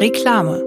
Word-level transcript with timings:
Reklame. 0.00 0.64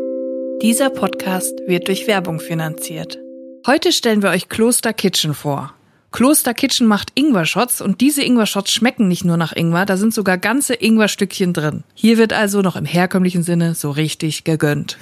Dieser 0.62 0.92
Podcast 0.92 1.56
wird 1.66 1.88
durch 1.88 2.06
Werbung 2.06 2.40
finanziert. 2.40 3.18
Heute 3.65 3.91
stellen 3.91 4.21
wir 4.21 4.29
euch 4.29 4.47
Kloster 4.47 4.94
Kitchen 4.94 5.33
vor. 5.33 5.73
Kloster 6.12 6.54
Kitchen 6.54 6.86
macht 6.86 7.12
Ingwer-Shots 7.15 7.81
und 7.81 7.99
diese 7.99 8.21
Ingwer-Shots 8.21 8.71
schmecken 8.71 9.07
nicht 9.07 9.25
nur 9.25 9.38
nach 9.38 9.51
Ingwer, 9.55 9.88
da 9.88 9.97
sind 9.97 10.13
sogar 10.13 10.38
ganze 10.38 10.75
Ingwer-Stückchen 10.75 11.51
drin. 11.51 11.83
Hier 11.96 12.19
wird 12.19 12.31
also 12.31 12.61
noch 12.61 12.75
im 12.75 12.85
herkömmlichen 12.85 13.41
Sinne 13.41 13.74
so 13.74 13.90
richtig 13.90 14.44
gegönnt. 14.44 14.99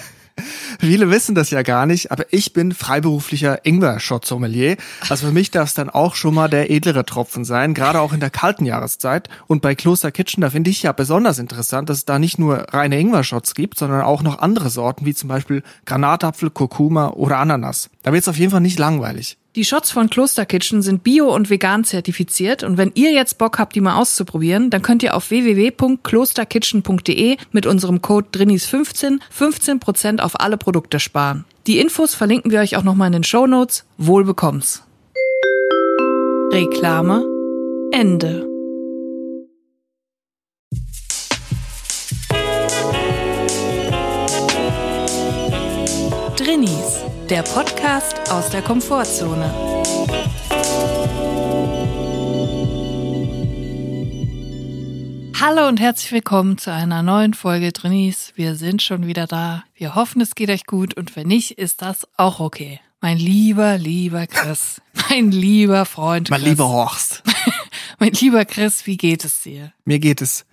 Viele 0.79 1.09
wissen 1.09 1.35
das 1.35 1.51
ja 1.51 1.61
gar 1.61 1.85
nicht, 1.85 2.11
aber 2.11 2.25
ich 2.31 2.53
bin 2.53 2.71
freiberuflicher 2.73 3.65
Ingwer-Shot-Sommelier. 3.65 4.77
Also 5.09 5.27
für 5.27 5.31
mich 5.31 5.51
darf 5.51 5.69
es 5.69 5.73
dann 5.75 5.89
auch 5.89 6.15
schon 6.15 6.33
mal 6.33 6.47
der 6.47 6.71
edlere 6.71 7.05
Tropfen 7.05 7.45
sein, 7.45 7.73
gerade 7.73 7.99
auch 7.99 8.13
in 8.13 8.19
der 8.19 8.29
kalten 8.29 8.65
Jahreszeit. 8.65 9.29
Und 9.47 9.61
bei 9.61 9.75
Kloster 9.75 10.11
Kitchen, 10.11 10.41
da 10.41 10.49
finde 10.49 10.69
ich 10.69 10.83
ja 10.83 10.91
besonders 10.91 11.39
interessant, 11.39 11.89
dass 11.89 11.97
es 11.97 12.05
da 12.05 12.19
nicht 12.19 12.39
nur 12.39 12.67
reine 12.73 12.99
Ingwer-Shots 12.99 13.53
gibt, 13.53 13.77
sondern 13.77 14.01
auch 14.01 14.23
noch 14.23 14.39
andere 14.39 14.69
Sorten, 14.69 15.05
wie 15.05 15.13
zum 15.13 15.29
Beispiel 15.29 15.63
Granatapfel, 15.85 16.49
Kurkuma 16.49 17.09
oder 17.09 17.37
Ananas. 17.37 17.89
Da 18.03 18.13
wird 18.13 18.21
es 18.23 18.27
auf 18.29 18.37
jeden 18.37 18.51
Fall 18.51 18.61
nicht 18.61 18.79
langweilig. 18.79 19.37
Die 19.55 19.65
Shots 19.65 19.91
von 19.91 20.09
Kloster 20.09 20.45
Kitchen 20.45 20.81
sind 20.81 21.03
bio 21.03 21.35
und 21.35 21.49
vegan 21.49 21.83
zertifiziert 21.83 22.63
und 22.63 22.77
wenn 22.77 22.93
ihr 22.95 23.11
jetzt 23.11 23.37
Bock 23.37 23.59
habt, 23.59 23.75
die 23.75 23.81
mal 23.81 23.97
auszuprobieren, 23.97 24.69
dann 24.69 24.81
könnt 24.81 25.03
ihr 25.03 25.13
auf 25.13 25.29
www.klosterkitchen.de 25.29 27.35
mit 27.51 27.65
unserem 27.65 28.01
Code 28.01 28.27
DRINIS15 28.33 29.19
15% 29.37 30.21
auf 30.21 30.39
alle 30.39 30.55
Produkte 30.55 31.01
sparen. 31.01 31.43
Die 31.67 31.79
Infos 31.79 32.15
verlinken 32.15 32.51
wir 32.51 32.61
euch 32.61 32.77
auch 32.77 32.83
nochmal 32.83 33.07
in 33.07 33.13
den 33.13 33.25
Show 33.25 33.45
Notes. 33.45 33.83
Wohl 33.97 34.23
bekomm's. 34.23 34.83
Reklame 36.53 37.25
Ende. 37.91 38.50
Der 47.31 47.43
Podcast 47.43 48.29
aus 48.29 48.49
der 48.49 48.61
Komfortzone. 48.61 49.45
Hallo 55.39 55.69
und 55.69 55.79
herzlich 55.79 56.11
willkommen 56.11 56.57
zu 56.57 56.73
einer 56.73 57.01
neuen 57.03 57.33
Folge 57.33 57.71
Drinnies. 57.71 58.33
Wir 58.35 58.55
sind 58.55 58.81
schon 58.81 59.07
wieder 59.07 59.27
da. 59.27 59.63
Wir 59.75 59.95
hoffen, 59.95 60.19
es 60.19 60.35
geht 60.35 60.49
euch 60.49 60.65
gut 60.65 60.97
und 60.97 61.15
wenn 61.15 61.29
nicht, 61.29 61.51
ist 61.51 61.81
das 61.81 62.05
auch 62.17 62.41
okay. 62.41 62.81
Mein 62.99 63.17
lieber, 63.17 63.77
lieber 63.77 64.27
Chris, 64.27 64.81
mein 65.09 65.31
lieber 65.31 65.85
Freund 65.85 66.27
Chris. 66.27 66.37
Mein 66.37 66.49
lieber 66.49 66.67
Horst. 66.67 67.23
mein 67.97 68.11
lieber 68.11 68.43
Chris, 68.43 68.85
wie 68.85 68.97
geht 68.97 69.23
es 69.23 69.41
dir? 69.41 69.71
Mir 69.85 69.99
geht 69.99 70.21
es 70.21 70.45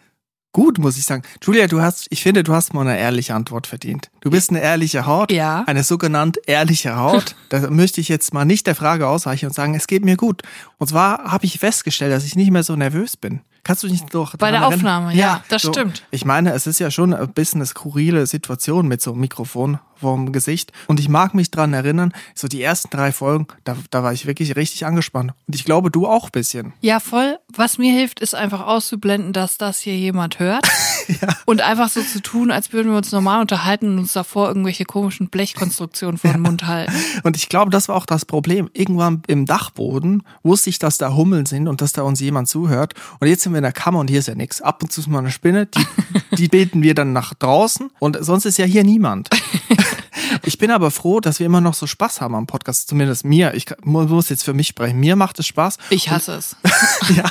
gut, 0.59 0.79
muss 0.79 0.99
ich 0.99 1.05
sagen. 1.05 1.23
Julia, 1.41 1.69
du 1.69 1.81
hast, 1.81 2.09
ich 2.11 2.21
finde, 2.21 2.43
du 2.43 2.53
hast 2.53 2.75
mal 2.75 2.81
eine 2.81 2.99
ehrliche 2.99 3.33
Antwort 3.33 3.69
verdient. 3.69 4.11
Du 4.21 4.31
bist 4.31 4.51
eine 4.51 4.61
ehrliche 4.61 5.07
Haut. 5.07 5.31
Ja. 5.31 5.63
Eine 5.69 5.85
sogenannte 5.85 6.41
ehrliche 6.47 6.97
Haut. 6.97 7.37
da 7.49 7.71
möchte 7.71 8.01
ich 8.01 8.09
jetzt 8.09 8.35
mal 8.35 8.45
nicht 8.45 8.67
der 8.67 8.75
Frage 8.75 9.07
ausweichen 9.07 9.47
und 9.47 9.53
sagen, 9.53 9.77
es 9.77 9.87
geht 9.87 10.05
mir 10.05 10.17
gut. 10.17 10.43
Und 10.79 10.89
zwar 10.89 11.31
habe 11.31 11.45
ich 11.45 11.61
festgestellt, 11.61 12.13
dass 12.13 12.25
ich 12.25 12.35
nicht 12.35 12.51
mehr 12.51 12.65
so 12.65 12.75
nervös 12.75 13.17
bin. 13.17 13.41
Kannst 13.63 13.85
du 13.85 13.89
dich 13.89 14.03
doch 14.07 14.35
Bei 14.37 14.51
der 14.51 14.61
daran 14.61 14.75
Aufnahme, 14.75 15.07
erinnern? 15.09 15.29
ja, 15.37 15.45
das 15.49 15.63
so. 15.63 15.73
stimmt. 15.73 16.03
Ich 16.11 16.25
meine, 16.25 16.53
es 16.55 16.67
ist 16.67 16.81
ja 16.81 16.91
schon 16.91 17.15
ein 17.15 17.33
bisschen 17.33 17.61
eine 17.61 17.67
skurrile 17.67 18.27
Situation 18.27 18.89
mit 18.89 19.01
so 19.01 19.13
einem 19.13 19.21
Mikrofon 19.21 19.79
vorm 20.01 20.33
Gesicht. 20.33 20.73
Und 20.87 21.01
ich 21.01 21.09
mag 21.09 21.35
mich 21.35 21.51
dran 21.51 21.73
erinnern, 21.73 22.13
so 22.35 22.49
die 22.49 22.63
ersten 22.63 22.91
drei 22.91 23.13
Folgen, 23.13 23.47
da, 23.65 23.77
da 23.91 24.03
war 24.03 24.13
ich 24.13 24.27
wirklich 24.27 24.57
richtig 24.57 24.87
angespannt. 24.87 25.33
Und 25.47 25.55
ich 25.55 25.65
glaube, 25.65 25.91
du 25.91 26.07
auch 26.07 26.27
ein 26.27 26.33
bisschen. 26.33 26.73
Ja, 26.81 27.01
voll. 27.01 27.39
Was 27.55 27.79
mir 27.79 27.93
hilft, 27.93 28.21
ist 28.21 28.35
einfach 28.35 28.67
auszublenden, 28.67 29.33
dass 29.33 29.59
das 29.59 29.81
hier 29.81 29.97
jemand 29.97 30.39
hört. 30.39 30.69
Und 31.47 31.63
einfach 31.63 31.89
so 31.89 32.03
zu 32.03 32.21
tun, 32.21 32.51
als 32.51 32.73
würden 32.73 32.91
wir 32.91 32.99
uns 32.99 33.13
normal 33.13 33.41
unterhalten 33.41 33.93
und 33.93 33.99
uns 34.01 34.13
davor 34.13 34.49
irgendwelche 34.49 34.85
komischen 34.85 35.29
Blechkonstruktionen 35.29 36.19
vor 36.19 36.33
den 36.33 36.43
Mund 36.43 36.67
halten. 36.67 36.93
Und 37.23 37.35
ich 37.35 37.49
glaube, 37.49 37.71
das 37.71 37.89
war 37.89 37.97
auch 37.97 38.05
das 38.05 38.27
Problem. 38.27 38.69
Irgendwann 38.75 39.23
im 39.27 39.47
Dachboden 39.47 40.23
wusste 40.43 40.69
ich, 40.69 40.79
dass 40.79 40.99
da 40.99 41.15
Hummeln 41.15 41.47
sind 41.47 41.67
und 41.67 41.81
dass 41.81 41.95
da 41.95 42.03
uns 42.03 42.21
jemand 42.21 42.49
zuhört. 42.49 42.93
Und 43.21 43.29
jetzt 43.29 43.43
sind 43.43 43.53
wir 43.53 43.59
in 43.59 43.63
der 43.63 43.73
Kammer 43.73 44.01
und 44.01 44.11
hier 44.11 44.19
ist 44.19 44.29
ja 44.29 44.35
nichts. 44.35 44.61
Ab 44.61 44.83
und 44.83 44.93
zu 44.93 45.01
ist 45.01 45.07
mal 45.07 45.21
eine 45.21 45.31
Spinne, 45.31 45.67
die, 45.67 45.87
die 46.37 46.49
beten 46.49 46.83
wir 46.83 46.95
dann 46.95 47.13
nach 47.13 47.35
draußen 47.35 47.91
und 47.99 48.19
sonst 48.21 48.45
ist 48.45 48.59
ja 48.59 48.65
hier 48.65 48.85
niemand. 48.85 49.31
Ich 50.45 50.59
bin 50.59 50.71
aber 50.71 50.91
froh, 50.91 51.21
dass 51.21 51.39
wir 51.39 51.47
immer 51.47 51.61
noch 51.61 51.75
so 51.75 51.87
Spaß 51.87 52.21
haben 52.21 52.35
am 52.35 52.47
Podcast, 52.47 52.89
zumindest 52.89 53.25
mir. 53.25 53.55
Ich 53.55 53.67
muss 53.83 54.29
jetzt 54.29 54.45
für 54.45 54.55
mich 54.55 54.69
sprechen. 54.69 54.99
Mir 55.01 55.17
macht 55.17 55.39
es 55.39 55.47
Spaß. 55.47 55.79
Ich 55.91 56.11
hasse 56.11 56.35
es. 56.35 56.57
ja. 57.17 57.31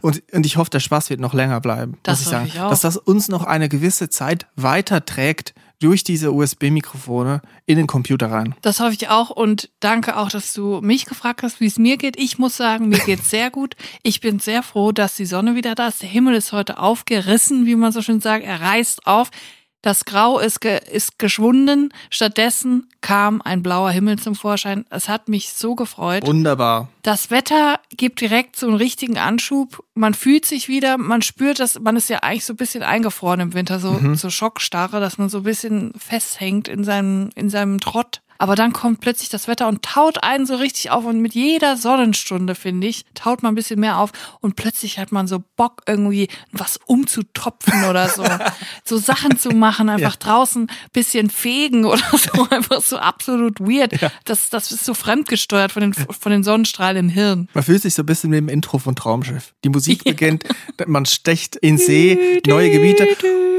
Und, 0.00 0.22
und 0.32 0.46
ich 0.46 0.56
hoffe, 0.56 0.70
der 0.70 0.80
Spaß 0.80 1.10
wird 1.10 1.20
noch 1.20 1.34
länger 1.34 1.60
bleiben. 1.60 1.98
Das 2.02 2.20
muss 2.20 2.20
ich 2.20 2.26
hoffe 2.26 2.36
sagen. 2.36 2.46
ich 2.54 2.60
auch. 2.60 2.70
Dass 2.70 2.80
das 2.80 2.96
uns 2.96 3.28
noch 3.28 3.44
eine 3.44 3.68
gewisse 3.68 4.08
Zeit 4.08 4.46
weiterträgt 4.56 5.54
durch 5.82 6.04
diese 6.04 6.32
USB-Mikrofone 6.32 7.42
in 7.66 7.76
den 7.76 7.88
Computer 7.88 8.30
rein. 8.30 8.54
Das 8.62 8.78
hoffe 8.78 8.92
ich 8.92 9.08
auch 9.08 9.30
und 9.30 9.68
danke 9.80 10.16
auch, 10.16 10.30
dass 10.30 10.52
du 10.52 10.80
mich 10.80 11.06
gefragt 11.06 11.42
hast, 11.42 11.60
wie 11.60 11.66
es 11.66 11.76
mir 11.76 11.96
geht. 11.96 12.16
Ich 12.18 12.38
muss 12.38 12.56
sagen, 12.56 12.88
mir 12.88 13.00
geht's 13.00 13.30
sehr 13.30 13.50
gut. 13.50 13.74
Ich 14.04 14.20
bin 14.20 14.38
sehr 14.38 14.62
froh, 14.62 14.92
dass 14.92 15.16
die 15.16 15.26
Sonne 15.26 15.56
wieder 15.56 15.74
da 15.74 15.88
ist. 15.88 16.00
Der 16.00 16.08
Himmel 16.08 16.34
ist 16.34 16.52
heute 16.52 16.78
aufgerissen, 16.78 17.66
wie 17.66 17.74
man 17.74 17.90
so 17.90 18.00
schön 18.00 18.20
sagt. 18.20 18.44
Er 18.44 18.60
reißt 18.60 19.06
auf. 19.06 19.30
Das 19.82 20.04
Grau 20.04 20.38
ist, 20.38 20.60
ge 20.60 20.80
ist 20.90 21.18
geschwunden. 21.18 21.92
Stattdessen 22.08 22.88
kam 23.00 23.42
ein 23.42 23.64
blauer 23.64 23.90
Himmel 23.90 24.18
zum 24.18 24.36
Vorschein. 24.36 24.86
Es 24.90 25.08
hat 25.08 25.28
mich 25.28 25.52
so 25.52 25.74
gefreut. 25.74 26.24
Wunderbar. 26.24 26.88
Das 27.02 27.32
Wetter 27.32 27.80
gibt 27.90 28.20
direkt 28.20 28.54
so 28.54 28.68
einen 28.68 28.76
richtigen 28.76 29.18
Anschub. 29.18 29.84
Man 29.94 30.14
fühlt 30.14 30.46
sich 30.46 30.68
wieder, 30.68 30.98
man 30.98 31.20
spürt, 31.20 31.58
dass 31.58 31.80
man 31.80 31.96
ist 31.96 32.08
ja 32.08 32.20
eigentlich 32.20 32.44
so 32.44 32.52
ein 32.52 32.58
bisschen 32.58 32.84
eingefroren 32.84 33.40
im 33.40 33.54
Winter, 33.54 33.80
so, 33.80 34.00
so 34.14 34.30
Schockstarre, 34.30 35.00
dass 35.00 35.18
man 35.18 35.28
so 35.28 35.38
ein 35.38 35.44
bisschen 35.44 35.92
festhängt 35.98 36.68
in 36.68 36.84
seinem, 36.84 37.30
in 37.34 37.50
seinem 37.50 37.80
Trott. 37.80 38.22
Aber 38.42 38.56
dann 38.56 38.72
kommt 38.72 39.00
plötzlich 39.00 39.28
das 39.28 39.46
Wetter 39.46 39.68
und 39.68 39.82
taut 39.82 40.24
einen 40.24 40.46
so 40.46 40.56
richtig 40.56 40.90
auf 40.90 41.04
und 41.04 41.20
mit 41.20 41.32
jeder 41.32 41.76
Sonnenstunde, 41.76 42.56
finde 42.56 42.88
ich, 42.88 43.04
taut 43.14 43.44
man 43.44 43.52
ein 43.52 43.54
bisschen 43.54 43.78
mehr 43.78 43.98
auf 43.98 44.10
und 44.40 44.56
plötzlich 44.56 44.98
hat 44.98 45.12
man 45.12 45.28
so 45.28 45.44
Bock 45.54 45.82
irgendwie 45.86 46.26
was 46.50 46.80
umzutopfen 46.86 47.84
oder 47.84 48.08
so. 48.08 48.24
so 48.84 48.98
Sachen 48.98 49.38
zu 49.38 49.50
machen, 49.50 49.88
einfach 49.88 50.16
draußen 50.16 50.66
bisschen 50.92 51.30
fegen 51.30 51.84
oder 51.84 52.02
so, 52.12 52.48
einfach 52.50 52.82
so 52.82 52.96
absolut 52.96 53.60
weird. 53.60 53.92
Das, 54.24 54.50
das 54.50 54.72
ist 54.72 54.84
so 54.84 54.94
fremdgesteuert 54.94 55.70
von 55.70 55.82
den, 55.82 55.94
von 55.94 56.32
den 56.32 56.42
Sonnenstrahlen 56.42 56.96
im 56.96 57.08
Hirn. 57.10 57.48
Man 57.54 57.62
fühlt 57.62 57.82
sich 57.82 57.94
so 57.94 58.02
ein 58.02 58.06
bisschen 58.06 58.32
wie 58.32 58.38
im 58.38 58.48
Intro 58.48 58.78
von 58.78 58.96
Traumschiff. 58.96 59.54
Die 59.62 59.68
Musik 59.68 60.02
beginnt, 60.02 60.42
man 60.84 61.06
stecht 61.06 61.54
in 61.54 61.78
See, 61.78 62.42
neue 62.44 62.72
Gebiete. 62.72 63.06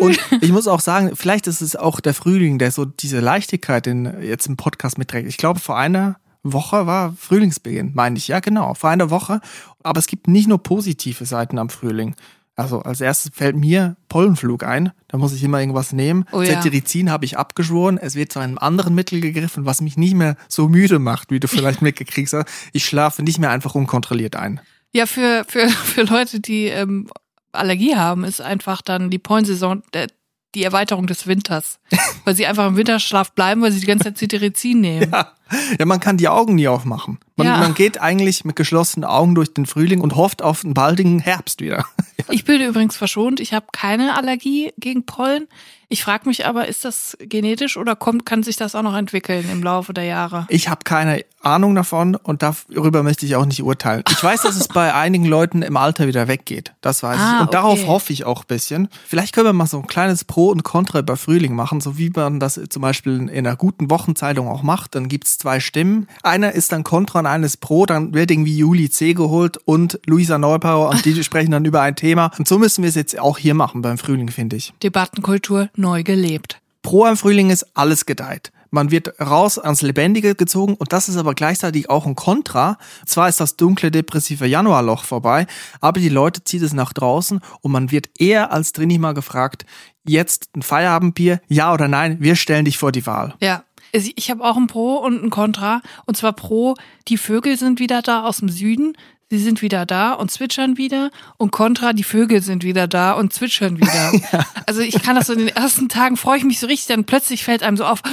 Und 0.01 0.19
ich 0.41 0.51
muss 0.51 0.67
auch 0.67 0.81
sagen, 0.81 1.15
vielleicht 1.15 1.47
ist 1.47 1.61
es 1.61 1.77
auch 1.77 2.01
der 2.01 2.13
Frühling, 2.13 2.59
der 2.59 2.71
so 2.71 2.83
diese 2.83 3.21
Leichtigkeit 3.21 3.87
in, 3.87 4.21
jetzt 4.21 4.47
im 4.47 4.57
Podcast 4.57 4.72
mitträgt. 4.97 5.27
Ich 5.27 5.37
glaube, 5.37 5.59
vor 5.59 5.77
einer 5.77 6.17
Woche 6.43 6.85
war 6.85 7.13
Frühlingsbeginn, 7.17 7.91
meine 7.93 8.17
ich. 8.17 8.27
Ja, 8.27 8.39
genau, 8.39 8.73
vor 8.73 8.89
einer 8.89 9.09
Woche. 9.09 9.39
Aber 9.81 9.99
es 9.99 10.07
gibt 10.07 10.27
nicht 10.27 10.47
nur 10.47 10.61
positive 10.61 11.25
Seiten 11.25 11.57
am 11.57 11.69
Frühling. 11.69 12.15
Also 12.55 12.81
als 12.81 13.01
erstes 13.01 13.31
fällt 13.33 13.55
mir 13.55 13.95
Pollenflug 14.09 14.63
ein. 14.63 14.91
Da 15.07 15.17
muss 15.17 15.33
ich 15.33 15.43
immer 15.43 15.59
irgendwas 15.59 15.91
nehmen. 15.91 16.25
Oh 16.31 16.41
ja. 16.41 16.61
Cetirizin 16.61 17.09
habe 17.09 17.25
ich 17.25 17.37
abgeschworen. 17.37 17.97
Es 17.97 18.15
wird 18.15 18.31
zu 18.31 18.39
einem 18.39 18.59
anderen 18.59 18.93
Mittel 18.93 19.21
gegriffen, 19.21 19.65
was 19.65 19.81
mich 19.81 19.97
nicht 19.97 20.13
mehr 20.13 20.35
so 20.47 20.69
müde 20.69 20.99
macht, 20.99 21.31
wie 21.31 21.39
du 21.39 21.47
vielleicht 21.47 21.81
mitgekriegt 21.81 22.31
hast. 22.31 22.45
Ich 22.71 22.85
schlafe 22.85 23.23
nicht 23.23 23.39
mehr 23.39 23.49
einfach 23.49 23.73
unkontrolliert 23.73 24.35
ein. 24.35 24.59
Ja, 24.91 25.07
für, 25.07 25.45
für, 25.47 25.67
für 25.69 26.03
Leute, 26.03 26.39
die 26.39 26.65
ähm, 26.65 27.09
Allergie 27.51 27.95
haben, 27.95 28.23
ist 28.23 28.41
einfach 28.41 28.81
dann 28.81 29.09
die 29.09 29.19
Pollensaison 29.19 29.81
der, 29.93 30.07
die 30.55 30.63
Erweiterung 30.63 31.07
des 31.07 31.27
Winters. 31.27 31.79
weil 32.25 32.35
sie 32.35 32.45
einfach 32.45 32.67
im 32.67 32.77
Winterschlaf 32.77 33.31
bleiben, 33.33 33.61
weil 33.61 33.71
sie 33.71 33.79
die 33.79 33.85
ganze 33.85 34.05
Zeit 34.05 34.17
Cetirizin 34.17 34.81
nehmen. 34.81 35.11
Ja. 35.11 35.33
ja, 35.79 35.85
man 35.85 35.99
kann 35.99 36.17
die 36.17 36.27
Augen 36.29 36.55
nie 36.55 36.67
aufmachen. 36.67 37.19
Man, 37.35 37.47
Ja. 37.47 37.57
man 37.57 37.73
geht 37.73 37.99
eigentlich 37.99 38.45
mit 38.45 38.55
geschlossenen 38.55 39.03
Augen 39.07 39.35
durch 39.35 39.53
den 39.53 39.65
Frühling 39.65 40.01
und 40.01 40.15
hofft 40.15 40.41
auf 40.41 40.63
einen 40.63 40.73
baldigen 40.73 41.19
Herbst 41.19 41.61
wieder. 41.61 41.85
Ich 42.29 42.45
bin 42.45 42.61
übrigens 42.61 42.95
verschont. 42.95 43.41
Ich 43.41 43.53
habe 43.53 43.65
keine 43.73 44.15
Allergie 44.15 44.71
gegen 44.77 45.05
Pollen. 45.05 45.47
Ich 45.93 46.03
frage 46.03 46.27
mich 46.27 46.47
aber, 46.47 46.67
ist 46.67 46.85
das 46.85 47.15
genetisch 47.19 47.77
oder 47.77 47.95
kommt, 47.95 48.25
kann 48.25 48.41
sich 48.41 48.55
das 48.55 48.73
auch 48.73 48.81
noch 48.81 48.95
entwickeln 48.95 49.47
im 49.51 49.61
Laufe 49.61 49.93
der 49.93 50.05
Jahre? 50.05 50.47
Ich 50.49 50.67
habe 50.67 50.79
keine 50.83 51.23
Ahnung 51.43 51.75
davon 51.75 52.15
und 52.15 52.41
darüber 52.41 53.03
möchte 53.03 53.27
ich 53.27 53.35
auch 53.35 53.45
nicht 53.45 53.61
urteilen. 53.61 54.03
Ich 54.09 54.23
weiß, 54.23 54.41
dass 54.41 54.55
es 54.55 54.67
bei 54.69 54.91
einigen 54.95 55.25
Leuten 55.25 55.61
im 55.61 55.77
Alter 55.77 56.07
wieder 56.07 56.27
weggeht. 56.27 56.73
Das 56.81 57.03
weiß 57.03 57.19
Ah, 57.19 57.35
ich. 57.35 57.41
Und 57.41 57.53
darauf 57.53 57.79
okay. 57.81 57.87
hoffe 57.87 58.11
ich 58.13 58.23
auch 58.25 58.41
ein 58.41 58.47
bisschen. 58.47 58.87
Vielleicht 59.05 59.35
können 59.35 59.45
wir 59.45 59.53
mal 59.53 59.67
so 59.67 59.77
ein 59.77 59.85
kleines 59.85 60.23
Pro 60.23 60.47
und 60.47 60.63
Contra 60.63 60.97
über 60.97 61.15
Frühling 61.15 61.53
machen, 61.53 61.79
so 61.79 61.95
wie 61.99 62.09
man 62.09 62.39
das 62.39 62.59
zum 62.69 62.81
Beispiel 62.81 63.29
in 63.29 63.29
einer 63.29 63.55
guten 63.55 63.91
Wochenzeitung 63.91 64.47
auch 64.47 64.63
macht. 64.63 64.95
Dann 64.95 65.09
gibt's 65.09 65.37
zwei 65.37 65.59
Stimmen. 65.59 66.07
Einer 66.23 66.53
ist 66.53 66.71
dann 66.71 66.83
Contra 66.83 67.19
und 67.19 67.27
einer 67.27 67.45
ist 67.45 67.57
Pro. 67.57 67.85
Dann 67.85 68.15
wird 68.15 68.31
irgendwie 68.31 68.57
Juli 68.57 68.89
C. 68.89 69.13
geholt 69.13 69.57
und 69.65 69.99
Luisa 70.07 70.39
Neubauer 70.39 70.89
und 70.89 71.05
die 71.05 71.23
sprechen 71.25 71.51
dann 71.51 71.65
über 71.65 71.81
ein 71.81 71.95
Thema. 71.95 72.31
Und 72.39 72.47
so 72.47 72.57
müssen 72.57 72.81
wir 72.81 72.89
es 72.89 72.95
jetzt 72.95 73.19
auch 73.19 73.37
hier 73.37 73.53
machen 73.53 73.83
beim 73.83 73.99
Frühling, 73.99 74.29
finde 74.31 74.55
ich. 74.55 74.73
Debattenkultur 74.81 75.69
neu 75.83 76.01
gelebt. 76.01 76.59
Pro 76.81 77.05
am 77.05 77.15
Frühling 77.17 77.51
ist 77.51 77.67
alles 77.75 78.07
gedeiht. 78.07 78.51
Man 78.71 78.89
wird 78.89 79.19
raus 79.21 79.59
ans 79.59 79.83
Lebendige 79.83 80.33
gezogen 80.33 80.73
und 80.73 80.93
das 80.93 81.07
ist 81.07 81.17
aber 81.17 81.35
gleichzeitig 81.35 81.91
auch 81.91 82.07
ein 82.07 82.15
Kontra. 82.15 82.79
Zwar 83.05 83.29
ist 83.29 83.39
das 83.39 83.55
dunkle, 83.55 83.91
depressive 83.91 84.47
Januarloch 84.47 85.03
vorbei, 85.03 85.45
aber 85.79 85.99
die 85.99 86.09
Leute 86.09 86.43
ziehen 86.43 86.63
es 86.63 86.73
nach 86.73 86.91
draußen 86.91 87.39
und 87.61 87.71
man 87.71 87.91
wird 87.91 88.09
eher 88.17 88.51
als 88.51 88.73
drin 88.73 88.99
mal 88.99 89.13
gefragt, 89.13 89.67
jetzt 90.07 90.49
ein 90.55 90.63
Feierabendbier, 90.63 91.39
ja 91.47 91.71
oder 91.71 91.87
nein, 91.87 92.17
wir 92.19 92.35
stellen 92.35 92.65
dich 92.65 92.79
vor 92.79 92.91
die 92.91 93.05
Wahl. 93.05 93.35
Ja. 93.39 93.63
Ich 93.95 94.31
habe 94.31 94.43
auch 94.43 94.57
ein 94.57 94.65
Pro 94.65 94.95
und 94.95 95.23
ein 95.23 95.29
Contra. 95.29 95.83
Und 96.07 96.17
zwar 96.17 96.33
Pro, 96.33 96.73
die 97.07 97.17
Vögel 97.17 97.59
sind 97.59 97.79
wieder 97.79 98.01
da 98.01 98.23
aus 98.23 98.37
dem 98.37 98.49
Süden. 98.49 98.97
Sie 99.33 99.39
sind 99.39 99.63
wieder 99.63 99.87
da 99.87 100.13
und 100.13 100.29
zwitschern 100.29 100.77
wieder. 100.77 101.09
Und 101.37 101.49
Contra, 101.49 101.93
die 101.93 102.03
Vögel 102.03 102.43
sind 102.43 102.63
wieder 102.63 102.87
da 102.87 103.13
und 103.13 103.33
zwitschern 103.33 103.79
wieder. 103.79 104.13
ja. 104.31 104.45
Also 104.67 104.81
ich 104.81 105.01
kann 105.01 105.15
das 105.15 105.25
so 105.25 105.33
in 105.33 105.39
den 105.39 105.47
ersten 105.47 105.89
Tagen, 105.89 106.17
freue 106.17 106.37
ich 106.37 106.43
mich 106.43 106.59
so 106.59 106.67
richtig, 106.67 106.85
dann 106.85 107.05
plötzlich 107.05 107.43
fällt 107.43 107.63
einem 107.63 107.75
so 107.75 107.83
auf, 107.83 108.03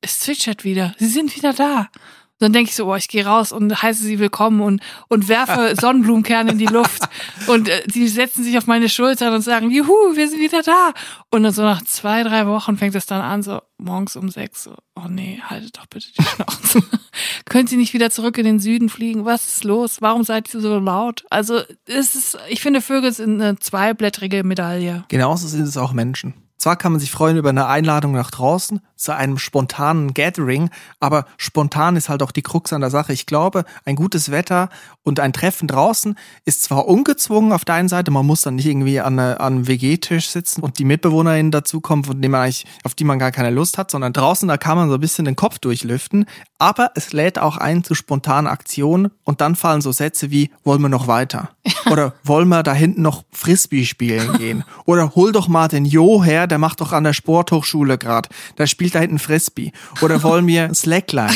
es 0.00 0.20
zwitschert 0.20 0.64
wieder. 0.64 0.94
Sie 0.98 1.08
sind 1.08 1.36
wieder 1.36 1.52
da 1.52 1.90
dann 2.40 2.54
denke 2.54 2.70
ich 2.70 2.76
so, 2.76 2.90
oh, 2.90 2.96
ich 2.96 3.08
gehe 3.08 3.24
raus 3.24 3.52
und 3.52 3.82
heiße 3.82 4.02
sie 4.02 4.18
willkommen 4.18 4.62
und, 4.62 4.82
und 5.08 5.28
werfe 5.28 5.74
Sonnenblumenkerne 5.80 6.52
in 6.52 6.58
die 6.58 6.66
Luft. 6.66 7.02
Und 7.46 7.68
äh, 7.68 7.82
sie 7.86 8.08
setzen 8.08 8.42
sich 8.42 8.56
auf 8.56 8.66
meine 8.66 8.88
Schultern 8.88 9.34
und 9.34 9.42
sagen, 9.42 9.70
juhu, 9.70 10.16
wir 10.16 10.28
sind 10.28 10.40
wieder 10.40 10.62
da. 10.62 10.92
Und 11.30 11.42
dann 11.42 11.52
so 11.52 11.62
nach 11.62 11.82
zwei, 11.84 12.22
drei 12.22 12.46
Wochen 12.46 12.78
fängt 12.78 12.94
es 12.94 13.06
dann 13.06 13.20
an, 13.20 13.42
so 13.42 13.60
morgens 13.76 14.16
um 14.16 14.30
sechs, 14.30 14.64
so, 14.64 14.74
oh 14.96 15.08
nee, 15.08 15.40
haltet 15.44 15.76
doch 15.76 15.86
bitte 15.86 16.08
die 16.18 16.22
Schnauze. 16.34 16.82
Könnt 17.44 17.70
ihr 17.72 17.78
nicht 17.78 17.92
wieder 17.92 18.10
zurück 18.10 18.38
in 18.38 18.46
den 18.46 18.58
Süden 18.58 18.88
fliegen? 18.88 19.26
Was 19.26 19.46
ist 19.46 19.64
los? 19.64 19.98
Warum 20.00 20.24
seid 20.24 20.52
ihr 20.54 20.60
so 20.60 20.78
laut? 20.78 21.24
Also, 21.28 21.60
es 21.84 22.14
ist, 22.14 22.38
ich 22.48 22.62
finde, 22.62 22.80
Vögel 22.80 23.12
sind 23.12 23.40
eine 23.40 23.58
zweiblättrige 23.58 24.44
Medaille. 24.44 25.04
Genauso 25.08 25.46
sind 25.46 25.62
es 25.62 25.76
auch 25.76 25.92
Menschen. 25.92 26.34
Zwar 26.60 26.76
kann 26.76 26.92
man 26.92 27.00
sich 27.00 27.10
freuen 27.10 27.38
über 27.38 27.48
eine 27.48 27.68
Einladung 27.68 28.12
nach 28.12 28.30
draußen 28.30 28.82
zu 28.94 29.16
einem 29.16 29.38
spontanen 29.38 30.12
Gathering, 30.12 30.68
aber 31.00 31.24
spontan 31.38 31.96
ist 31.96 32.10
halt 32.10 32.22
auch 32.22 32.32
die 32.32 32.42
Krux 32.42 32.70
an 32.74 32.82
der 32.82 32.90
Sache. 32.90 33.14
Ich 33.14 33.24
glaube, 33.24 33.64
ein 33.86 33.96
gutes 33.96 34.30
Wetter 34.30 34.68
und 35.02 35.20
ein 35.20 35.32
Treffen 35.32 35.68
draußen 35.68 36.18
ist 36.44 36.62
zwar 36.62 36.86
ungezwungen 36.86 37.54
auf 37.54 37.64
der 37.64 37.76
einen 37.76 37.88
Seite, 37.88 38.10
man 38.10 38.26
muss 38.26 38.42
dann 38.42 38.56
nicht 38.56 38.66
irgendwie 38.66 39.00
an, 39.00 39.18
eine, 39.18 39.40
an 39.40 39.54
einem 39.54 39.68
WG-Tisch 39.68 40.28
sitzen 40.28 40.60
und 40.60 40.78
die 40.78 40.84
MitbewohnerInnen 40.84 41.50
dazukommen, 41.50 42.04
von 42.04 42.20
denen 42.20 42.32
man 42.32 42.42
eigentlich, 42.42 42.66
auf 42.84 42.94
die 42.94 43.04
man 43.04 43.18
gar 43.18 43.30
keine 43.30 43.48
Lust 43.48 43.78
hat, 43.78 43.90
sondern 43.90 44.12
draußen, 44.12 44.46
da 44.46 44.58
kann 44.58 44.76
man 44.76 44.90
so 44.90 44.96
ein 44.96 45.00
bisschen 45.00 45.24
den 45.24 45.36
Kopf 45.36 45.58
durchlüften. 45.60 46.26
Aber 46.58 46.90
es 46.94 47.14
lädt 47.14 47.38
auch 47.38 47.56
ein 47.56 47.84
zu 47.84 47.94
spontanen 47.94 48.46
Aktionen 48.46 49.10
und 49.24 49.40
dann 49.40 49.56
fallen 49.56 49.80
so 49.80 49.92
Sätze 49.92 50.30
wie, 50.30 50.50
wollen 50.62 50.82
wir 50.82 50.90
noch 50.90 51.06
weiter? 51.06 51.48
Oder 51.90 52.12
wollen 52.22 52.48
wir 52.48 52.62
da 52.62 52.74
hinten 52.74 53.00
noch 53.00 53.24
Frisbee 53.32 53.86
spielen 53.86 54.36
gehen? 54.36 54.64
Oder 54.84 55.14
hol 55.14 55.32
doch 55.32 55.48
mal 55.48 55.68
den 55.68 55.86
Jo 55.86 56.22
her, 56.22 56.46
der 56.50 56.58
macht 56.58 56.80
doch 56.80 56.92
an 56.92 57.04
der 57.04 57.12
Sporthochschule 57.12 57.98
gerade. 57.98 58.28
Der 58.58 58.66
spielt 58.66 58.94
da 58.94 59.00
hinten 59.00 59.18
Frisbee. 59.18 59.72
Oder 60.02 60.22
wollen 60.22 60.46
wir 60.46 60.74
Slackline? 60.74 61.32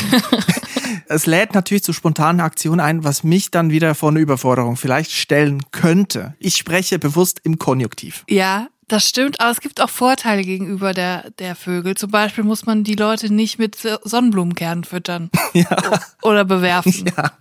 es 1.09 1.27
lädt 1.27 1.55
natürlich 1.55 1.85
zu 1.85 1.93
spontanen 1.93 2.41
Aktionen 2.41 2.81
ein, 2.81 3.05
was 3.05 3.25
mich 3.25 3.51
dann 3.51 3.71
wieder 3.71 3.95
vor 3.95 4.11
eine 4.11 4.21
Überforderung 4.21 4.77
vielleicht 4.77 5.13
stellen 5.13 5.63
könnte. 5.71 6.35
Ich 6.39 6.57
spreche 6.57 6.99
bewusst 6.99 7.41
im 7.45 7.59
Konjunktiv. 7.59 8.25
Ja, 8.29 8.69
das 8.89 9.09
stimmt, 9.09 9.41
aber 9.41 9.51
es 9.51 9.61
gibt 9.61 9.81
auch 9.81 9.89
Vorteile 9.89 10.43
gegenüber 10.43 10.93
der, 10.93 11.31
der 11.39 11.55
Vögel. 11.55 11.95
Zum 11.97 12.11
Beispiel 12.11 12.45
muss 12.45 12.67
man 12.67 12.85
die 12.85 12.97
Leute 12.97 13.33
nicht 13.33 13.59
mit 13.59 13.79
Sonnenblumenkernen 14.03 14.85
füttern 14.85 15.31
ja. 15.53 15.77
oder 16.23 16.45
bewerfen. 16.45 17.11
Ja, 17.17 17.33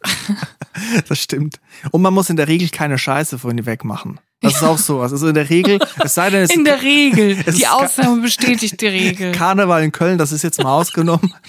das 1.08 1.20
stimmt. 1.20 1.60
Und 1.92 2.02
man 2.02 2.14
muss 2.14 2.30
in 2.30 2.38
der 2.38 2.48
Regel 2.48 2.70
keine 2.70 2.98
Scheiße 2.98 3.40
von 3.40 3.52
ihnen 3.52 3.66
wegmachen. 3.66 4.20
Das 4.44 4.56
ist 4.56 4.64
auch 4.64 4.78
so. 4.78 5.00
Also 5.00 5.28
in 5.28 5.34
der 5.34 5.50
Regel, 5.50 5.80
es 6.04 6.16
sei 6.16 6.30
denn, 6.30 6.44
es 6.44 6.50
In 6.50 6.66
der 6.66 6.82
Regel. 6.82 7.36
Die 7.58 7.68
Ausnahme 7.68 8.22
bestätigt 8.22 8.82
die 8.82 8.88
Regel. 8.88 9.32
Karneval 9.32 9.84
in 9.84 9.92
Köln, 9.92 10.18
das 10.18 10.32
ist 10.32 10.44
jetzt 10.44 10.62
mal 10.62 10.74
ausgenommen. 10.74 11.34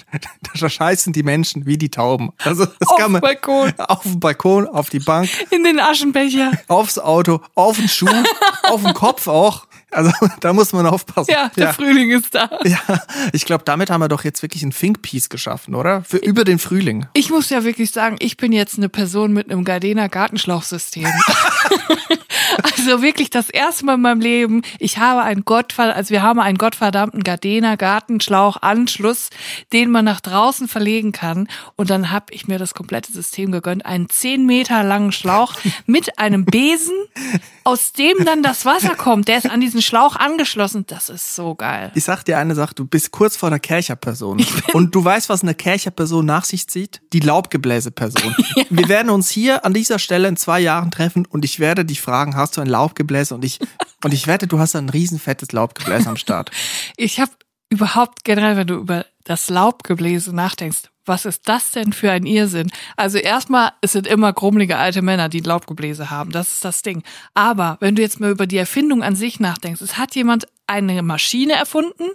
Da 0.61 0.69
scheißen 0.69 1.11
die 1.11 1.23
Menschen 1.23 1.65
wie 1.65 1.77
die 1.77 1.89
Tauben. 1.89 2.31
Also 2.43 2.65
das 2.65 2.87
auf 2.87 2.97
kann 2.97 3.11
man, 3.11 3.19
Balkon. 3.19 3.73
Auf 3.77 4.03
dem 4.03 4.21
Balkon, 4.21 4.67
auf 4.67 4.89
die 4.89 4.99
Bank. 4.99 5.29
In 5.51 5.65
den 5.65 5.81
Aschenbecher. 5.81 6.51
Aufs 6.69 6.97
Auto, 6.97 7.41
auf 7.55 7.75
den 7.75 7.89
Schuh, 7.89 8.07
auf 8.63 8.81
den 8.81 8.93
Kopf 8.93 9.27
auch. 9.27 9.67
Also 9.91 10.11
da 10.39 10.53
muss 10.53 10.73
man 10.73 10.85
aufpassen. 10.85 11.31
Ja, 11.31 11.49
der 11.55 11.65
ja. 11.65 11.73
Frühling 11.73 12.11
ist 12.11 12.33
da. 12.35 12.49
Ja, 12.63 12.79
ich 13.31 13.45
glaube, 13.45 13.63
damit 13.63 13.89
haben 13.89 14.01
wir 14.01 14.07
doch 14.07 14.23
jetzt 14.23 14.41
wirklich 14.41 14.63
ein 14.63 14.71
Think 14.71 15.01
Piece 15.01 15.29
geschaffen, 15.29 15.75
oder? 15.75 16.03
Für 16.03 16.17
über 16.17 16.43
den 16.43 16.59
Frühling. 16.59 17.05
Ich 17.13 17.29
muss 17.29 17.49
ja 17.49 17.63
wirklich 17.63 17.91
sagen, 17.91 18.17
ich 18.19 18.37
bin 18.37 18.51
jetzt 18.51 18.77
eine 18.77 18.89
Person 18.89 19.31
mit 19.31 19.49
einem 19.49 19.63
Gardena 19.63 20.07
Gartenschlauchsystem. 20.07 21.07
also 22.63 23.01
wirklich 23.01 23.29
das 23.29 23.49
erste 23.49 23.85
Mal 23.85 23.95
in 23.95 24.01
meinem 24.01 24.21
Leben, 24.21 24.61
ich 24.79 24.97
habe 24.97 25.21
einen 25.21 25.45
Gottfall, 25.45 25.91
also 25.91 26.11
wir 26.11 26.21
haben 26.21 26.39
einen 26.39 26.57
gottverdammten 26.57 27.23
Gardena 27.23 27.75
Gartenschlauchanschluss, 27.75 29.29
den 29.73 29.91
man 29.91 30.05
nach 30.05 30.21
draußen 30.21 30.67
verlegen 30.67 31.11
kann. 31.11 31.47
Und 31.75 31.89
dann 31.89 32.11
habe 32.11 32.27
ich 32.31 32.47
mir 32.47 32.59
das 32.59 32.73
komplette 32.73 33.11
System 33.11 33.51
gegönnt, 33.51 33.85
einen 33.85 34.09
zehn 34.09 34.45
Meter 34.45 34.83
langen 34.83 35.11
Schlauch 35.11 35.53
mit 35.85 36.19
einem 36.19 36.45
Besen, 36.45 36.95
aus 37.63 37.93
dem 37.93 38.25
dann 38.25 38.43
das 38.43 38.65
Wasser 38.65 38.95
kommt. 38.95 39.27
Der 39.27 39.37
ist 39.37 39.49
an 39.49 39.61
diesen 39.61 39.81
Schlauch 39.81 40.15
angeschlossen. 40.15 40.85
Das 40.87 41.09
ist 41.09 41.35
so 41.35 41.55
geil. 41.55 41.91
Ich 41.95 42.03
sag 42.03 42.23
dir 42.23 42.37
eine 42.37 42.55
Sache, 42.55 42.75
du 42.75 42.85
bist 42.85 43.11
kurz 43.11 43.35
vor 43.35 43.49
der 43.49 43.59
Kercherperson. 43.59 44.45
Und 44.73 44.93
du 44.93 45.03
weißt, 45.03 45.29
was 45.29 45.41
eine 45.41 45.55
Kercherperson 45.55 46.25
nach 46.25 46.45
sich 46.45 46.67
zieht? 46.67 47.01
Die 47.13 47.19
Laubgebläseperson. 47.19 48.35
ja. 48.55 48.63
Wir 48.69 48.89
werden 48.89 49.09
uns 49.09 49.29
hier 49.29 49.65
an 49.65 49.73
dieser 49.73 49.99
Stelle 49.99 50.27
in 50.27 50.37
zwei 50.37 50.59
Jahren 50.59 50.91
treffen 50.91 51.25
und 51.25 51.45
ich 51.45 51.54
werde 51.59 51.85
dich 51.85 52.01
fragen, 52.01 52.35
hast 52.35 52.57
du 52.57 52.61
ein 52.61 52.67
Laubgebläse? 52.67 53.35
Und 53.35 53.45
ich, 53.45 53.59
und 54.03 54.13
ich 54.13 54.27
wette, 54.27 54.47
du 54.47 54.59
hast 54.59 54.75
ein 54.75 54.89
riesenfettes 54.89 55.51
Laubgebläse 55.51 56.09
am 56.09 56.17
Start. 56.17 56.51
Ich 56.97 57.19
habe 57.19 57.31
überhaupt 57.69 58.23
generell, 58.23 58.57
wenn 58.57 58.67
du 58.67 58.75
über 58.75 59.05
das 59.23 59.49
Laubgebläse 59.49 60.35
nachdenkst, 60.35 60.89
was 61.05 61.25
ist 61.25 61.47
das 61.47 61.71
denn 61.71 61.93
für 61.93 62.11
ein 62.11 62.25
Irrsinn? 62.25 62.71
Also 62.95 63.19
erstmal, 63.19 63.73
es 63.81 63.91
sind 63.91 64.07
immer 64.07 64.33
grummelige 64.33 64.77
alte 64.77 65.01
Männer, 65.01 65.29
die 65.29 65.39
Laubgebläse 65.39 66.09
haben. 66.09 66.31
Das 66.31 66.51
ist 66.53 66.65
das 66.65 66.81
Ding. 66.81 67.03
Aber 67.35 67.77
wenn 67.79 67.95
du 67.95 68.01
jetzt 68.01 68.19
mal 68.19 68.31
über 68.31 68.47
die 68.47 68.57
Erfindung 68.57 69.03
an 69.03 69.15
sich 69.15 69.39
nachdenkst, 69.39 69.81
es 69.81 69.97
hat 69.97 70.15
jemand 70.15 70.47
eine 70.67 71.03
Maschine 71.03 71.53
erfunden, 71.53 72.09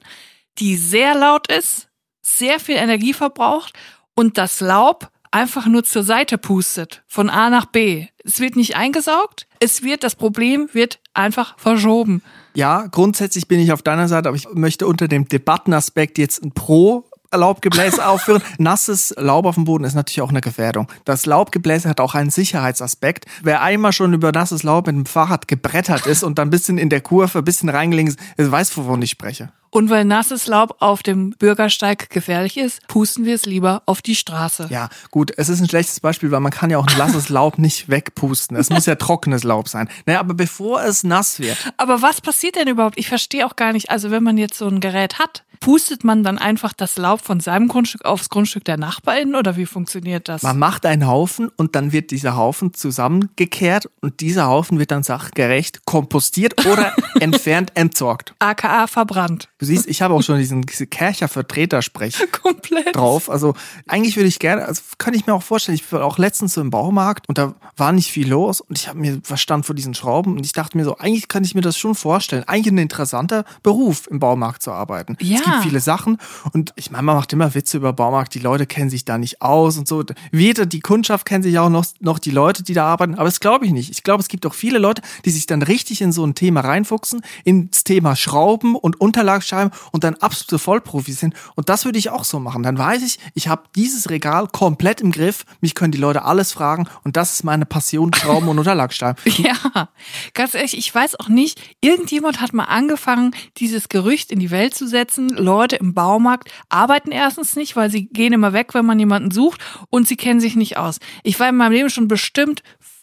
die 0.58 0.76
sehr 0.76 1.14
laut 1.14 1.50
ist, 1.50 1.88
sehr 2.20 2.58
viel 2.58 2.76
Energie 2.76 3.12
verbraucht 3.12 3.74
und 4.14 4.38
das 4.38 4.60
Laub 4.60 5.10
einfach 5.30 5.66
nur 5.66 5.84
zur 5.84 6.02
Seite 6.02 6.38
pustet, 6.38 7.02
von 7.06 7.30
A 7.30 7.50
nach 7.50 7.66
B. 7.66 8.06
Es 8.24 8.40
wird 8.40 8.56
nicht 8.56 8.76
eingesaugt, 8.76 9.46
es 9.60 9.82
wird, 9.82 10.04
das 10.04 10.14
Problem 10.14 10.68
wird 10.72 10.98
einfach 11.14 11.58
verschoben. 11.58 12.22
Ja, 12.54 12.86
grundsätzlich 12.86 13.48
bin 13.48 13.60
ich 13.60 13.72
auf 13.72 13.82
deiner 13.82 14.08
Seite, 14.08 14.28
aber 14.28 14.36
ich 14.36 14.48
möchte 14.52 14.86
unter 14.86 15.08
dem 15.08 15.28
Debattenaspekt 15.28 16.18
jetzt 16.18 16.42
ein 16.42 16.52
Pro 16.52 17.04
Laubgebläse 17.32 18.06
aufführen. 18.08 18.42
Nasses 18.58 19.14
Laub 19.16 19.46
auf 19.46 19.54
dem 19.54 19.64
Boden 19.64 19.84
ist 19.84 19.94
natürlich 19.94 20.22
auch 20.22 20.30
eine 20.30 20.40
Gefährdung. 20.40 20.88
Das 21.04 21.26
Laubgebläse 21.26 21.88
hat 21.88 22.00
auch 22.00 22.14
einen 22.14 22.30
Sicherheitsaspekt. 22.30 23.26
Wer 23.42 23.62
einmal 23.62 23.92
schon 23.92 24.12
über 24.12 24.32
nasses 24.32 24.62
Laub 24.62 24.86
mit 24.86 24.96
dem 24.96 25.06
Fahrrad 25.06 25.48
gebrettert 25.48 26.06
ist 26.06 26.22
und 26.22 26.38
dann 26.38 26.48
ein 26.48 26.50
bisschen 26.50 26.78
in 26.78 26.88
der 26.88 27.00
Kurve 27.00 27.38
ein 27.38 27.44
bisschen 27.44 27.68
reingelegen 27.68 28.16
ist, 28.36 28.50
weiß, 28.50 28.76
wovon 28.76 29.02
ich 29.02 29.10
spreche. 29.10 29.52
Und 29.70 29.88
weil 29.88 30.04
nasses 30.04 30.46
Laub 30.46 30.76
auf 30.80 31.02
dem 31.02 31.30
Bürgersteig 31.30 32.10
gefährlich 32.10 32.56
ist, 32.56 32.86
pusten 32.88 33.24
wir 33.24 33.34
es 33.34 33.46
lieber 33.46 33.82
auf 33.86 34.02
die 34.02 34.16
Straße. 34.16 34.66
Ja, 34.70 34.88
gut, 35.10 35.32
es 35.36 35.48
ist 35.48 35.60
ein 35.60 35.68
schlechtes 35.68 36.00
Beispiel, 36.00 36.30
weil 36.30 36.40
man 36.40 36.52
kann 36.52 36.70
ja 36.70 36.78
auch 36.78 36.86
nasses 36.98 37.28
Laub 37.30 37.58
nicht 37.58 37.88
wegpusten. 37.88 38.56
Es 38.56 38.70
muss 38.70 38.86
ja 38.86 38.96
trockenes 38.96 39.44
Laub 39.44 39.68
sein. 39.68 39.88
Naja, 40.06 40.20
aber 40.20 40.34
bevor 40.34 40.82
es 40.82 41.04
nass 41.04 41.38
wird. 41.38 41.72
Aber 41.76 42.02
was 42.02 42.20
passiert 42.20 42.56
denn 42.56 42.68
überhaupt? 42.68 42.98
Ich 42.98 43.08
verstehe 43.08 43.46
auch 43.46 43.56
gar 43.56 43.72
nicht. 43.72 43.90
Also 43.90 44.10
wenn 44.10 44.22
man 44.22 44.38
jetzt 44.38 44.58
so 44.58 44.66
ein 44.66 44.80
Gerät 44.80 45.18
hat, 45.18 45.44
pustet 45.60 46.04
man 46.04 46.24
dann 46.24 46.38
einfach 46.38 46.72
das 46.72 46.96
Laub 46.96 47.20
von 47.20 47.38
seinem 47.38 47.68
Grundstück 47.68 48.04
aufs 48.04 48.30
Grundstück 48.30 48.64
der 48.64 48.78
Nachbarin 48.78 49.34
oder 49.34 49.56
wie 49.56 49.66
funktioniert 49.66 50.28
das? 50.28 50.42
Man 50.42 50.58
macht 50.58 50.86
einen 50.86 51.06
Haufen 51.06 51.50
und 51.56 51.76
dann 51.76 51.92
wird 51.92 52.10
dieser 52.10 52.36
Haufen 52.36 52.72
zusammengekehrt 52.74 53.88
und 54.00 54.20
dieser 54.20 54.48
Haufen 54.48 54.78
wird 54.78 54.90
dann 54.90 55.02
sachgerecht 55.02 55.84
kompostiert 55.84 56.66
oder 56.66 56.94
entfernt 57.20 57.72
entsorgt. 57.74 58.34
AKA 58.38 58.86
verbrannt. 58.86 59.48
Du 59.60 59.66
siehst, 59.66 59.86
ich 59.86 60.00
habe 60.02 60.14
auch 60.14 60.22
schon 60.22 60.38
diesen 60.38 60.62
diese 60.70 60.86
Kercher 60.86 61.28
Vertretersprech 61.28 62.16
Komplett. 62.42 62.96
drauf. 62.96 63.30
Also 63.30 63.54
eigentlich 63.86 64.16
würde 64.16 64.28
ich 64.28 64.38
gerne, 64.38 64.64
also 64.64 64.82
kann 64.98 65.14
ich 65.14 65.26
mir 65.26 65.34
auch 65.34 65.42
vorstellen, 65.42 65.76
ich 65.76 65.92
war 65.92 66.04
auch 66.04 66.18
letztens 66.18 66.54
so 66.54 66.60
im 66.60 66.70
Baumarkt 66.70 67.28
und 67.28 67.38
da 67.38 67.54
war 67.76 67.92
nicht 67.92 68.10
viel 68.10 68.28
los 68.28 68.60
und 68.60 68.78
ich 68.78 68.88
habe 68.88 68.98
mir 68.98 69.20
verstand 69.22 69.66
vor 69.66 69.74
diesen 69.74 69.94
Schrauben 69.94 70.36
und 70.36 70.44
ich 70.44 70.52
dachte 70.52 70.76
mir 70.76 70.84
so, 70.84 70.96
eigentlich 70.96 71.28
kann 71.28 71.44
ich 71.44 71.54
mir 71.54 71.60
das 71.60 71.76
schon 71.76 71.94
vorstellen. 71.94 72.44
Eigentlich 72.46 72.72
ein 72.72 72.78
interessanter 72.78 73.44
Beruf 73.62 74.06
im 74.10 74.18
Baumarkt 74.18 74.62
zu 74.62 74.72
arbeiten. 74.72 75.16
Ja 75.20 75.40
gibt 75.50 75.62
viele 75.62 75.80
Sachen. 75.80 76.18
Und 76.52 76.72
ich 76.76 76.90
meine, 76.90 77.02
man 77.02 77.16
macht 77.16 77.32
immer 77.32 77.54
Witze 77.54 77.76
über 77.76 77.92
Baumarkt, 77.92 78.34
die 78.34 78.38
Leute 78.38 78.66
kennen 78.66 78.90
sich 78.90 79.04
da 79.04 79.18
nicht 79.18 79.42
aus 79.42 79.76
und 79.76 79.86
so. 79.86 80.04
Weder 80.30 80.66
die 80.66 80.80
Kundschaft 80.80 81.26
kennt 81.26 81.44
sich 81.44 81.58
auch 81.58 81.68
noch, 81.68 81.84
noch 82.00 82.18
die 82.18 82.30
Leute, 82.30 82.62
die 82.62 82.74
da 82.74 82.86
arbeiten. 82.86 83.14
Aber 83.14 83.24
das 83.24 83.40
glaube 83.40 83.66
ich 83.66 83.72
nicht. 83.72 83.90
Ich 83.90 84.02
glaube, 84.02 84.22
es 84.22 84.28
gibt 84.28 84.46
auch 84.46 84.54
viele 84.54 84.78
Leute, 84.78 85.02
die 85.24 85.30
sich 85.30 85.46
dann 85.46 85.62
richtig 85.62 86.00
in 86.00 86.12
so 86.12 86.24
ein 86.24 86.34
Thema 86.34 86.60
reinfuchsen, 86.60 87.22
ins 87.44 87.84
Thema 87.84 88.16
Schrauben 88.16 88.74
und 88.76 89.00
Unterlagen 89.00 89.42
Unterlagsscheiben 89.50 89.70
und 89.92 90.04
dann 90.04 90.14
absolute 90.16 90.58
Vollprofis 90.58 91.20
sind. 91.20 91.34
Und 91.54 91.68
das 91.68 91.84
würde 91.84 91.98
ich 91.98 92.10
auch 92.10 92.24
so 92.24 92.40
machen. 92.40 92.62
Dann 92.62 92.78
weiß 92.78 93.02
ich, 93.02 93.18
ich 93.34 93.48
habe 93.48 93.64
dieses 93.74 94.10
Regal 94.10 94.48
komplett 94.48 95.00
im 95.00 95.12
Griff. 95.12 95.44
Mich 95.60 95.74
können 95.74 95.92
die 95.92 95.98
Leute 95.98 96.24
alles 96.24 96.52
fragen 96.52 96.88
und 97.04 97.16
das 97.16 97.34
ist 97.34 97.44
meine 97.44 97.66
Passion, 97.66 98.12
Schrauben 98.14 98.48
und 98.48 98.58
Unterlagsscheiben. 98.58 99.20
Ja, 99.40 99.88
ganz 100.34 100.54
ehrlich, 100.54 100.76
ich 100.76 100.94
weiß 100.94 101.18
auch 101.18 101.28
nicht, 101.28 101.60
irgendjemand 101.80 102.42
hat 102.42 102.52
mal 102.52 102.64
angefangen, 102.64 103.34
dieses 103.56 103.88
Gerücht 103.88 104.30
in 104.30 104.38
die 104.38 104.50
Welt 104.50 104.74
zu 104.74 104.86
setzen. 104.86 105.30
Leute 105.30 105.76
im 105.76 105.94
Baumarkt 105.94 106.50
arbeiten 106.68 107.10
erstens 107.10 107.56
nicht, 107.56 107.74
weil 107.74 107.90
sie 107.90 108.06
gehen 108.06 108.34
immer 108.34 108.52
weg, 108.52 108.74
wenn 108.74 108.84
man 108.84 108.98
jemanden 108.98 109.30
sucht 109.30 109.60
und 109.88 110.06
sie 110.06 110.16
kennen 110.16 110.40
sich 110.40 110.56
nicht 110.56 110.76
aus. 110.76 110.98
Ich 111.22 111.40
war 111.40 111.48
in 111.48 111.56
meinem 111.56 111.72
Leben 111.72 111.90
schon 111.90 112.06
bestimmt 112.06 112.62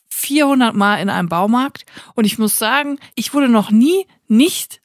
400 0.09 0.75
Mal 0.75 0.97
in 0.97 1.09
einem 1.09 1.27
Baumarkt 1.27 1.85
und 2.13 2.25
ich 2.25 2.37
muss 2.37 2.59
sagen, 2.59 2.99
ich 3.15 3.33
wurde 3.33 3.49
noch 3.49 3.71
nie 3.71 4.05
nicht 4.27 4.81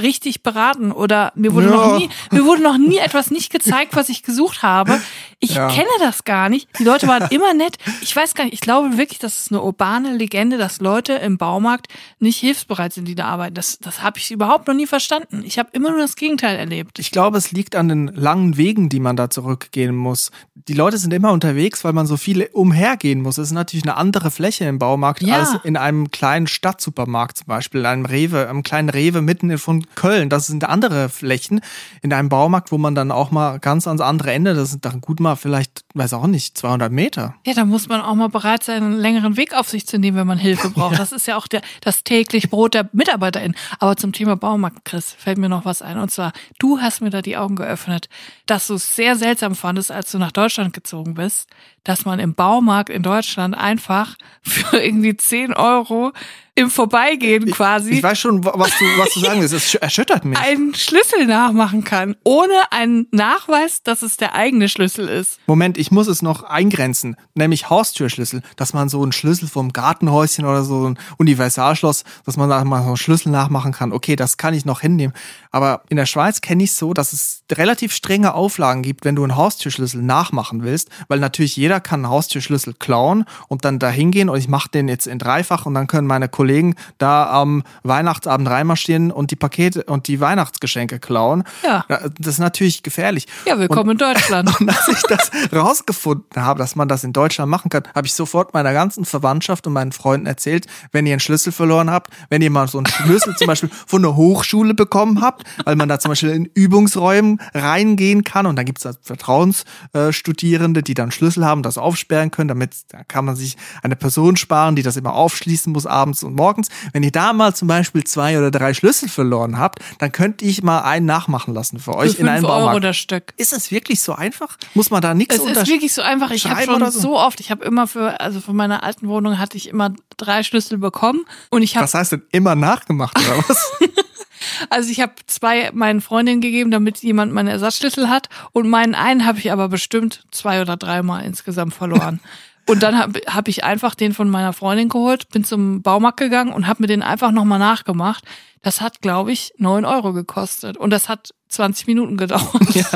richtig 0.00 0.42
beraten 0.42 0.90
oder 0.90 1.32
mir 1.34 1.52
wurde 1.52 1.66
Ja. 1.68 1.72
noch 1.76 1.98
nie 1.98 2.08
mir 2.30 2.44
wurde 2.46 2.62
noch 2.62 2.78
nie 2.78 2.96
etwas 2.98 3.30
nicht 3.30 3.50
gezeigt, 3.52 3.94
was 3.94 4.08
ich 4.08 4.22
gesucht 4.22 4.62
habe. 4.62 5.00
Ich 5.38 5.54
Ja. 5.56 5.68
kenne 5.68 5.88
das 6.00 6.24
gar 6.24 6.48
nicht. 6.48 6.68
Die 6.78 6.84
Leute 6.84 7.06
waren 7.08 7.28
immer 7.30 7.52
nett. 7.52 7.76
Ich 8.00 8.14
weiß 8.16 8.34
gar 8.34 8.44
nicht, 8.44 8.54
ich 8.54 8.60
glaube 8.60 8.96
wirklich, 8.96 9.18
das 9.18 9.38
ist 9.40 9.52
eine 9.52 9.60
urbane 9.62 10.16
Legende, 10.16 10.56
dass 10.56 10.80
Leute 10.80 11.14
im 11.14 11.36
Baumarkt 11.36 11.88
nicht 12.20 12.38
hilfsbereit 12.38 12.92
sind, 12.94 13.06
die 13.06 13.14
da 13.14 13.26
arbeiten. 13.26 13.54
Das 13.54 13.78
das 13.80 14.02
habe 14.02 14.18
ich 14.18 14.30
überhaupt 14.30 14.66
noch 14.66 14.74
nie 14.74 14.86
verstanden. 14.86 15.42
Ich 15.44 15.58
habe 15.58 15.68
immer 15.72 15.90
nur 15.90 15.98
das 15.98 16.16
Gegenteil 16.16 16.56
erlebt. 16.56 16.98
Ich 16.98 17.10
glaube, 17.10 17.36
es 17.36 17.52
liegt 17.52 17.76
an 17.76 17.88
den 17.88 18.06
langen 18.08 18.56
Wegen, 18.56 18.88
die 18.88 19.00
man 19.00 19.16
da 19.16 19.28
zurückgehen 19.28 19.94
muss. 19.94 20.30
Die 20.54 20.74
Leute 20.74 20.96
sind 20.96 21.12
immer 21.12 21.32
unterwegs, 21.32 21.84
weil 21.84 21.92
man 21.92 22.06
so 22.06 22.16
viele 22.16 22.48
umhergehen 22.48 23.20
muss. 23.20 23.36
Es 23.36 23.48
ist 23.48 23.52
natürlich 23.52 23.84
eine 23.84 23.96
andere 23.96 24.30
Fläche 24.30 24.64
im 24.64 24.78
Baumarkt 24.78 25.22
Ja. 25.22 25.40
als 25.40 25.50
in 25.64 25.76
einem 25.76 26.10
kleinen 26.10 26.46
Stadtsupermarkt 26.46 27.38
zum 27.38 27.46
Beispiel, 27.48 27.80
in 27.80 27.86
einem 27.86 28.06
Rewe, 28.06 28.48
einem 28.48 28.62
kleinen 28.62 28.88
Rewe 28.88 29.20
mitten 29.20 29.50
in- 29.50 29.58
von 29.58 29.81
Köln. 29.94 30.28
Das 30.28 30.46
sind 30.46 30.64
andere 30.64 31.08
Flächen. 31.08 31.60
In 32.02 32.12
einem 32.12 32.28
Baumarkt, 32.28 32.72
wo 32.72 32.78
man 32.78 32.94
dann 32.94 33.10
auch 33.10 33.30
mal 33.30 33.58
ganz 33.58 33.86
ans 33.86 34.00
andere 34.00 34.32
Ende, 34.32 34.54
das 34.54 34.70
sind 34.70 34.84
dann 34.84 35.00
gut 35.00 35.20
mal 35.20 35.36
vielleicht, 35.36 35.84
weiß 35.94 36.14
auch 36.14 36.26
nicht, 36.26 36.56
200 36.58 36.90
Meter. 36.90 37.34
Ja, 37.46 37.54
da 37.54 37.64
muss 37.64 37.88
man 37.88 38.00
auch 38.00 38.14
mal 38.14 38.28
bereit 38.28 38.64
sein, 38.64 38.82
einen 38.82 38.96
längeren 38.98 39.36
Weg 39.36 39.54
auf 39.54 39.68
sich 39.68 39.86
zu 39.86 39.98
nehmen, 39.98 40.16
wenn 40.16 40.26
man 40.26 40.38
Hilfe 40.38 40.70
braucht. 40.74 40.98
Das 40.98 41.12
ist 41.12 41.26
ja 41.26 41.36
auch 41.36 41.46
der, 41.46 41.62
das 41.80 42.04
täglich 42.04 42.50
Brot 42.50 42.74
der 42.74 42.88
MitarbeiterInnen. 42.92 43.56
Aber 43.78 43.96
zum 43.96 44.12
Thema 44.12 44.36
Baumarkt, 44.36 44.84
Chris, 44.84 45.14
fällt 45.16 45.38
mir 45.38 45.48
noch 45.48 45.64
was 45.64 45.82
ein. 45.82 45.98
Und 45.98 46.10
zwar, 46.10 46.32
du 46.58 46.80
hast 46.80 47.00
mir 47.00 47.10
da 47.10 47.22
die 47.22 47.36
Augen 47.36 47.56
geöffnet, 47.56 48.08
dass 48.46 48.66
du 48.66 48.74
es 48.74 48.96
sehr 48.96 49.16
seltsam 49.16 49.54
fandest, 49.54 49.90
als 49.90 50.10
du 50.10 50.18
nach 50.18 50.32
Deutschland 50.32 50.72
gezogen 50.72 51.14
bist, 51.14 51.48
dass 51.84 52.04
man 52.04 52.18
im 52.18 52.34
Baumarkt 52.34 52.90
in 52.90 53.02
Deutschland 53.02 53.56
einfach 53.56 54.16
für 54.42 54.78
irgendwie 54.78 55.16
10 55.16 55.54
Euro 55.54 56.12
im 56.54 56.70
Vorbeigehen 56.70 57.46
quasi 57.50 57.92
Ich 57.92 58.02
weiß 58.02 58.18
schon, 58.18 58.44
wa- 58.44 58.52
was 58.56 58.70
du, 58.78 58.84
was 58.98 59.14
du 59.14 59.20
sagen 59.20 59.40
willst. 59.40 59.54
Es 59.54 59.70
sch- 59.72 59.78
erschüttert 59.80 60.24
mich. 60.26 60.38
einen 60.38 60.74
Schlüssel 60.74 61.26
nachmachen 61.26 61.82
kann, 61.84 62.14
ohne 62.24 62.52
einen 62.70 63.06
Nachweis, 63.10 63.82
dass 63.82 64.02
es 64.02 64.18
der 64.18 64.34
eigene 64.34 64.68
Schlüssel 64.68 65.08
ist. 65.08 65.38
Moment, 65.46 65.78
ich 65.78 65.90
muss 65.90 66.08
es 66.08 66.20
noch 66.20 66.42
eingrenzen, 66.44 67.16
nämlich 67.34 67.70
Haustürschlüssel, 67.70 68.42
dass 68.56 68.74
man 68.74 68.90
so 68.90 69.02
einen 69.02 69.12
Schlüssel 69.12 69.48
vom 69.48 69.72
Gartenhäuschen 69.72 70.44
oder 70.44 70.62
so 70.62 70.88
ein 70.90 70.98
Universalschloss, 71.16 72.04
dass 72.26 72.36
man 72.36 72.50
da 72.50 72.62
mal 72.64 72.82
so 72.82 72.88
einen 72.88 72.96
Schlüssel 72.98 73.30
nachmachen 73.30 73.72
kann. 73.72 73.92
Okay, 73.92 74.16
das 74.16 74.36
kann 74.36 74.52
ich 74.54 74.64
noch 74.66 74.80
hinnehmen. 74.80 75.14
Aber 75.50 75.82
in 75.88 75.96
der 75.96 76.06
Schweiz 76.06 76.40
kenne 76.42 76.64
ich 76.64 76.72
so, 76.72 76.92
dass 76.92 77.12
es 77.14 77.44
relativ 77.50 77.92
strenge 77.94 78.34
Auflagen 78.34 78.82
gibt, 78.82 79.04
wenn 79.04 79.16
du 79.16 79.22
einen 79.22 79.36
Haustürschlüssel 79.36 80.02
nachmachen 80.02 80.62
willst, 80.62 80.90
weil 81.08 81.18
natürlich 81.18 81.56
jeder 81.56 81.80
kann 81.80 82.00
einen 82.04 82.10
Haustürschlüssel 82.12 82.74
klauen 82.74 83.24
und 83.48 83.64
dann 83.64 83.78
da 83.78 83.88
hingehen 83.88 84.28
und 84.28 84.38
ich 84.38 84.48
mache 84.48 84.68
den 84.68 84.88
jetzt 84.88 85.06
in 85.06 85.18
dreifach 85.18 85.64
und 85.66 85.74
dann 85.74 85.86
können 85.86 86.06
meine 86.06 86.28
Kollegen 86.42 86.74
da 86.98 87.30
am 87.30 87.62
Weihnachtsabend 87.84 88.48
reinmarschieren 88.48 89.12
und 89.12 89.30
die 89.30 89.36
Pakete 89.36 89.84
und 89.84 90.08
die 90.08 90.18
Weihnachtsgeschenke 90.18 90.98
klauen. 90.98 91.44
Ja. 91.62 91.84
Das 92.18 92.34
ist 92.34 92.38
natürlich 92.40 92.82
gefährlich. 92.82 93.28
Ja, 93.46 93.60
willkommen 93.60 93.90
in 93.90 93.98
Deutschland. 93.98 94.50
Und 94.60 94.68
als 94.68 94.88
ich 94.88 95.02
das 95.02 95.30
rausgefunden 95.52 96.42
habe, 96.42 96.58
dass 96.58 96.74
man 96.74 96.88
das 96.88 97.04
in 97.04 97.12
Deutschland 97.12 97.48
machen 97.48 97.68
kann, 97.68 97.84
habe 97.94 98.08
ich 98.08 98.14
sofort 98.14 98.54
meiner 98.54 98.72
ganzen 98.72 99.04
Verwandtschaft 99.04 99.68
und 99.68 99.72
meinen 99.72 99.92
Freunden 99.92 100.26
erzählt, 100.26 100.66
wenn 100.90 101.06
ihr 101.06 101.12
einen 101.12 101.20
Schlüssel 101.20 101.52
verloren 101.52 101.90
habt, 101.90 102.12
wenn 102.28 102.42
ihr 102.42 102.50
mal 102.50 102.66
so 102.66 102.78
einen 102.78 102.86
Schlüssel 102.86 103.36
zum 103.36 103.46
Beispiel 103.46 103.70
von 103.86 104.02
der 104.02 104.16
Hochschule 104.16 104.74
bekommen 104.74 105.20
habt, 105.20 105.44
weil 105.64 105.76
man 105.76 105.88
da 105.88 106.00
zum 106.00 106.10
Beispiel 106.10 106.30
in 106.30 106.46
Übungsräumen 106.46 107.40
reingehen 107.54 108.24
kann 108.24 108.46
und 108.46 108.56
dann 108.56 108.64
gibt 108.66 108.84
es 108.84 108.98
Vertrauensstudierende, 109.02 110.82
die 110.82 110.94
dann 110.94 111.12
Schlüssel 111.12 111.44
haben, 111.44 111.62
das 111.62 111.78
aufsperren 111.78 112.32
können, 112.32 112.48
damit 112.48 112.74
da 112.88 113.04
kann 113.04 113.24
man 113.24 113.36
sich 113.36 113.56
eine 113.82 113.94
Person 113.94 114.36
sparen, 114.36 114.74
die 114.74 114.82
das 114.82 114.96
immer 114.96 115.14
aufschließen 115.14 115.72
muss 115.72 115.86
abends 115.86 116.24
und 116.24 116.31
morgens. 116.32 116.68
Wenn 116.92 117.02
ihr 117.02 117.12
da 117.12 117.32
mal 117.32 117.54
zum 117.54 117.68
Beispiel 117.68 118.04
zwei 118.04 118.38
oder 118.38 118.50
drei 118.50 118.74
Schlüssel 118.74 119.08
verloren 119.08 119.58
habt, 119.58 119.80
dann 119.98 120.12
könnte 120.12 120.44
ich 120.44 120.62
mal 120.62 120.80
einen 120.80 121.06
nachmachen 121.06 121.54
lassen 121.54 121.78
für 121.78 121.96
euch 121.96 122.16
Für 122.16 122.22
in 122.22 122.28
einem 122.28 122.42
5 122.42 122.52
Euro 122.52 122.60
Baumarkt. 122.66 122.84
das 122.84 122.96
Stück. 122.96 123.34
Ist 123.36 123.52
es 123.52 123.70
wirklich 123.70 124.00
so 124.00 124.14
einfach? 124.14 124.56
Muss 124.74 124.90
man 124.90 125.02
da 125.02 125.14
nichts 125.14 125.36
Es 125.36 125.44
ist 125.44 125.66
wirklich 125.66 125.92
so 125.92 126.02
einfach. 126.02 126.30
Ich 126.30 126.46
habe 126.46 126.62
schon 126.62 126.90
so? 126.90 127.00
so? 127.00 127.18
oft, 127.18 127.40
ich 127.40 127.50
habe 127.50 127.64
immer 127.64 127.86
für, 127.86 128.20
also 128.20 128.40
von 128.40 128.56
meiner 128.56 128.82
alten 128.82 129.08
Wohnung 129.08 129.38
hatte 129.38 129.56
ich 129.56 129.68
immer 129.68 129.92
drei 130.16 130.42
Schlüssel 130.42 130.78
bekommen 130.78 131.20
und 131.50 131.62
ich 131.62 131.76
habe, 131.76 131.84
Was 131.84 131.94
heißt 131.94 132.12
denn 132.12 132.22
immer 132.32 132.54
nachgemacht 132.54 133.18
oder 133.18 133.44
was? 133.48 133.72
also 134.70 134.90
ich 134.90 135.00
habe 135.00 135.12
zwei 135.26 135.70
meinen 135.72 136.00
Freundinnen 136.00 136.40
gegeben, 136.40 136.70
damit 136.70 136.98
jemand 136.98 137.32
meine 137.32 137.50
Ersatzschlüssel 137.50 138.08
hat 138.08 138.28
und 138.52 138.68
meinen 138.68 138.94
einen 138.94 139.26
habe 139.26 139.38
ich 139.38 139.52
aber 139.52 139.68
bestimmt 139.68 140.24
zwei 140.30 140.60
oder 140.60 140.76
dreimal 140.76 141.24
insgesamt 141.24 141.74
verloren. 141.74 142.20
Und 142.66 142.82
dann 142.82 142.98
habe 142.98 143.20
hab 143.26 143.48
ich 143.48 143.64
einfach 143.64 143.94
den 143.94 144.14
von 144.14 144.30
meiner 144.30 144.52
Freundin 144.52 144.88
geholt, 144.88 145.28
bin 145.30 145.44
zum 145.44 145.82
Baumarkt 145.82 146.18
gegangen 146.18 146.52
und 146.52 146.66
habe 146.66 146.82
mir 146.82 146.86
den 146.86 147.02
einfach 147.02 147.32
nochmal 147.32 147.58
nachgemacht. 147.58 148.24
Das 148.62 148.80
hat, 148.80 149.00
glaube 149.02 149.32
ich, 149.32 149.52
neun 149.58 149.84
Euro 149.84 150.12
gekostet 150.12 150.76
und 150.76 150.90
das 150.90 151.08
hat 151.08 151.34
20 151.48 151.88
Minuten 151.88 152.16
gedauert. 152.16 152.74
ja, 152.74 152.86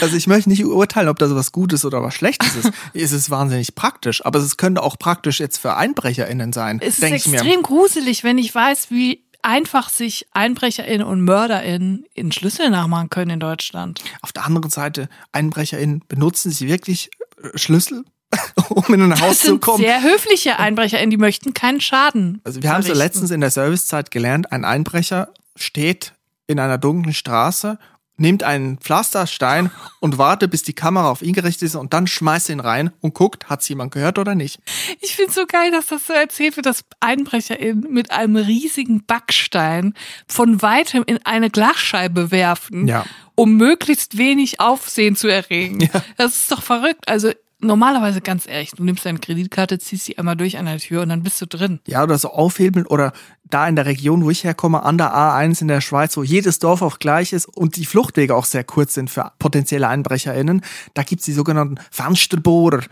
also 0.00 0.16
ich 0.16 0.28
möchte 0.28 0.48
nicht 0.48 0.64
urteilen, 0.64 1.08
ob 1.08 1.18
das 1.18 1.34
was 1.34 1.50
Gutes 1.50 1.84
oder 1.84 2.02
was 2.02 2.14
Schlechtes 2.14 2.54
ist. 2.54 2.72
es 2.94 3.12
ist 3.12 3.28
wahnsinnig 3.28 3.74
praktisch, 3.74 4.24
aber 4.24 4.38
es 4.38 4.56
könnte 4.56 4.82
auch 4.82 4.96
praktisch 4.98 5.40
jetzt 5.40 5.58
für 5.58 5.76
EinbrecherInnen 5.76 6.52
sein, 6.52 6.78
Es 6.80 6.94
ist 6.94 7.02
denke 7.02 7.16
ich 7.16 7.26
mir. 7.26 7.38
extrem 7.38 7.62
gruselig, 7.62 8.22
wenn 8.22 8.38
ich 8.38 8.54
weiß, 8.54 8.90
wie 8.90 9.24
einfach 9.42 9.88
sich 9.88 10.26
EinbrecherInnen 10.32 11.06
und 11.06 11.22
MörderInnen 11.22 12.04
in 12.14 12.30
Schlüssel 12.32 12.70
nachmachen 12.70 13.10
können 13.10 13.32
in 13.32 13.40
Deutschland. 13.40 14.00
Auf 14.22 14.32
der 14.32 14.44
anderen 14.44 14.70
Seite, 14.70 15.08
EinbrecherInnen, 15.32 16.04
benutzen 16.08 16.50
sie 16.52 16.68
wirklich 16.68 17.10
äh, 17.42 17.56
Schlüssel, 17.58 18.04
um 18.68 18.84
in 18.94 19.02
ein 19.02 19.12
Haus 19.20 19.28
Das 19.30 19.38
zu 19.40 19.46
sind 19.48 19.60
kommen? 19.60 19.78
sehr 19.78 20.02
höfliche 20.02 20.58
EinbrecherInnen, 20.58 21.10
die 21.10 21.16
möchten 21.16 21.54
keinen 21.54 21.80
Schaden. 21.80 22.40
Also 22.44 22.62
wir 22.62 22.70
haben 22.72 22.82
so 22.82 22.92
letztens 22.92 23.30
in 23.30 23.40
der 23.40 23.50
Servicezeit 23.50 24.10
gelernt, 24.10 24.52
ein 24.52 24.64
Einbrecher 24.64 25.32
steht 25.56 26.12
in 26.46 26.58
einer 26.58 26.78
dunklen 26.78 27.14
Straße, 27.14 27.78
nimmt 28.20 28.42
einen 28.42 28.78
Pflasterstein 28.78 29.70
und 30.00 30.18
wartet, 30.18 30.50
bis 30.50 30.62
die 30.62 30.72
Kamera 30.72 31.10
auf 31.10 31.22
ihn 31.22 31.32
gerichtet 31.34 31.62
ist 31.62 31.74
und 31.76 31.92
dann 31.94 32.06
schmeißt 32.06 32.48
ihn 32.50 32.60
rein 32.60 32.90
und 33.00 33.14
guckt, 33.14 33.48
hat's 33.48 33.68
jemand 33.68 33.92
gehört 33.92 34.18
oder 34.18 34.34
nicht. 34.34 34.58
Ich 35.00 35.14
finde 35.16 35.32
so 35.32 35.46
geil, 35.46 35.70
dass 35.70 35.86
das 35.86 36.06
so 36.06 36.12
erzählt 36.12 36.56
wird, 36.56 36.66
dass 36.66 36.84
EinbrecherInnen 37.00 37.86
mit 37.92 38.10
einem 38.10 38.36
riesigen 38.36 39.04
Backstein 39.06 39.94
von 40.26 40.60
weitem 40.62 41.04
in 41.06 41.18
eine 41.24 41.48
Glasscheibe 41.50 42.30
werfen, 42.30 42.88
Ja. 42.88 43.04
um 43.36 43.56
möglichst 43.56 44.18
wenig 44.18 44.58
Aufsehen 44.60 45.14
zu 45.16 45.28
erregen. 45.28 45.80
Ja. 45.80 46.02
Das 46.16 46.36
ist 46.36 46.50
doch 46.52 46.62
verrückt. 46.62 47.08
Also 47.08 47.30
normalerweise 47.60 48.20
ganz 48.20 48.46
ehrlich, 48.46 48.70
du 48.72 48.84
nimmst 48.84 49.04
deine 49.04 49.18
Kreditkarte, 49.18 49.78
ziehst 49.78 50.04
sie 50.06 50.18
einmal 50.18 50.36
durch 50.36 50.58
an 50.58 50.66
der 50.66 50.78
Tür 50.78 51.02
und 51.02 51.08
dann 51.08 51.22
bist 51.22 51.40
du 51.40 51.46
drin. 51.46 51.80
Ja, 51.86 52.02
oder 52.02 52.18
so 52.18 52.30
aufhebeln 52.30 52.86
oder 52.86 53.12
da 53.50 53.66
in 53.66 53.76
der 53.76 53.86
Region, 53.86 54.24
wo 54.24 54.30
ich 54.30 54.44
herkomme, 54.44 54.82
an 54.82 54.98
der 54.98 55.14
A1 55.14 55.62
in 55.62 55.68
der 55.68 55.80
Schweiz, 55.80 56.14
wo 56.18 56.22
jedes 56.22 56.58
Dorf 56.58 56.82
auch 56.82 56.98
gleich 56.98 57.32
ist 57.32 57.46
und 57.46 57.76
die 57.76 57.86
Fluchtwege 57.86 58.34
auch 58.34 58.44
sehr 58.44 58.62
kurz 58.62 58.92
sind 58.92 59.08
für 59.10 59.32
potenzielle 59.38 59.88
EinbrecherInnen, 59.88 60.60
da 60.92 61.02
gibt's 61.02 61.24
die 61.24 61.32
sogenannten 61.32 61.76
Fensterbohrer, 61.90 62.82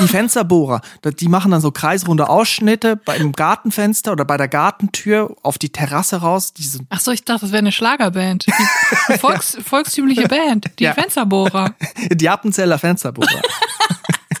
die 0.00 0.08
Fensterbohrer. 0.08 0.80
Die 1.20 1.28
machen 1.28 1.50
dann 1.50 1.60
so 1.60 1.70
kreisrunde 1.70 2.28
Ausschnitte 2.28 2.96
beim 2.96 3.32
Gartenfenster 3.32 4.12
oder 4.12 4.24
bei 4.24 4.36
der 4.36 4.48
Gartentür 4.48 5.34
auf 5.42 5.58
die 5.58 5.68
Terrasse 5.70 6.16
raus. 6.18 6.52
Diese 6.52 6.80
Ach 6.88 7.00
so, 7.00 7.10
ich 7.10 7.24
dachte, 7.24 7.42
das 7.42 7.52
wäre 7.52 7.58
eine 7.60 7.72
Schlagerband. 7.72 8.46
Die 8.46 8.52
Volks, 9.18 9.56
volkstümliche 9.64 10.28
Band, 10.28 10.70
die 10.78 10.84
Ja. 10.84 10.94
Fensterbohrer. 10.94 11.74
Die 12.12 12.28
Appenzeller 12.28 12.78
Fensterbohrer. 12.78 13.42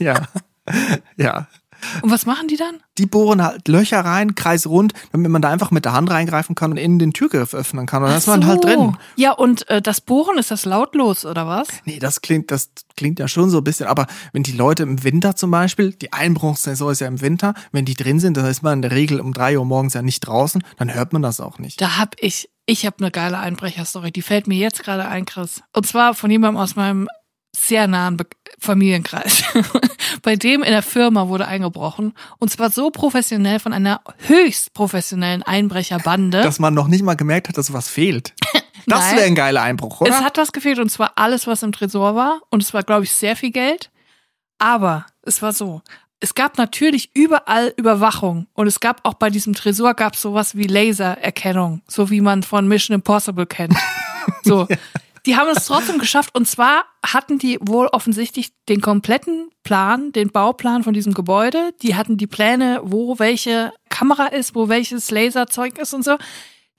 ja. 0.00 0.28
Ja. 1.16 1.46
Und 2.02 2.10
was 2.10 2.26
machen 2.26 2.48
die 2.48 2.56
dann? 2.56 2.80
Die 2.98 3.06
bohren 3.06 3.42
halt 3.42 3.66
Löcher 3.68 4.00
rein, 4.00 4.34
kreisrund, 4.34 4.92
damit 5.12 5.30
man 5.30 5.42
da 5.42 5.50
einfach 5.50 5.70
mit 5.70 5.84
der 5.84 5.92
Hand 5.92 6.10
reingreifen 6.10 6.54
kann 6.54 6.72
und 6.72 6.76
innen 6.76 6.98
den 6.98 7.12
Türgriff 7.12 7.54
öffnen 7.54 7.86
kann. 7.86 8.02
Und 8.02 8.10
dann 8.10 8.18
ist 8.18 8.26
man 8.26 8.42
Ach 8.44 8.48
halt 8.48 8.62
so. 8.62 8.68
drin. 8.68 8.96
Ja, 9.16 9.32
und 9.32 9.68
äh, 9.68 9.80
das 9.80 10.00
Bohren, 10.00 10.38
ist 10.38 10.50
das 10.50 10.64
lautlos 10.64 11.24
oder 11.24 11.46
was? 11.46 11.68
Nee, 11.84 11.98
das 11.98 12.20
klingt, 12.20 12.50
das 12.50 12.70
klingt 12.96 13.18
ja 13.18 13.28
schon 13.28 13.50
so 13.50 13.58
ein 13.58 13.64
bisschen, 13.64 13.86
aber 13.86 14.06
wenn 14.32 14.42
die 14.42 14.52
Leute 14.52 14.82
im 14.82 15.02
Winter 15.02 15.36
zum 15.36 15.50
Beispiel, 15.50 15.92
die 15.92 16.12
Einbruchssaison 16.12 16.92
ist 16.92 17.00
ja 17.00 17.08
im 17.08 17.20
Winter, 17.20 17.54
wenn 17.72 17.84
die 17.84 17.94
drin 17.94 18.20
sind, 18.20 18.36
dann 18.36 18.46
ist 18.46 18.62
man 18.62 18.74
in 18.74 18.82
der 18.82 18.92
Regel 18.92 19.20
um 19.20 19.32
drei 19.32 19.58
Uhr 19.58 19.64
morgens 19.64 19.94
ja 19.94 20.02
nicht 20.02 20.20
draußen, 20.20 20.62
dann 20.76 20.92
hört 20.92 21.12
man 21.12 21.22
das 21.22 21.40
auch 21.40 21.58
nicht. 21.58 21.80
Da 21.80 21.96
hab 21.96 22.14
ich, 22.18 22.50
ich 22.66 22.84
habe 22.84 22.96
eine 23.00 23.10
geile 23.10 23.38
Einbrecherstory, 23.38 24.12
die 24.12 24.22
fällt 24.22 24.46
mir 24.46 24.58
jetzt 24.58 24.82
gerade 24.82 25.08
ein, 25.08 25.24
Chris. 25.24 25.62
Und 25.72 25.86
zwar 25.86 26.14
von 26.14 26.30
jemandem 26.30 26.60
aus 26.60 26.76
meinem 26.76 27.08
sehr 27.54 27.86
nahen 27.86 28.16
Be 28.16 28.26
Familienkreis. 28.58 29.42
Bei 30.22 30.36
dem 30.36 30.62
in 30.62 30.70
der 30.70 30.82
Firma 30.82 31.28
wurde 31.28 31.48
eingebrochen. 31.48 32.12
Und 32.38 32.50
zwar 32.50 32.68
so 32.68 32.90
professionell 32.90 33.58
von 33.58 33.72
einer 33.72 34.02
höchst 34.26 34.74
professionellen 34.74 35.42
Einbrecherbande. 35.42 36.42
Dass 36.42 36.58
man 36.58 36.74
noch 36.74 36.86
nicht 36.86 37.02
mal 37.02 37.14
gemerkt 37.14 37.48
hat, 37.48 37.56
dass 37.56 37.72
was 37.72 37.88
fehlt. 37.88 38.34
Das 38.86 39.12
wäre 39.14 39.24
ein 39.24 39.34
geiler 39.34 39.62
Einbruch, 39.62 40.00
oder? 40.00 40.10
Es 40.10 40.20
hat 40.20 40.38
was 40.38 40.52
gefehlt 40.52 40.78
und 40.78 40.90
zwar 40.90 41.12
alles, 41.16 41.46
was 41.46 41.62
im 41.62 41.70
Tresor 41.70 42.16
war. 42.16 42.40
Und 42.50 42.62
es 42.62 42.72
war, 42.74 42.82
glaube 42.82 43.04
ich, 43.04 43.12
sehr 43.12 43.36
viel 43.36 43.50
Geld. 43.50 43.90
Aber 44.58 45.06
es 45.22 45.42
war 45.42 45.52
so. 45.52 45.82
Es 46.18 46.34
gab 46.34 46.58
natürlich 46.58 47.10
überall 47.14 47.72
Überwachung. 47.76 48.46
Und 48.54 48.66
es 48.66 48.80
gab 48.80 49.00
auch 49.04 49.14
bei 49.14 49.30
diesem 49.30 49.54
Tresor 49.54 49.94
gab 49.94 50.14
es 50.14 50.22
sowas 50.22 50.56
wie 50.56 50.64
Lasererkennung. 50.64 51.82
So 51.86 52.10
wie 52.10 52.20
man 52.20 52.42
von 52.42 52.66
Mission 52.66 52.94
Impossible 52.94 53.46
kennt. 53.46 53.76
So. 54.42 54.66
Die 55.26 55.36
haben 55.36 55.48
es 55.50 55.66
trotzdem 55.66 55.98
geschafft. 55.98 56.34
Und 56.34 56.46
zwar 56.46 56.84
hatten 57.04 57.38
die 57.38 57.58
wohl 57.60 57.86
offensichtlich 57.88 58.52
den 58.68 58.80
kompletten 58.80 59.50
Plan, 59.62 60.12
den 60.12 60.30
Bauplan 60.30 60.82
von 60.82 60.94
diesem 60.94 61.14
Gebäude. 61.14 61.72
Die 61.82 61.94
hatten 61.94 62.16
die 62.16 62.26
Pläne, 62.26 62.80
wo 62.82 63.18
welche 63.18 63.72
Kamera 63.88 64.26
ist, 64.26 64.54
wo 64.54 64.68
welches 64.68 65.10
Laserzeug 65.10 65.78
ist 65.78 65.94
und 65.94 66.04
so. 66.04 66.16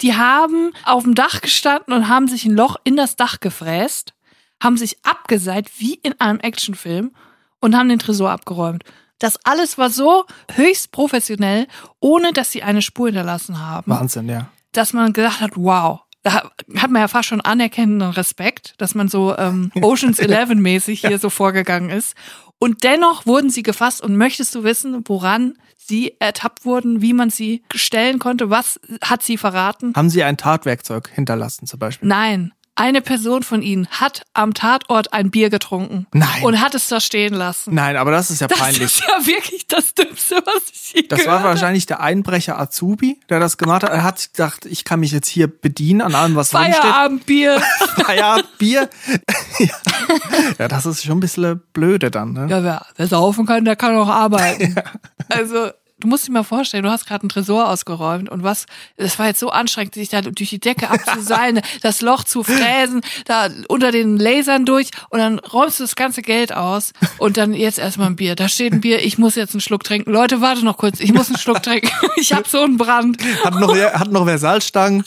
Die 0.01 0.15
haben 0.15 0.73
auf 0.85 1.03
dem 1.03 1.15
Dach 1.15 1.41
gestanden 1.41 1.93
und 1.93 2.07
haben 2.07 2.27
sich 2.27 2.45
ein 2.45 2.55
Loch 2.55 2.75
in 2.83 2.95
das 2.95 3.15
Dach 3.15 3.39
gefräst, 3.39 4.13
haben 4.61 4.77
sich 4.77 4.97
abgeseilt 5.03 5.69
wie 5.77 5.95
in 5.95 6.19
einem 6.19 6.39
Actionfilm 6.39 7.11
und 7.59 7.77
haben 7.77 7.89
den 7.89 7.99
Tresor 7.99 8.31
abgeräumt. 8.31 8.83
Das 9.19 9.37
alles 9.45 9.77
war 9.77 9.91
so 9.91 10.25
höchst 10.55 10.91
professionell, 10.91 11.67
ohne 11.99 12.33
dass 12.33 12.51
sie 12.51 12.63
eine 12.63 12.81
Spur 12.81 13.07
hinterlassen 13.07 13.59
haben 13.59 13.91
Wahnsinn, 13.91 14.27
ja. 14.27 14.49
dass 14.71 14.93
man 14.93 15.13
gedacht 15.13 15.41
hat, 15.41 15.51
wow, 15.55 16.01
da 16.23 16.51
hat 16.75 16.91
man 16.91 17.01
ja 17.01 17.07
fast 17.07 17.29
schon 17.29 17.41
anerkennenden 17.41 18.11
Respekt, 18.11 18.75
dass 18.77 18.95
man 18.95 19.07
so 19.07 19.35
ähm, 19.37 19.71
Oceans 19.81 20.19
11 20.19 20.55
mäßig 20.55 21.01
hier 21.01 21.17
so 21.17 21.29
vorgegangen 21.29 21.89
ist. 21.89 22.15
Und 22.59 22.83
dennoch 22.83 23.25
wurden 23.25 23.49
sie 23.49 23.63
gefasst 23.63 24.01
und 24.01 24.15
möchtest 24.15 24.53
du 24.53 24.63
wissen, 24.63 25.03
woran 25.07 25.55
sie 25.77 26.15
ertappt 26.19 26.63
wurden, 26.63 27.01
wie 27.01 27.13
man 27.13 27.31
sie 27.31 27.63
stellen 27.73 28.19
konnte, 28.19 28.51
was 28.51 28.79
hat 29.03 29.23
sie 29.23 29.37
verraten? 29.37 29.93
Haben 29.95 30.11
Sie 30.11 30.23
ein 30.23 30.37
Tatwerkzeug 30.37 31.09
hinterlassen 31.09 31.65
zum 31.65 31.79
Beispiel? 31.79 32.07
Nein. 32.07 32.53
Eine 32.75 33.01
Person 33.01 33.43
von 33.43 33.61
ihnen 33.61 33.87
hat 33.89 34.23
am 34.33 34.53
Tatort 34.53 35.11
ein 35.13 35.29
Bier 35.29 35.49
getrunken. 35.49 36.07
Nein. 36.13 36.41
Und 36.43 36.61
hat 36.61 36.73
es 36.73 36.87
da 36.87 37.01
stehen 37.01 37.33
lassen. 37.33 37.75
Nein, 37.75 37.97
aber 37.97 38.11
das 38.11 38.31
ist 38.31 38.39
ja 38.41 38.47
Das 38.47 38.57
peinlich. 38.59 38.81
ist 38.81 39.01
ja 39.01 39.25
wirklich 39.25 39.67
das 39.67 39.93
Dümmste, 39.93 40.41
was 40.45 40.63
ich 40.71 40.93
je 40.93 41.07
Das 41.07 41.25
war 41.27 41.43
wahrscheinlich 41.43 41.85
der 41.85 41.99
Einbrecher 41.99 42.59
Azubi, 42.59 43.19
der 43.29 43.39
das 43.39 43.57
gemacht 43.57 43.83
hat. 43.83 43.91
Er 43.91 44.03
hat 44.03 44.31
gedacht, 44.33 44.65
ich 44.65 44.85
kann 44.85 45.01
mich 45.01 45.11
jetzt 45.11 45.27
hier 45.27 45.47
bedienen 45.47 46.01
an 46.01 46.15
allem, 46.15 46.35
was 46.35 46.51
drin 46.51 46.63
steht. 46.71 46.75
Feierabendbier. 46.77 47.61
Feierabend, 48.05 48.57
Bier. 48.57 48.89
ja. 49.59 49.67
ja, 50.59 50.67
das 50.69 50.85
ist 50.85 51.03
schon 51.03 51.17
ein 51.17 51.21
bisschen 51.21 51.61
blöde 51.73 52.09
dann. 52.09 52.31
Ne? 52.33 52.47
Ja, 52.49 52.63
wer, 52.63 52.85
wer 52.95 53.07
saufen 53.07 53.45
kann, 53.45 53.65
der 53.65 53.75
kann 53.75 53.95
auch 53.97 54.09
arbeiten. 54.09 54.75
Also, 55.29 55.69
du 56.01 56.07
musst 56.07 56.27
dir 56.27 56.31
mal 56.33 56.43
vorstellen, 56.43 56.83
du 56.83 56.89
hast 56.91 57.05
gerade 57.07 57.21
einen 57.23 57.29
Tresor 57.29 57.69
ausgeräumt 57.69 58.29
und 58.29 58.43
was, 58.43 58.65
es 58.97 59.17
war 59.17 59.27
jetzt 59.27 59.39
so 59.39 59.49
anstrengend, 59.49 59.93
sich 59.93 60.09
da 60.09 60.21
durch 60.21 60.49
die 60.49 60.59
Decke 60.59 60.89
abzuseilen, 60.89 61.61
das 61.81 62.01
Loch 62.01 62.23
zu 62.25 62.43
fräsen, 62.43 63.01
da 63.25 63.47
unter 63.69 63.91
den 63.91 64.17
Lasern 64.17 64.65
durch 64.65 64.89
und 65.09 65.19
dann 65.19 65.39
räumst 65.39 65.79
du 65.79 65.83
das 65.85 65.95
ganze 65.95 66.21
Geld 66.21 66.53
aus 66.53 66.91
und 67.17 67.37
dann 67.37 67.53
jetzt 67.53 67.79
erstmal 67.79 68.07
ein 68.07 68.15
Bier. 68.15 68.35
Da 68.35 68.49
steht 68.49 68.73
ein 68.73 68.81
Bier, 68.81 69.03
ich 69.03 69.17
muss 69.17 69.35
jetzt 69.35 69.53
einen 69.53 69.61
Schluck 69.61 69.83
trinken. 69.83 70.11
Leute, 70.11 70.41
warte 70.41 70.65
noch 70.65 70.77
kurz, 70.77 70.99
ich 70.99 71.13
muss 71.13 71.27
einen 71.29 71.37
Schluck 71.37 71.63
trinken. 71.63 71.89
Ich 72.17 72.33
hab 72.33 72.47
so 72.47 72.61
einen 72.61 72.77
Brand. 72.77 73.17
Hat 73.43 73.55
noch, 73.55 73.73
wer- 73.73 73.93
hat 73.99 74.11
noch 74.11 74.25
wer 74.25 74.37
Salzstangen, 74.37 75.03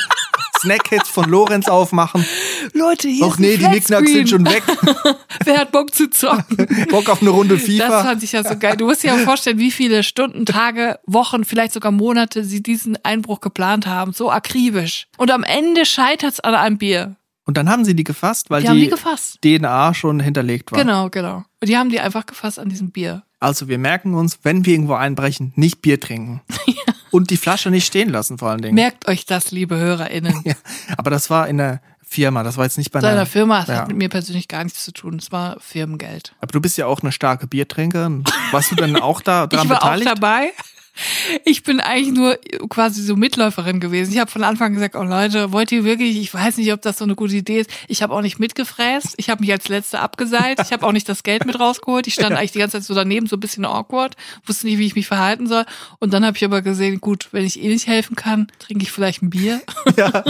Snackhits 0.64 1.08
von 1.10 1.28
Lorenz 1.28 1.68
aufmachen. 1.68 2.24
Leute, 2.72 3.08
hier 3.08 3.24
Och 3.26 3.34
ist 3.34 3.40
nee, 3.40 3.56
die 3.58 3.68
Nicknacks 3.68 4.10
sind 4.10 4.28
schon 4.30 4.46
weg. 4.46 4.62
Wer 5.44 5.58
hat 5.58 5.72
Bock 5.72 5.94
zu 5.94 6.08
zocken? 6.08 6.66
Bock 6.90 7.08
auf 7.10 7.20
eine 7.20 7.30
Runde 7.30 7.56
Das 7.56 7.64
FIFA. 7.64 8.02
fand 8.02 8.22
ich 8.22 8.32
ja 8.32 8.42
so 8.42 8.56
geil. 8.58 8.76
Du 8.76 8.86
musst 8.86 9.02
dir 9.02 9.08
ja 9.08 9.18
vorstellen, 9.18 9.58
wie 9.58 9.70
viele 9.70 10.02
Stunden, 10.02 10.46
Tage, 10.46 10.98
Wochen, 11.06 11.44
vielleicht 11.44 11.72
sogar 11.74 11.92
Monate 11.92 12.44
sie 12.44 12.62
diesen 12.62 12.98
Einbruch 13.04 13.40
geplant 13.40 13.86
haben. 13.86 14.12
So 14.12 14.30
akribisch. 14.30 15.06
Und 15.18 15.30
am 15.30 15.42
Ende 15.42 15.84
scheitert's 15.84 16.40
an 16.40 16.54
einem 16.54 16.78
Bier. 16.78 17.16
Und 17.46 17.58
dann 17.58 17.68
haben 17.68 17.84
sie 17.84 17.94
die 17.94 18.04
gefasst, 18.04 18.48
weil 18.48 18.62
Die 18.62 18.68
haben 18.70 18.76
die, 18.78 18.84
die 18.84 18.90
gefasst. 18.90 19.38
DNA 19.42 19.92
schon 19.92 20.18
hinterlegt 20.18 20.72
war. 20.72 20.78
Genau, 20.78 21.10
genau. 21.10 21.44
Und 21.60 21.68
die 21.68 21.76
haben 21.76 21.90
die 21.90 22.00
einfach 22.00 22.24
gefasst 22.24 22.58
an 22.58 22.70
diesem 22.70 22.90
Bier. 22.90 23.22
Also 23.38 23.68
wir 23.68 23.76
merken 23.76 24.14
uns, 24.14 24.38
wenn 24.44 24.64
wir 24.64 24.72
irgendwo 24.72 24.94
einbrechen, 24.94 25.52
nicht 25.54 25.82
Bier 25.82 26.00
trinken. 26.00 26.40
Und 27.14 27.30
die 27.30 27.36
Flasche 27.36 27.70
nicht 27.70 27.86
stehen 27.86 28.10
lassen 28.10 28.38
vor 28.38 28.50
allen 28.50 28.60
Dingen. 28.62 28.74
Merkt 28.74 29.06
euch 29.06 29.24
das, 29.24 29.52
liebe 29.52 29.76
HörerInnen. 29.76 30.40
Ja, 30.44 30.54
aber 30.96 31.10
das 31.10 31.30
war 31.30 31.46
in 31.48 31.58
der 31.58 31.80
Firma, 32.02 32.42
das 32.42 32.56
war 32.56 32.64
jetzt 32.64 32.76
nicht 32.76 32.90
bei 32.90 33.00
Seiner 33.00 33.12
einer 33.20 33.26
Firma 33.26 33.60
das 33.60 33.68
Ja. 33.68 33.76
hat 33.82 33.88
mit 33.88 33.96
mir 33.96 34.08
persönlich 34.08 34.48
gar 34.48 34.64
nichts 34.64 34.84
zu 34.84 34.92
tun. 34.92 35.16
Es 35.16 35.30
war 35.32 35.56
Firmengeld. 35.60 36.34
Aber 36.40 36.50
du 36.52 36.60
bist 36.60 36.76
ja 36.76 36.86
auch 36.86 37.02
eine 37.02 37.12
starke 37.12 37.46
Biertrinkerin. 37.46 38.24
Warst 38.50 38.70
du 38.72 38.74
denn 38.74 38.96
auch 38.96 39.20
da 39.20 39.46
dran 39.46 39.64
ich 39.64 39.70
war 39.70 39.78
beteiligt? 39.78 40.08
auch 40.10 40.14
dabei. 40.14 40.50
Ich 41.44 41.62
bin 41.64 41.80
eigentlich 41.80 42.14
nur 42.14 42.38
quasi 42.68 43.02
so 43.02 43.16
Mitläuferin 43.16 43.80
gewesen. 43.80 44.12
Ich 44.12 44.18
habe 44.18 44.30
von 44.30 44.44
Anfang 44.44 44.68
an 44.68 44.74
gesagt, 44.74 44.94
oh 44.94 45.02
Leute, 45.02 45.52
wollt 45.52 45.72
ihr 45.72 45.84
wirklich, 45.84 46.16
ich 46.16 46.32
weiß 46.32 46.56
nicht, 46.56 46.72
ob 46.72 46.82
das 46.82 46.98
so 46.98 47.04
eine 47.04 47.16
gute 47.16 47.34
Idee 47.34 47.60
ist. 47.60 47.70
Ich 47.88 48.02
habe 48.02 48.14
auch 48.14 48.20
nicht 48.20 48.38
mitgefräst. 48.38 49.14
Ich 49.16 49.28
habe 49.28 49.40
mich 49.40 49.50
als 49.50 49.68
Letzte 49.68 50.00
abgeseilt. 50.00 50.60
Ich 50.60 50.72
habe 50.72 50.86
auch 50.86 50.92
nicht 50.92 51.08
das 51.08 51.22
Geld 51.22 51.46
mit 51.46 51.58
rausgeholt. 51.58 52.06
Ich 52.06 52.14
stand 52.14 52.36
eigentlich 52.36 52.52
die 52.52 52.60
ganze 52.60 52.78
Zeit 52.78 52.84
so 52.84 52.94
daneben, 52.94 53.26
so 53.26 53.36
ein 53.36 53.40
bisschen 53.40 53.64
awkward, 53.64 54.16
wusste 54.46 54.66
nicht, 54.66 54.78
wie 54.78 54.86
ich 54.86 54.94
mich 54.94 55.06
verhalten 55.06 55.46
soll. 55.46 55.64
Und 55.98 56.12
dann 56.12 56.24
habe 56.24 56.36
ich 56.36 56.44
aber 56.44 56.62
gesehen, 56.62 57.00
gut, 57.00 57.28
wenn 57.32 57.44
ich 57.44 57.60
eh 57.60 57.68
nicht 57.68 57.86
helfen 57.86 58.14
kann, 58.14 58.46
trinke 58.58 58.84
ich 58.84 58.92
vielleicht 58.92 59.22
ein 59.22 59.30
Bier. 59.30 59.60
Ja. 59.96 60.24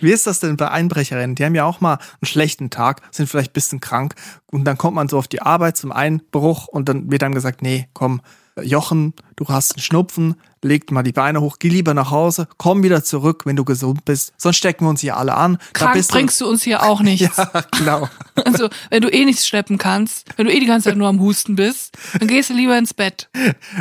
Wie 0.00 0.12
ist 0.12 0.26
das 0.28 0.38
denn 0.38 0.56
bei 0.56 0.70
Einbrecherinnen? 0.70 1.34
Die 1.34 1.44
haben 1.44 1.54
ja 1.54 1.64
auch 1.64 1.80
mal 1.80 1.94
einen 1.94 2.26
schlechten 2.26 2.70
Tag, 2.70 3.02
sind 3.10 3.28
vielleicht 3.28 3.50
ein 3.50 3.54
bisschen 3.54 3.80
krank 3.80 4.14
und 4.46 4.64
dann 4.64 4.78
kommt 4.78 4.94
man 4.94 5.08
so 5.08 5.18
auf 5.18 5.26
die 5.26 5.42
Arbeit 5.42 5.76
zum 5.76 5.90
Einbruch 5.90 6.68
und 6.68 6.88
dann 6.88 7.10
wird 7.10 7.22
einem 7.22 7.34
gesagt, 7.34 7.62
nee, 7.62 7.88
komm, 7.94 8.20
Jochen, 8.62 9.14
du 9.36 9.46
hast 9.48 9.74
einen 9.74 9.82
Schnupfen, 9.82 10.36
leg 10.62 10.90
mal 10.90 11.02
die 11.02 11.12
Beine 11.12 11.40
hoch, 11.40 11.56
geh 11.58 11.68
lieber 11.68 11.94
nach 11.94 12.10
Hause, 12.10 12.48
komm 12.56 12.82
wieder 12.82 13.04
zurück, 13.04 13.42
wenn 13.44 13.56
du 13.56 13.64
gesund 13.64 14.04
bist, 14.04 14.32
sonst 14.36 14.56
stecken 14.56 14.84
wir 14.84 14.90
uns 14.90 15.00
hier 15.00 15.16
alle 15.16 15.34
an. 15.34 15.58
Da 15.72 15.86
Krank 15.86 16.08
bringst 16.08 16.40
du 16.40 16.46
uns 16.46 16.62
hier 16.62 16.82
auch 16.82 17.00
nichts. 17.02 17.36
Ja, 17.36 17.64
genau. 17.76 18.08
Also, 18.44 18.68
wenn 18.90 19.02
du 19.02 19.08
eh 19.08 19.24
nichts 19.24 19.48
schleppen 19.48 19.78
kannst, 19.78 20.28
wenn 20.36 20.46
du 20.46 20.52
eh 20.52 20.60
die 20.60 20.66
ganze 20.66 20.90
Zeit 20.90 20.96
nur 20.96 21.08
am 21.08 21.18
Husten 21.18 21.56
bist, 21.56 21.98
dann 22.20 22.28
gehst 22.28 22.50
du 22.50 22.54
lieber 22.54 22.78
ins 22.78 22.94
Bett. 22.94 23.28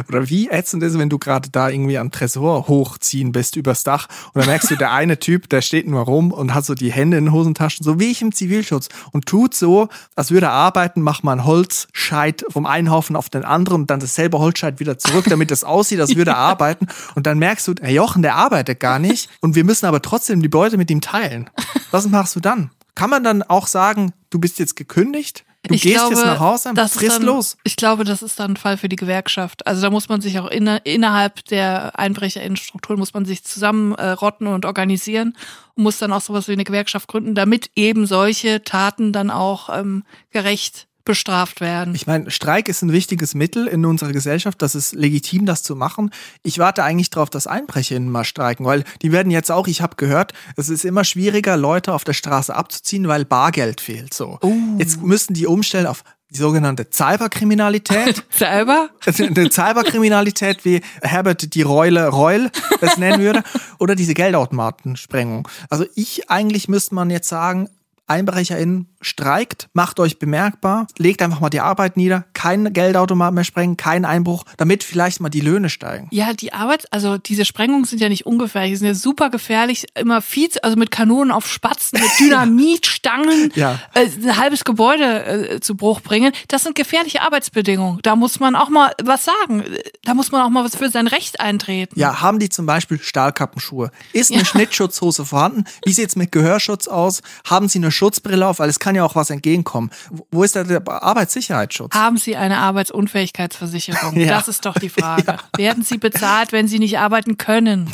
Oder 0.10 0.30
wie 0.32 0.50
ätzend 0.50 0.82
ist, 0.82 0.98
wenn 0.98 1.12
du 1.12 1.20
gerade 1.20 1.50
da 1.52 1.70
irgendwie 1.70 2.00
am 2.00 2.10
Tresor 2.10 2.68
hochziehen 2.68 3.32
bist 3.32 3.56
übers 3.56 3.84
Dach 3.84 4.08
und 4.34 4.40
dann 4.42 4.48
merkst 4.48 4.72
du, 4.72 4.76
der 4.76 4.92
eine 4.94 5.20
Typ, 5.20 5.48
der 5.50 5.62
steht 5.62 5.88
nur 5.88 6.02
rum 6.02 6.32
und 6.32 6.56
hat 6.56 6.66
so 6.66 6.74
die 6.74 6.92
Hände 6.92 7.18
in 7.18 7.26
den 7.26 7.34
Hosentaschen, 7.34 7.84
so 7.84 8.00
wie 8.00 8.10
ich 8.10 8.24
im 8.24 8.32
Zivilschutz 8.32 8.90
und 9.12 9.28
tut 9.28 9.54
so, 9.54 9.90
als 10.16 10.32
würde 10.32 10.48
er 10.48 10.54
arbeiten, 10.54 11.02
macht 11.02 11.24
mal 11.24 11.34
einen 11.34 11.46
Holzscheit 11.46 12.44
vom 12.50 12.66
einen 12.66 12.90
Haufen 12.90 13.16
auf 13.16 13.30
den 13.30 13.46
anderen 13.46 13.82
und 13.82 13.92
dann 13.92 14.00
dasselbe 14.00 14.40
Holzscheit 14.40 14.80
wieder 14.80 14.98
zurück, 14.98 15.26
damit 15.30 15.52
es 15.52 15.64
aussieht, 15.64 16.00
als 16.00 16.16
würde 16.16 16.32
er 16.32 16.38
arbeiten 16.48 16.67
und 17.16 17.28
dann 17.28 17.40
merkst 17.40 17.68
du, 17.68 17.74
der 17.74 17.92
Jochen, 17.92 18.22
der 18.22 18.36
arbeitet 18.36 18.80
gar 18.80 19.00
nicht 19.00 19.30
und 19.42 19.56
wir 19.56 19.64
müssen 19.64 19.86
aber 19.86 20.02
trotzdem 20.02 20.42
die 20.42 20.50
Beute 20.50 20.78
mit 20.78 20.92
ihm 20.92 21.02
teilen. 21.02 21.50
Was 21.92 22.08
machst 22.08 22.36
du 22.36 22.40
dann? 22.40 22.72
Kann 22.96 23.10
man 23.10 23.24
dann 23.24 23.44
auch 23.44 23.68
sagen, 23.68 24.14
du 24.30 24.40
bist 24.40 24.60
jetzt 24.60 24.76
gekündigt? 24.76 25.46
Du 25.68 25.74
ich 25.74 25.82
gehst 25.82 25.96
glaube, 25.96 26.16
jetzt 26.16 26.26
nach 26.26 26.40
Hause, 26.40 26.72
das 26.74 26.94
frisst 26.94 27.22
los. 27.22 27.58
Ich 27.64 27.76
glaube, 27.76 28.04
das 28.04 28.22
ist 28.22 28.40
dann 28.40 28.54
ein 28.54 28.58
Fall 28.58 28.78
für 28.78 28.90
die 28.90 28.96
Gewerkschaft. 28.96 29.68
Also 29.68 29.82
da 29.82 29.90
muss 29.90 30.08
man 30.08 30.22
sich 30.22 30.40
auch 30.40 30.48
inner, 30.48 30.86
innerhalb 30.86 31.44
der 31.46 32.00
Einbrecherinnenstrukturen 32.00 33.00
muss 33.00 33.14
man 33.14 33.26
sich 33.26 33.44
zusammenrotten 33.44 34.48
und 34.48 34.66
organisieren 34.66 35.36
und 35.76 35.84
muss 35.84 35.98
dann 35.98 36.14
auch 36.14 36.22
sowas 36.22 36.48
wie 36.48 36.54
eine 36.54 36.64
Gewerkschaft 36.64 37.08
gründen, 37.08 37.36
damit 37.36 37.72
eben 37.76 38.06
solche 38.06 38.64
Taten 38.64 39.12
dann 39.12 39.30
auch 39.30 39.70
ähm, 39.78 40.04
gerecht 40.32 40.87
bestraft 41.08 41.62
werden. 41.62 41.96
Ich 41.96 42.06
meine, 42.06 42.30
Streik 42.30 42.68
ist 42.68 42.84
ein 42.84 42.92
wichtiges 42.92 43.34
Mittel 43.34 43.66
in 43.66 43.86
unserer 43.86 44.12
Gesellschaft. 44.12 44.62
Das 44.62 44.76
ist 44.76 44.94
legitim, 44.94 45.46
das 45.46 45.64
zu 45.64 45.76
machen. 45.76 46.12
Ich 46.44 46.60
warte 46.60 46.84
eigentlich 46.84 47.10
darauf, 47.10 47.30
dass 47.30 47.48
EinbrecherInnen 47.48 48.12
mal 48.12 48.26
streiken, 48.26 48.66
weil 48.66 48.84
die 49.02 49.12
werden 49.12 49.32
jetzt 49.32 49.50
auch, 49.50 49.68
ich 49.68 49.82
habe 49.82 49.96
gehört, 49.96 50.34
es 50.58 50.70
ist 50.70 50.86
immer 50.86 51.04
schwieriger, 51.04 51.58
Leute 51.58 51.94
auf 51.94 52.04
der 52.04 52.14
Straße 52.14 52.54
abzuziehen, 52.54 53.08
weil 53.08 53.26
Bargeld 53.26 53.82
fehlt. 53.82 54.14
So. 54.14 54.40
Jetzt 54.78 55.02
müssen 55.02 55.34
die 55.34 55.48
umstellen 55.48 55.88
auf 55.88 56.04
die 56.30 56.38
sogenannte 56.38 56.88
Cyberkriminalität. 56.92 58.26
Selber? 58.30 58.90
eine 59.06 59.50
Cyberkriminalität, 59.50 60.66
wie 60.66 60.82
Herbert 61.02 61.56
die 61.56 61.62
Reule 61.62 62.08
Reul 62.08 62.52
das 62.82 62.98
nennen 62.98 63.22
würde, 63.22 63.44
oder 63.80 63.96
diese 63.96 64.14
Geldautomatensprengung. 64.14 65.48
Also 65.70 65.86
ich 65.96 66.30
eigentlich 66.30 66.68
müsste 66.68 66.96
man 66.96 67.10
jetzt 67.10 67.30
sagen, 67.30 67.70
EinbrecherInnen 68.08 68.88
streikt, 69.02 69.68
macht 69.74 70.00
euch 70.00 70.20
bemerkbar, 70.20 70.88
legt 70.98 71.22
einfach 71.22 71.40
mal 71.40 71.50
die 71.50 71.60
Arbeit 71.60 71.98
nieder, 71.98 72.26
kein 72.34 72.74
Geldautomat 72.74 73.34
mehr 73.34 73.44
sprengen, 73.44 73.78
kein 73.78 74.06
Einbruch, 74.06 74.44
damit 74.58 74.84
vielleicht 74.84 75.20
mal 75.20 75.30
die 75.30 75.42
Löhne 75.42 75.70
steigen. 75.70 76.08
Ja, 76.12 76.34
die 76.34 76.54
Arbeit, 76.54 76.86
also 76.92 77.18
diese 77.18 77.46
Sprengungen 77.46 77.86
sind 77.86 78.00
ja 78.02 78.10
nicht 78.10 78.26
ungefährlich, 78.26 78.72
die 78.72 78.76
sind 78.78 78.88
ja 78.88 78.94
super 78.94 79.30
gefährlich, 79.30 79.86
immer 79.96 80.22
viel, 80.22 80.48
also 80.64 80.78
mit 80.78 80.92
Kanonen 80.92 81.32
auf 81.32 81.48
Spatzen, 81.48 82.00
mit 82.00 82.10
Dynamitstangen, 82.20 83.52
Ja. 83.56 83.80
äh, 83.94 84.06
ein 84.24 84.38
halbes 84.38 84.64
Gebäude 84.64 85.26
äh, 85.56 85.60
zu 85.60 85.76
Bruch 85.76 86.02
bringen. 86.02 86.32
Das 86.48 86.64
sind 86.64 86.76
gefährliche 86.76 87.22
Arbeitsbedingungen. 87.22 88.00
Da 88.04 88.16
muss 88.16 88.40
man 88.40 88.56
auch 88.56 88.70
mal 88.70 88.94
was 89.04 89.26
sagen. 89.26 89.64
Da 90.04 90.14
muss 90.14 90.32
man 90.32 90.42
auch 90.42 90.50
mal 90.50 90.64
was 90.64 90.76
für 90.76 90.90
sein 90.90 91.08
Recht 91.08 91.40
eintreten. 91.40 92.00
Ja, 92.00 92.22
haben 92.22 92.40
die 92.40 92.50
zum 92.50 92.66
Beispiel 92.66 93.00
Stahlkappenschuhe? 93.00 93.92
Ist 94.14 94.32
eine 94.32 94.46
Schnittschutzhose 94.46 95.26
vorhanden? 95.26 95.66
Wie 95.86 95.94
sieht's 95.94 96.16
mit 96.16 96.32
Gehörschutz 96.32 96.88
aus? 96.88 97.22
Haben 97.46 97.68
sie 97.68 97.80
eine 97.80 97.92
Schutzbrille 97.92 98.48
auf? 98.48 98.60
Weil 98.60 98.70
es 98.70 98.80
kann 98.88 98.96
ja 98.96 99.04
auch 99.04 99.16
was 99.16 99.30
entgegenkommen. 99.32 99.92
Wo- 100.32 100.44
ist 100.44 100.56
da 100.56 100.64
der 100.64 100.82
Arbeitssicherheitsschutz? 100.88 101.94
Haben 101.94 102.16
Sie 102.16 102.38
eine 102.38 102.60
Arbeitsunfähigkeitsversicherung? 102.60 104.16
Ja. 104.28 104.28
Das 104.38 104.48
ist 104.48 104.66
doch 104.66 104.76
die 104.80 104.88
Frage. 104.88 105.38
Werden 105.58 105.84
Sie 105.84 105.98
bezahlt, 105.98 106.54
wenn 106.54 106.70
Sie 106.70 106.80
nicht 106.80 106.98
arbeiten 107.00 107.36
können? 107.38 107.92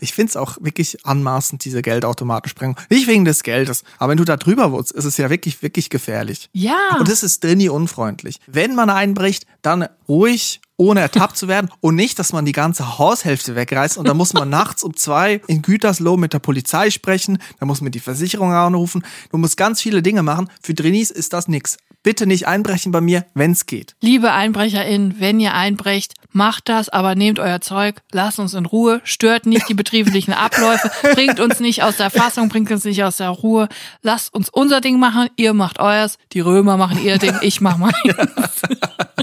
Ich 0.00 0.12
find's 0.12 0.36
auch 0.36 0.58
wirklich 0.60 1.06
anmaßend, 1.06 1.64
diese 1.64 1.80
Geldautomatensprengung. 1.80 2.76
Nicht 2.90 3.06
wegen 3.08 3.24
des 3.24 3.42
Geldes, 3.42 3.84
aber 3.98 4.10
wenn 4.10 4.18
du 4.18 4.24
da 4.24 4.36
drüber 4.36 4.70
wurdest, 4.70 4.92
ist 4.92 5.06
es 5.06 5.16
ja 5.16 5.30
wirklich, 5.30 5.62
wirklich 5.62 5.88
gefährlich. 5.88 6.50
Ja. 6.52 6.76
Und 6.98 7.08
es 7.08 7.22
ist 7.22 7.42
drinni 7.42 7.70
unfreundlich. 7.70 8.38
Wenn 8.46 8.74
man 8.74 8.90
einbricht, 8.90 9.46
dann 9.62 9.88
ruhig, 10.08 10.60
ohne 10.76 11.00
ertappt 11.00 11.36
zu 11.36 11.48
werden 11.48 11.70
und 11.80 11.94
nicht, 11.94 12.18
dass 12.18 12.32
man 12.32 12.44
die 12.44 12.52
ganze 12.52 12.98
Haushälfte 12.98 13.54
wegreißt 13.54 13.96
und 13.96 14.08
dann 14.08 14.16
muss 14.16 14.34
man 14.34 14.48
nachts 14.50 14.82
um 14.82 14.96
zwei 14.96 15.40
in 15.46 15.62
Gütersloh 15.62 16.16
mit 16.16 16.32
der 16.32 16.38
Polizei 16.40 16.90
sprechen, 16.90 17.38
dann 17.58 17.68
muss 17.68 17.80
man 17.80 17.92
die 17.92 18.00
Versicherung 18.00 18.52
anrufen, 18.52 19.04
du 19.30 19.38
musst 19.38 19.56
ganz 19.56 19.80
viele 19.80 20.02
Dinge 20.02 20.22
machen. 20.22 20.48
Für 20.62 20.74
Drinis 20.74 21.10
ist 21.10 21.32
das 21.32 21.48
nix. 21.48 21.76
Bitte 22.02 22.26
nicht 22.26 22.46
einbrechen 22.46 22.92
bei 22.92 23.00
mir, 23.00 23.24
wenn's 23.32 23.64
geht. 23.64 23.96
Liebe 24.02 24.30
EinbrecherInnen, 24.30 25.20
wenn 25.20 25.40
ihr 25.40 25.54
einbrecht, 25.54 26.12
macht 26.32 26.68
das, 26.68 26.90
aber 26.90 27.14
nehmt 27.14 27.38
euer 27.38 27.62
Zeug, 27.62 28.02
lasst 28.12 28.38
uns 28.38 28.52
in 28.52 28.66
Ruhe, 28.66 29.00
stört 29.04 29.46
nicht 29.46 29.70
die 29.70 29.74
betrieblichen 29.74 30.34
Abläufe, 30.34 30.90
bringt 31.14 31.40
uns 31.40 31.60
nicht 31.60 31.82
aus 31.82 31.96
der 31.96 32.10
Fassung, 32.10 32.50
bringt 32.50 32.70
uns 32.70 32.84
nicht 32.84 33.02
aus 33.04 33.16
der 33.16 33.30
Ruhe, 33.30 33.68
lasst 34.02 34.34
uns 34.34 34.50
unser 34.50 34.82
Ding 34.82 34.98
machen, 34.98 35.30
ihr 35.36 35.54
macht 35.54 35.78
euers, 35.78 36.18
die 36.32 36.40
Römer 36.40 36.76
machen 36.76 37.02
ihr 37.02 37.16
Ding, 37.16 37.38
ich 37.40 37.62
mach 37.62 37.78
meins. 37.78 37.94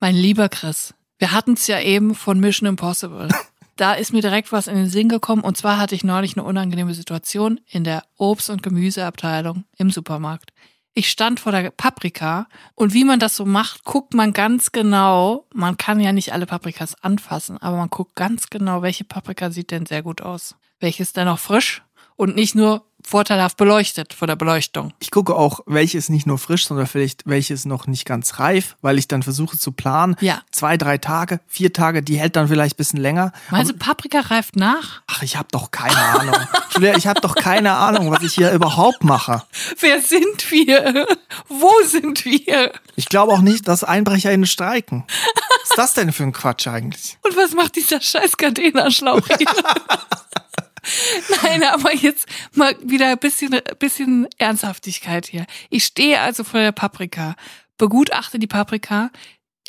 mein 0.00 0.16
lieber 0.16 0.48
Chris, 0.48 0.94
wir 1.18 1.32
hatten's 1.32 1.66
ja 1.66 1.78
eben 1.78 2.14
von 2.14 2.40
Mission 2.40 2.68
Impossible. 2.68 3.28
Da 3.76 3.94
ist 3.94 4.12
mir 4.12 4.20
direkt 4.20 4.52
was 4.52 4.66
in 4.66 4.74
den 4.74 4.90
Sinn 4.90 5.08
gekommen 5.08 5.42
und 5.42 5.56
zwar 5.56 5.78
hatte 5.78 5.94
ich 5.94 6.04
neulich 6.04 6.36
eine 6.36 6.44
unangenehme 6.44 6.92
Situation 6.92 7.60
in 7.66 7.84
der 7.84 8.02
Obst- 8.18 8.50
und 8.50 8.62
Gemüseabteilung 8.62 9.64
im 9.76 9.90
Supermarkt. 9.90 10.52
Ich 10.92 11.08
stand 11.08 11.40
vor 11.40 11.52
der 11.52 11.70
Paprika 11.70 12.46
und 12.74 12.92
wie 12.92 13.04
man 13.04 13.20
das 13.20 13.36
so 13.36 13.46
macht, 13.46 13.84
guckt 13.84 14.12
man 14.12 14.32
ganz 14.32 14.72
genau, 14.72 15.46
man 15.54 15.76
kann 15.76 16.00
ja 16.00 16.12
nicht 16.12 16.32
alle 16.32 16.46
Paprikas 16.46 16.94
anfassen, 17.02 17.56
aber 17.58 17.76
man 17.76 17.88
guckt 17.88 18.16
ganz 18.16 18.50
genau, 18.50 18.82
welche 18.82 19.04
Paprika 19.04 19.50
sieht 19.50 19.70
denn 19.70 19.86
sehr 19.86 20.02
gut 20.02 20.20
aus. 20.20 20.56
Welche 20.80 21.02
ist 21.02 21.16
denn 21.16 21.26
noch 21.26 21.38
frisch 21.38 21.82
und 22.20 22.36
nicht 22.36 22.54
nur 22.54 22.84
vorteilhaft 23.02 23.56
beleuchtet 23.56 24.12
vor 24.12 24.28
der 24.28 24.36
Beleuchtung. 24.36 24.92
Ich 24.98 25.10
gucke 25.10 25.34
auch, 25.34 25.60
welches 25.64 26.10
nicht 26.10 26.26
nur 26.26 26.36
frisch, 26.36 26.66
sondern 26.66 26.86
vielleicht 26.86 27.22
welches 27.24 27.64
noch 27.64 27.86
nicht 27.86 28.04
ganz 28.04 28.38
reif, 28.38 28.76
weil 28.82 28.98
ich 28.98 29.08
dann 29.08 29.22
versuche 29.22 29.56
zu 29.56 29.72
planen. 29.72 30.16
Ja. 30.20 30.42
Zwei, 30.50 30.76
drei 30.76 30.98
Tage, 30.98 31.40
vier 31.46 31.72
Tage, 31.72 32.02
die 32.02 32.18
hält 32.18 32.36
dann 32.36 32.48
vielleicht 32.48 32.74
ein 32.74 32.76
bisschen 32.76 33.00
länger. 33.00 33.32
Meinst 33.50 33.72
du, 33.72 33.76
Paprika 33.76 34.20
reift 34.20 34.54
nach? 34.56 35.00
Ach, 35.06 35.22
ich 35.22 35.36
habe 35.36 35.48
doch 35.50 35.70
keine 35.70 35.96
Ahnung. 35.96 36.36
Julia, 36.74 36.94
ich 36.94 37.06
habe 37.06 37.22
doch 37.22 37.34
keine 37.34 37.72
Ahnung, 37.72 38.10
was 38.10 38.22
ich 38.22 38.34
hier 38.34 38.52
überhaupt 38.52 39.02
mache. 39.02 39.42
Wer 39.78 40.02
sind 40.02 40.50
wir? 40.50 41.06
Wo 41.48 41.72
sind 41.86 42.26
wir? 42.26 42.72
Ich 42.96 43.06
glaube 43.06 43.32
auch 43.32 43.40
nicht, 43.40 43.66
dass 43.66 43.82
EinbrecherInnen 43.82 44.46
streiken. 44.46 45.04
Was 45.06 45.70
ist 45.70 45.78
das 45.78 45.94
denn 45.94 46.12
für 46.12 46.24
ein 46.24 46.32
Quatsch 46.32 46.68
eigentlich? 46.68 47.16
Und 47.22 47.34
was 47.34 47.54
macht 47.54 47.76
dieser 47.76 48.02
scheiß 48.02 48.36
Gardena-Schlauch 48.36 49.26
hier? 49.38 49.46
Nein, 51.42 51.62
aber 51.64 51.94
jetzt 51.94 52.26
mal 52.54 52.76
wieder 52.82 53.08
ein 53.08 53.18
bisschen, 53.18 53.60
bisschen 53.78 54.28
Ernsthaftigkeit 54.38 55.26
hier. 55.26 55.46
Ich 55.68 55.84
stehe 55.84 56.20
also 56.20 56.44
vor 56.44 56.60
der 56.60 56.72
Paprika, 56.72 57.36
begutachte 57.78 58.38
die 58.38 58.46
Paprika, 58.46 59.10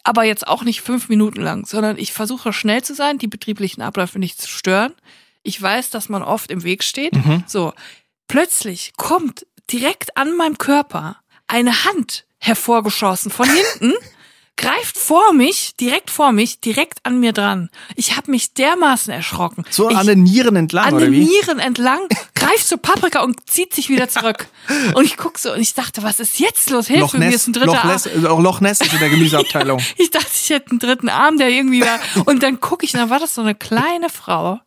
aber 0.03 0.23
jetzt 0.23 0.47
auch 0.47 0.63
nicht 0.63 0.81
fünf 0.81 1.10
Minuten 1.10 1.41
lang, 1.41 1.65
sondern 1.65 1.97
ich 1.97 2.13
versuche 2.13 2.53
schnell 2.53 2.84
zu 2.84 2.95
sein, 2.95 3.17
die 3.17 3.27
betrieblichen 3.27 3.81
Abläufe 3.81 4.19
nicht 4.19 4.41
zu 4.41 4.47
stören. 4.47 4.93
Ich 5.43 5.62
weiß, 5.62 5.89
dass 5.89 6.10
man 6.10 6.23
oft 6.23 6.51
im 6.51 6.63
Weg 6.63 6.84
steht. 6.84 7.13
So, 7.47 7.73
plötzlich 8.27 8.93
kommt 8.97 9.45
direkt 9.71 10.17
an 10.17 10.36
meinem 10.36 10.57
Körper 10.57 11.17
eine 11.47 11.86
Hand 11.86 12.25
hervorgeschossen 12.39 13.31
von 13.31 13.47
hinten. 13.47 13.93
greift 14.57 14.97
vor 14.97 15.33
mich, 15.33 15.75
direkt 15.77 16.09
vor 16.11 16.31
mich, 16.31 16.59
direkt 16.59 16.99
an 17.03 17.19
mir 17.19 17.33
dran. 17.33 17.69
Ich 17.95 18.15
habe 18.15 18.31
mich 18.31 18.53
dermaßen 18.53 19.11
erschrocken. 19.11 19.65
So 19.69 19.89
ich, 19.89 19.97
an 19.97 20.05
den 20.05 20.23
Nieren 20.23 20.55
entlang, 20.55 20.93
an 20.93 20.97
den? 20.99 21.11
Nieren 21.11 21.59
entlang, 21.59 21.99
greift 22.35 22.67
zur 22.67 22.77
Paprika 22.77 23.21
und 23.21 23.49
zieht 23.49 23.73
sich 23.73 23.89
wieder 23.89 24.09
zurück. 24.09 24.47
Und 24.93 25.05
ich 25.05 25.17
guck 25.17 25.37
so 25.37 25.51
und 25.51 25.59
ich 25.59 25.73
dachte, 25.73 26.03
was 26.03 26.19
ist 26.19 26.39
jetzt 26.39 26.69
los? 26.69 26.87
Hilfe, 26.87 27.01
Loch 27.01 27.13
mir 27.13 27.25
Ness, 27.25 27.35
ist 27.35 27.47
ein 27.47 27.53
dritter 27.53 27.65
Loch, 27.67 27.83
Arm. 27.83 27.87
Ness, 27.87 28.05
äh, 28.05 28.27
auch 28.27 28.39
Loch 28.39 28.61
Ness 28.61 28.79
ist 28.79 28.93
in 28.93 28.99
der 28.99 29.09
Gemüseabteilung. 29.09 29.81
Ich 29.97 30.11
dachte, 30.11 30.29
ich 30.33 30.49
hätte 30.49 30.69
einen 30.69 30.79
dritten 30.79 31.09
Arm, 31.09 31.37
der 31.37 31.49
irgendwie 31.49 31.81
war. 31.81 31.99
Und 32.25 32.43
dann 32.43 32.59
gucke 32.59 32.85
ich, 32.85 32.93
und 32.93 32.99
dann 32.99 33.09
war 33.09 33.19
das 33.19 33.35
so 33.35 33.41
eine 33.41 33.55
kleine 33.55 34.09
Frau. 34.09 34.59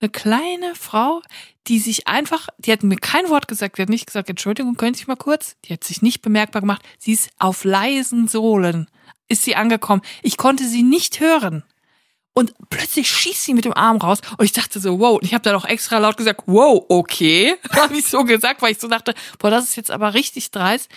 Eine 0.00 0.10
kleine 0.10 0.74
Frau, 0.74 1.22
die 1.66 1.78
sich 1.78 2.06
einfach, 2.08 2.48
die 2.58 2.72
hat 2.72 2.82
mir 2.82 2.96
kein 2.96 3.28
Wort 3.30 3.48
gesagt, 3.48 3.78
die 3.78 3.82
hat 3.82 3.88
nicht 3.88 4.06
gesagt, 4.06 4.30
Entschuldigung, 4.30 4.76
könnte 4.76 5.00
ich 5.00 5.06
mal 5.06 5.16
kurz? 5.16 5.56
Die 5.64 5.72
hat 5.72 5.84
sich 5.84 6.02
nicht 6.02 6.22
bemerkbar 6.22 6.60
gemacht. 6.60 6.82
Sie 6.98 7.12
ist 7.12 7.30
auf 7.38 7.64
leisen 7.64 8.28
Sohlen, 8.28 8.88
ist 9.28 9.42
sie 9.42 9.56
angekommen. 9.56 10.02
Ich 10.22 10.36
konnte 10.36 10.66
sie 10.66 10.82
nicht 10.82 11.20
hören. 11.20 11.64
Und 12.38 12.54
plötzlich 12.70 13.10
schießt 13.10 13.42
sie 13.42 13.54
mit 13.54 13.64
dem 13.64 13.74
Arm 13.74 13.96
raus 13.96 14.20
und 14.36 14.44
ich 14.44 14.52
dachte 14.52 14.78
so, 14.78 15.00
wow. 15.00 15.16
Und 15.16 15.24
ich 15.24 15.34
habe 15.34 15.42
dann 15.42 15.56
auch 15.56 15.64
extra 15.64 15.98
laut 15.98 16.16
gesagt, 16.16 16.42
wow, 16.46 16.84
okay. 16.88 17.56
habe 17.72 17.96
ich 17.96 18.06
so 18.06 18.22
gesagt, 18.22 18.62
weil 18.62 18.70
ich 18.70 18.78
so 18.78 18.86
dachte, 18.86 19.14
boah, 19.38 19.50
das 19.50 19.64
ist 19.64 19.76
jetzt 19.76 19.90
aber 19.90 20.14
richtig 20.14 20.52
dreist. 20.52 20.88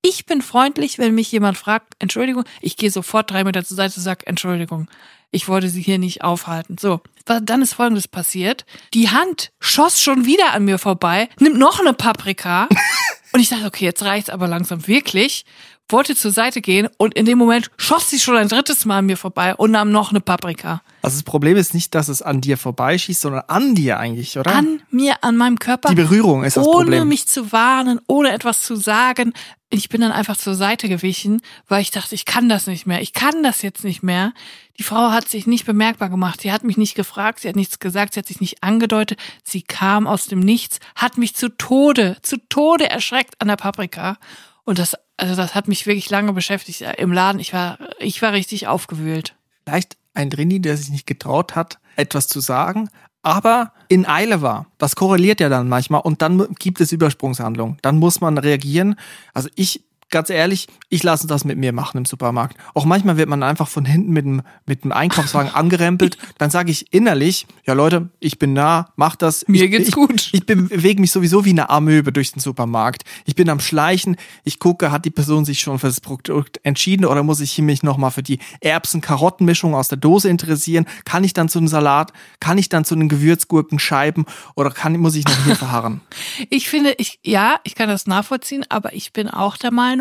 Ich 0.00 0.24
bin 0.24 0.40
freundlich, 0.40 0.98
wenn 0.98 1.14
mich 1.14 1.30
jemand 1.32 1.58
fragt, 1.58 1.94
Entschuldigung, 1.98 2.44
ich 2.62 2.78
gehe 2.78 2.90
sofort 2.90 3.30
drei 3.30 3.44
Meter 3.44 3.62
zur 3.62 3.76
Seite 3.76 3.96
und 3.96 4.04
sage, 4.04 4.26
Entschuldigung, 4.26 4.88
ich 5.30 5.48
wollte 5.48 5.68
sie 5.68 5.82
hier 5.82 5.98
nicht 5.98 6.22
aufhalten. 6.24 6.78
So, 6.78 7.00
dann 7.26 7.60
ist 7.60 7.74
folgendes 7.74 8.08
passiert. 8.08 8.64
Die 8.94 9.10
Hand 9.10 9.52
schoss 9.60 10.00
schon 10.00 10.24
wieder 10.24 10.54
an 10.54 10.64
mir 10.64 10.78
vorbei, 10.78 11.28
nimmt 11.38 11.58
noch 11.58 11.78
eine 11.78 11.92
Paprika 11.92 12.68
und 13.32 13.40
ich 13.40 13.50
dachte, 13.50 13.66
okay, 13.66 13.84
jetzt 13.84 14.02
reicht's 14.02 14.30
aber 14.30 14.48
langsam 14.48 14.86
wirklich. 14.86 15.44
Wollte 15.88 16.16
zur 16.16 16.32
Seite 16.32 16.60
gehen 16.60 16.88
und 16.98 17.14
in 17.14 17.26
dem 17.26 17.38
Moment 17.38 17.70
schoss 17.76 18.10
sie 18.10 18.18
schon 18.18 18.36
ein 18.36 18.48
drittes 18.48 18.84
Mal 18.84 18.98
an 18.98 19.06
mir 19.06 19.16
vorbei 19.16 19.54
und 19.54 19.70
nahm 19.70 19.92
noch 19.92 20.10
eine 20.10 20.20
Paprika. 20.20 20.82
Also 21.02 21.18
das 21.18 21.22
Problem 21.22 21.56
ist 21.56 21.74
nicht, 21.74 21.94
dass 21.94 22.08
es 22.08 22.22
an 22.22 22.40
dir 22.40 22.58
vorbeischießt, 22.58 23.20
sondern 23.20 23.44
an 23.46 23.76
dir 23.76 24.00
eigentlich, 24.00 24.36
oder? 24.36 24.52
An 24.52 24.82
mir, 24.90 25.22
an 25.22 25.36
meinem 25.36 25.60
Körper. 25.60 25.90
Die 25.90 25.94
Berührung 25.94 26.42
ist 26.42 26.56
das 26.56 26.66
ohne 26.66 26.86
Problem. 26.86 27.08
mich 27.08 27.28
zu 27.28 27.52
warnen, 27.52 28.00
ohne 28.08 28.32
etwas 28.32 28.62
zu 28.62 28.74
sagen. 28.74 29.32
Ich 29.70 29.88
bin 29.88 30.00
dann 30.00 30.10
einfach 30.10 30.36
zur 30.36 30.56
Seite 30.56 30.88
gewichen, 30.88 31.40
weil 31.68 31.82
ich 31.82 31.92
dachte, 31.92 32.16
ich 32.16 32.24
kann 32.24 32.48
das 32.48 32.66
nicht 32.66 32.86
mehr. 32.86 33.00
Ich 33.00 33.12
kann 33.12 33.44
das 33.44 33.62
jetzt 33.62 33.84
nicht 33.84 34.02
mehr. 34.02 34.32
Die 34.78 34.82
Frau 34.82 35.10
hat 35.10 35.28
sich 35.28 35.46
nicht 35.46 35.66
bemerkbar 35.66 36.08
gemacht. 36.08 36.40
Sie 36.40 36.50
hat 36.50 36.64
mich 36.64 36.76
nicht 36.76 36.96
gefragt, 36.96 37.40
sie 37.40 37.48
hat 37.48 37.56
nichts 37.56 37.78
gesagt, 37.78 38.14
sie 38.14 38.20
hat 38.20 38.26
sich 38.26 38.40
nicht 38.40 38.62
angedeutet. 38.62 39.18
Sie 39.44 39.62
kam 39.62 40.06
aus 40.08 40.26
dem 40.26 40.40
Nichts, 40.40 40.80
hat 40.96 41.16
mich 41.18 41.36
zu 41.36 41.48
Tode, 41.48 42.16
zu 42.22 42.38
Tode 42.48 42.90
erschreckt 42.90 43.40
an 43.40 43.48
der 43.48 43.56
Paprika. 43.56 44.18
Und 44.64 44.80
das, 44.80 44.96
also 45.16 45.34
das 45.34 45.54
hat 45.54 45.68
mich 45.68 45.86
wirklich 45.86 46.10
lange 46.10 46.32
beschäftigt 46.32 46.82
im 46.98 47.12
Laden. 47.12 47.40
Ich 47.40 47.52
war, 47.52 47.78
ich 47.98 48.20
war 48.22 48.32
richtig 48.32 48.66
aufgewühlt. 48.66 49.34
Vielleicht 49.64 49.96
ein 50.14 50.30
Drini, 50.30 50.60
der 50.60 50.76
sich 50.76 50.90
nicht 50.90 51.06
getraut 51.06 51.54
hat, 51.54 51.78
etwas 51.96 52.28
zu 52.28 52.40
sagen, 52.40 52.88
aber 53.22 53.72
in 53.88 54.06
Eile 54.06 54.42
war. 54.42 54.66
Das 54.78 54.94
korreliert 54.94 55.40
ja 55.40 55.48
dann 55.48 55.68
manchmal 55.68 56.00
und 56.02 56.22
dann 56.22 56.46
gibt 56.58 56.80
es 56.80 56.92
Übersprungshandlungen. 56.92 57.78
Dann 57.82 57.98
muss 57.98 58.20
man 58.20 58.38
reagieren. 58.38 58.96
Also 59.34 59.48
ich, 59.56 59.82
ganz 60.10 60.30
ehrlich, 60.30 60.68
ich 60.88 61.02
lasse 61.02 61.26
das 61.26 61.44
mit 61.44 61.58
mir 61.58 61.72
machen 61.72 61.98
im 61.98 62.04
Supermarkt. 62.04 62.56
Auch 62.74 62.84
manchmal 62.84 63.16
wird 63.16 63.28
man 63.28 63.42
einfach 63.42 63.68
von 63.68 63.84
hinten 63.84 64.12
mit 64.12 64.24
dem, 64.24 64.42
mit 64.66 64.84
dem 64.84 64.92
Einkaufswagen 64.92 65.50
angerempelt. 65.54 66.16
Dann 66.38 66.50
sage 66.50 66.70
ich 66.70 66.92
innerlich, 66.92 67.46
ja 67.66 67.74
Leute, 67.74 68.10
ich 68.20 68.38
bin 68.38 68.52
nah, 68.52 68.88
mach 68.96 69.16
das. 69.16 69.46
Mir 69.48 69.64
ich, 69.64 69.70
geht's 69.70 69.88
ich, 69.88 69.94
gut. 69.94 70.30
Ich 70.32 70.46
bewege 70.46 71.00
mich 71.00 71.10
sowieso 71.10 71.44
wie 71.44 71.50
eine 71.50 71.70
Amöbe 71.70 72.12
durch 72.12 72.32
den 72.32 72.40
Supermarkt. 72.40 73.02
Ich 73.24 73.34
bin 73.34 73.48
am 73.48 73.60
Schleichen. 73.60 74.16
Ich 74.44 74.58
gucke, 74.58 74.92
hat 74.92 75.04
die 75.04 75.10
Person 75.10 75.44
sich 75.44 75.60
schon 75.60 75.78
für 75.78 75.88
das 75.88 76.00
Produkt 76.00 76.60
entschieden 76.62 77.04
oder 77.04 77.22
muss 77.22 77.40
ich 77.40 77.58
mich 77.58 77.82
nochmal 77.82 78.10
für 78.12 78.22
die 78.22 78.38
Erbsen-Karotten-Mischung 78.60 79.74
aus 79.74 79.88
der 79.88 79.98
Dose 79.98 80.28
interessieren? 80.28 80.86
Kann 81.04 81.24
ich 81.24 81.32
dann 81.32 81.48
zu 81.48 81.58
einem 81.58 81.68
Salat? 81.68 82.12
Kann 82.40 82.58
ich 82.58 82.68
dann 82.68 82.84
zu 82.84 82.94
den 82.94 83.08
Gewürzgurkenscheiben? 83.08 84.24
Oder 84.54 84.70
kann, 84.70 84.96
muss 84.98 85.16
ich 85.16 85.24
noch 85.24 85.44
hier 85.44 85.56
verharren? 85.56 86.00
Ich 86.48 86.68
finde, 86.68 86.94
ich, 86.98 87.18
ja, 87.24 87.58
ich 87.64 87.74
kann 87.74 87.88
das 87.88 88.06
nachvollziehen, 88.06 88.64
aber 88.68 88.94
ich 88.94 89.12
bin 89.12 89.28
auch 89.28 89.56
der 89.56 89.72
Meinung, 89.72 89.95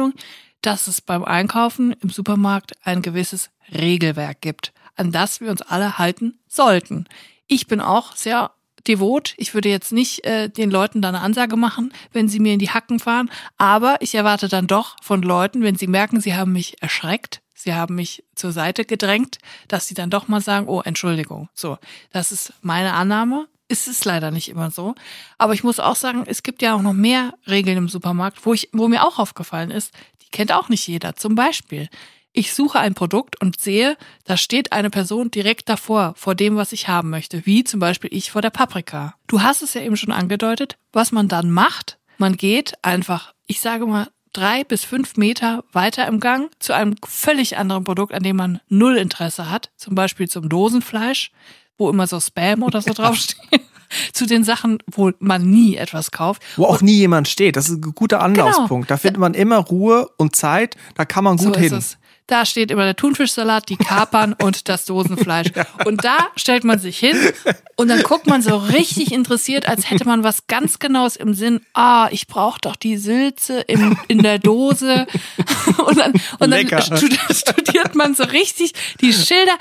dass 0.61 0.87
es 0.87 1.01
beim 1.01 1.23
Einkaufen 1.23 1.93
im 2.01 2.09
Supermarkt 2.09 2.73
ein 2.83 3.01
gewisses 3.01 3.49
Regelwerk 3.73 4.41
gibt, 4.41 4.73
an 4.95 5.11
das 5.11 5.41
wir 5.41 5.51
uns 5.51 5.61
alle 5.61 5.97
halten 5.97 6.39
sollten. 6.47 7.05
Ich 7.47 7.67
bin 7.67 7.81
auch 7.81 8.15
sehr 8.15 8.51
devot. 8.87 9.33
Ich 9.37 9.53
würde 9.53 9.69
jetzt 9.69 9.91
nicht 9.91 10.25
äh, 10.25 10.49
den 10.49 10.69
Leuten 10.69 11.01
da 11.01 11.09
eine 11.09 11.21
Ansage 11.21 11.57
machen, 11.57 11.93
wenn 12.11 12.29
sie 12.29 12.39
mir 12.39 12.53
in 12.53 12.59
die 12.59 12.69
Hacken 12.69 12.99
fahren, 12.99 13.29
aber 13.57 13.97
ich 13.99 14.15
erwarte 14.15 14.47
dann 14.47 14.67
doch 14.67 14.95
von 15.01 15.21
Leuten, 15.21 15.63
wenn 15.63 15.75
sie 15.75 15.87
merken, 15.87 16.21
sie 16.21 16.35
haben 16.35 16.53
mich 16.53 16.81
erschreckt, 16.81 17.41
sie 17.53 17.73
haben 17.73 17.95
mich 17.95 18.23
zur 18.35 18.51
Seite 18.51 18.85
gedrängt, 18.85 19.39
dass 19.67 19.87
sie 19.87 19.95
dann 19.95 20.09
doch 20.09 20.27
mal 20.27 20.41
sagen, 20.41 20.67
oh, 20.67 20.81
Entschuldigung. 20.81 21.49
So, 21.53 21.77
das 22.11 22.31
ist 22.31 22.53
meine 22.61 22.93
Annahme. 22.93 23.47
Es 23.67 23.87
ist 23.87 24.05
leider 24.05 24.31
nicht 24.31 24.49
immer 24.49 24.69
so. 24.71 24.95
Aber 25.37 25.53
ich 25.53 25.63
muss 25.63 25.79
auch 25.79 25.95
sagen, 25.95 26.23
es 26.27 26.43
gibt 26.43 26.61
ja 26.61 26.75
auch 26.75 26.81
noch 26.81 26.93
mehr 26.93 27.33
Regeln 27.47 27.77
im 27.77 27.89
Supermarkt, 27.89 28.45
wo 28.45 28.53
ich, 28.53 28.69
wo 28.73 28.87
mir 28.87 29.03
auch 29.03 29.17
aufgefallen 29.19 29.71
ist, 29.71 29.91
die 30.21 30.29
kennt 30.29 30.51
auch 30.51 30.69
nicht 30.69 30.87
jeder. 30.87 31.15
Zum 31.15 31.35
Beispiel, 31.35 31.89
ich 32.31 32.53
suche 32.53 32.79
ein 32.79 32.93
Produkt 32.93 33.41
und 33.41 33.59
sehe, 33.59 33.97
da 34.25 34.37
steht 34.37 34.71
eine 34.71 34.89
Person 34.89 35.31
direkt 35.31 35.69
davor, 35.69 36.13
vor 36.17 36.35
dem, 36.35 36.57
was 36.57 36.73
ich 36.73 36.87
haben 36.87 37.09
möchte, 37.09 37.45
wie 37.45 37.63
zum 37.63 37.79
Beispiel 37.79 38.09
ich 38.13 38.29
vor 38.29 38.41
der 38.41 38.49
Paprika. 38.49 39.15
Du 39.27 39.41
hast 39.41 39.61
es 39.61 39.73
ja 39.73 39.81
eben 39.81 39.97
schon 39.97 40.11
angedeutet, 40.11 40.77
was 40.91 41.11
man 41.11 41.27
dann 41.27 41.49
macht, 41.49 41.97
man 42.17 42.37
geht 42.37 42.73
einfach, 42.81 43.33
ich 43.47 43.61
sage 43.61 43.85
mal, 43.85 44.07
drei 44.33 44.63
bis 44.63 44.83
fünf 44.83 45.15
Meter 45.15 45.63
weiter 45.71 46.07
im 46.07 46.19
Gang 46.19 46.51
zu 46.59 46.73
einem 46.73 46.95
völlig 47.05 47.57
anderen 47.57 47.85
Produkt, 47.85 48.13
an 48.13 48.23
dem 48.23 48.35
man 48.35 48.59
null 48.67 48.97
Interesse 48.97 49.49
hat. 49.49 49.71
Zum 49.77 49.95
Beispiel 49.95 50.27
zum 50.27 50.49
Dosenfleisch, 50.49 51.31
wo 51.77 51.89
immer 51.89 52.07
so 52.07 52.19
Spam 52.19 52.63
oder 52.63 52.81
so 52.81 52.93
draufsteht. 52.93 53.61
zu 54.13 54.25
den 54.25 54.43
Sachen, 54.43 54.79
wo 54.91 55.11
man 55.19 55.43
nie 55.49 55.75
etwas 55.75 56.11
kauft. 56.11 56.41
Wo 56.57 56.65
auch 56.65 56.81
nie 56.81 56.97
jemand 56.97 57.27
steht. 57.27 57.55
Das 57.55 57.69
ist 57.69 57.83
ein 57.85 57.93
guter 57.93 58.21
Anlaufspunkt. 58.21 58.89
Da 58.89 58.97
findet 58.97 59.19
man 59.19 59.33
immer 59.33 59.57
Ruhe 59.57 60.09
und 60.17 60.35
Zeit. 60.35 60.75
Da 60.95 61.05
kann 61.05 61.23
man 61.23 61.37
gut 61.37 61.53
so 61.55 61.59
hin. 61.59 61.73
es. 61.73 61.97
Da 62.27 62.43
steht 62.47 62.71
immer 62.71 62.85
der 62.85 62.95
Thunfischsalat, 62.95 63.69
die 63.69 63.77
Kapern 63.77 64.33
und 64.41 64.67
das 64.67 64.85
Dosenfleisch. 64.85 65.49
Und 65.85 66.03
da 66.03 66.17
stellt 66.35 66.63
man 66.63 66.79
sich 66.79 66.97
hin 66.97 67.15
und 67.75 67.87
dann 67.87 68.01
guckt 68.01 68.25
man 68.25 68.41
so 68.41 68.57
richtig 68.57 69.11
interessiert, 69.11 69.67
als 69.67 69.91
hätte 69.91 70.05
man 70.05 70.23
was 70.23 70.47
ganz 70.47 70.79
Genaues 70.79 71.17
im 71.17 71.35
Sinn. 71.35 71.61
Ah, 71.73 72.07
ich 72.09 72.25
brauche 72.25 72.59
doch 72.59 72.75
die 72.75 72.97
Sülze 72.97 73.59
im, 73.61 73.95
in 74.07 74.23
der 74.23 74.39
Dose. 74.39 75.05
Und 75.85 75.99
dann, 75.99 76.13
und 76.13 76.21
dann 76.39 76.49
Lecker. 76.49 76.81
studiert 76.81 77.93
man 77.95 78.15
so 78.15 78.23
richtig 78.23 78.73
die 79.01 79.13
Schilder. 79.13 79.53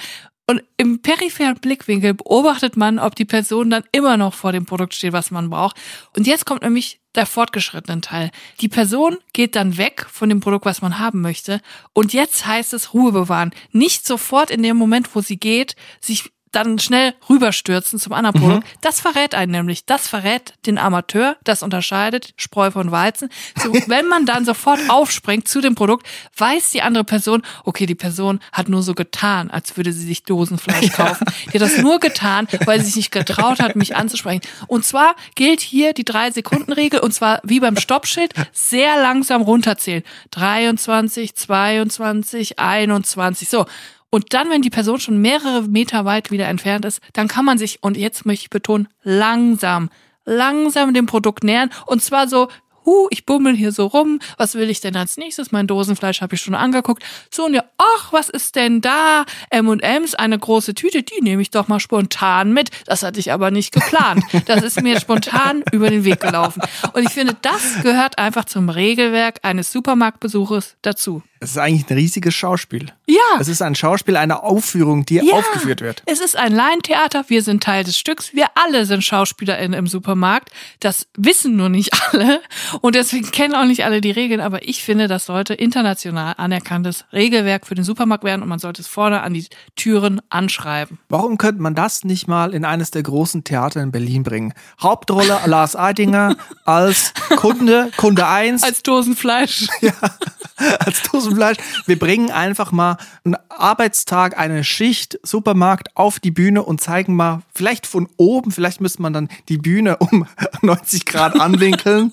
Und 0.47 0.63
im 0.77 1.01
peripheren 1.01 1.55
Blickwinkel 1.55 2.15
beobachtet 2.15 2.77
man, 2.77 2.99
ob 2.99 3.15
die 3.15 3.25
Person 3.25 3.71
dann 3.71 3.85
immer 3.93 4.19
noch 4.19 4.35
vor 4.35 4.53
dem 4.53 4.67
Produkt 4.67 4.95
steht, 4.95 5.15
was 5.15 5.31
man 5.31 5.49
braucht. 5.49 5.77
Und 6.15 6.27
jetzt 6.27 6.45
kommt 6.45 6.63
nämlich 6.63 7.01
der 7.15 7.25
fortgeschrittene 7.27 8.03
Teil. 8.03 8.31
Die 8.61 8.69
Person 8.69 9.17
geht 9.33 9.57
dann 9.57 9.79
weg 9.79 10.07
von 10.11 10.29
dem 10.29 10.41
Produkt, 10.41 10.67
was 10.67 10.83
man 10.83 10.99
haben 10.99 11.23
möchte. 11.23 11.61
Und 11.95 12.13
jetzt 12.13 12.47
heißt 12.47 12.75
es 12.75 12.93
Ruhe 12.93 13.13
bewahren. 13.13 13.53
Nicht 13.73 14.07
sofort 14.07 14.51
in 14.51 14.63
dem 14.63 14.77
Moment, 14.77 15.15
wo 15.15 15.23
sie 15.23 15.39
geht, 15.39 15.77
sich 16.01 16.31
dann 16.55 16.79
schnell 16.79 17.14
rüberstürzen 17.29 17.99
zum 17.99 18.12
anderen 18.12 18.40
Produkt. 18.40 18.69
Das 18.81 19.01
verrät 19.01 19.35
einen 19.35 19.53
nämlich. 19.53 19.87
Das 19.87 20.09
verrät 20.09 20.55
den 20.67 20.79
Amateur. 20.79 21.37
Das 21.45 21.62
unterscheidet 21.62 22.35
Spreu 22.37 22.71
von 22.71 22.90
Weizen. 22.90 23.29
So, 23.62 23.73
wenn 23.87 24.07
man 24.07 24.27
dann 24.27 24.45
sofort 24.45 24.81
aufspringt 24.88 25.47
zu 25.47 25.61
dem 25.61 25.75
Produkt, 25.75 26.07
weiß 26.37 26.71
die 26.71 26.83
andere 26.83 27.05
Person, 27.05 27.43
okay, 27.64 27.87
die 27.87 27.95
Person 27.95 28.40
hat 28.53 28.69
nur 28.69 28.83
so 28.83 28.95
getan, 28.95 29.51
als 29.51 29.77
würde 29.77 29.93
sie 29.93 30.07
sich 30.07 30.25
Dosenfleisch 30.25 30.93
kaufen. 30.97 31.27
Die 31.47 31.61
hat 31.61 31.62
das 31.62 31.79
nur 31.79 32.01
getan, 32.01 32.49
weil 32.64 32.81
sie 32.81 32.87
sich 32.87 33.05
nicht 33.05 33.11
getraut 33.12 33.61
hat, 33.61 33.77
mich 33.77 33.97
anzusprechen. 33.97 34.40
Und 34.67 34.85
zwar 34.85 35.14
gilt 35.35 35.61
hier 35.61 35.93
die 35.93 36.05
Drei-Sekunden-Regel 36.05 37.01
und 37.01 37.12
zwar 37.12 37.40
wie 37.45 37.61
beim 37.61 37.77
Stoppschild 37.77 38.33
sehr 38.53 39.01
langsam 39.01 39.43
runterzählen. 39.43 40.03
23, 40.31 41.35
22, 41.35 42.59
21. 42.59 43.49
So. 43.49 43.67
Und 44.14 44.33
dann, 44.33 44.48
wenn 44.48 44.62
die 44.62 44.70
Person 44.70 45.00
schon 45.00 45.20
mehrere 45.20 45.62
Meter 45.62 46.05
weit 46.05 46.31
wieder 46.31 46.46
entfernt 46.46 46.85
ist, 46.85 47.00
dann 47.14 47.27
kann 47.27 47.44
man 47.44 47.59
sich, 47.59 47.83
und 47.83 47.96
jetzt 47.96 48.24
möchte 48.24 48.44
ich 48.44 48.50
betonen, 48.50 48.87
langsam, 49.03 49.90
langsam 50.24 50.94
dem 50.94 51.07
Produkt 51.07 51.42
nähern. 51.42 51.70
Und 51.87 52.00
zwar 52.00 52.29
so, 52.29 52.46
hu, 52.85 53.09
ich 53.11 53.27
bummel 53.27 53.57
hier 53.57 53.73
so 53.73 53.87
rum. 53.87 54.20
Was 54.37 54.55
will 54.55 54.70
ich 54.70 54.81
denn 54.81 54.97
als 54.97 55.16
nächstes? 55.16 55.53
Mein 55.53 55.66
Dosenfleisch 55.66 56.20
habe 56.20 56.35
ich 56.35 56.40
schon 56.40 56.55
angeguckt. 56.55 57.03
So, 57.31 57.47
und 57.47 57.55
ja, 57.55 57.64
ach, 57.79 58.12
was 58.12 58.29
ist 58.29 58.57
denn 58.57 58.81
da? 58.81 59.25
M&M's, 59.51 60.14
eine 60.14 60.38
große 60.38 60.75
Tüte, 60.75 61.03
die 61.03 61.20
nehme 61.20 61.42
ich 61.42 61.51
doch 61.51 61.68
mal 61.68 61.81
spontan 61.81 62.53
mit. 62.53 62.70
Das 62.87 63.03
hatte 63.03 63.20
ich 63.20 63.33
aber 63.33 63.51
nicht 63.51 63.73
geplant. 63.73 64.23
Das 64.47 64.62
ist 64.62 64.83
mir 64.83 65.01
spontan 65.01 65.62
über 65.73 65.90
den 65.90 66.05
Weg 66.05 66.20
gelaufen. 66.20 66.62
Und 66.92 67.03
ich 67.05 67.11
finde, 67.11 67.37
das 67.42 67.83
gehört 67.83 68.18
einfach 68.18 68.44
zum 68.44 68.68
Regelwerk 68.68 69.40
eines 69.42 69.73
Supermarktbesuches 69.73 70.77
dazu. 70.83 71.23
Es 71.44 71.51
ist 71.51 71.59
eigentlich 71.59 71.90
ein 71.90 71.99
riesiges 71.99 72.35
Schauspiel. 72.35 72.87
Ja. 73.07 73.20
Es 73.38 73.49
ist 73.49 73.61
ein 73.61 73.75
Schauspiel, 73.75 74.16
eine 74.16 74.42
Aufführung, 74.42 75.05
die 75.05 75.16
Ja, 75.16 75.35
aufgeführt 75.35 75.83
wird. 75.83 76.03
Es 76.07 76.20
ist 76.20 76.37
ein 76.38 76.55
Laientheater, 76.55 77.25
wir 77.29 77.42
sind 77.42 77.62
Teil 77.62 77.85
des 77.85 77.99
Stücks, 77.99 78.33
wir 78.33 78.47
alle 78.55 78.87
sind 78.87 79.05
SchauspielerInnen 79.05 79.79
im 79.79 79.87
Supermarkt. 79.87 80.51
Das 80.81 81.07
wissen 81.18 81.57
nur 81.57 81.68
nicht 81.68 81.92
alle 82.12 82.40
und 82.81 82.95
deswegen 82.95 83.31
kennen 83.31 83.55
auch 83.55 83.65
nicht 83.65 83.85
alle 83.85 84.01
die 84.01 84.11
Regeln, 84.11 84.41
aber 84.41 84.67
ich 84.67 84.83
finde, 84.83 85.09
das 85.09 85.27
sollte 85.27 85.55
international 85.55 86.35
anerkanntes 86.37 87.05
Regelwerk 87.13 87.67
für 87.67 87.75
den 87.75 87.85
Supermarkt 87.85 88.25
werden 88.25 88.43
und 88.43 88.49
man 88.49 88.59
sollte 88.59 88.83
es 88.83 88.89
vorne 88.89 89.23
an 89.23 89.35
die 89.35 89.47
Türen 89.77 90.21
anschreiben. 90.31 90.99
Warum 91.09 91.39
könnte 91.39 91.63
man 91.63 91.75
das 91.75 92.05
nicht 92.05 92.29
mal 92.29 92.55
in 92.55 92.65
eines 92.65 92.91
der 92.91 93.03
großen 93.03 93.45
Theater 93.45 93.83
in 93.83 93.93
Berlin 93.93 94.23
bringen? 94.23 94.55
Hauptrolle 94.81 95.39
Lars 95.47 95.77
Eidinger 95.77 96.37
als 96.65 97.13
Kunde, 97.37 97.91
Kunde 97.97 98.27
1, 98.27 98.63
Als 98.63 98.83
Dosenfleisch. 98.83 99.67
als 100.79 101.03
Dosenfleisch. 101.03 101.59
Wir 101.87 101.99
bringen 101.99 102.31
einfach 102.31 102.73
mal 102.73 102.97
einen 103.25 103.37
Arbeitstag, 103.49 104.39
eine 104.39 104.65
Schicht 104.65 105.19
Supermarkt 105.23 105.97
auf 105.97 106.21
die 106.21 106.31
Bühne 106.31 106.63
und 106.63 106.81
zeigen 106.81 107.15
mal, 107.17 107.43
vielleicht 107.55 107.87
von 107.87 108.09
oben, 108.17 108.51
vielleicht 108.51 108.81
müsste 108.81 109.03
man 109.03 109.13
dann 109.13 109.29
die 109.49 109.59
Bühne 109.59 109.97
um 109.99 110.27
90 110.63 111.07
Grad 111.07 111.41
anwinkeln. 111.41 112.13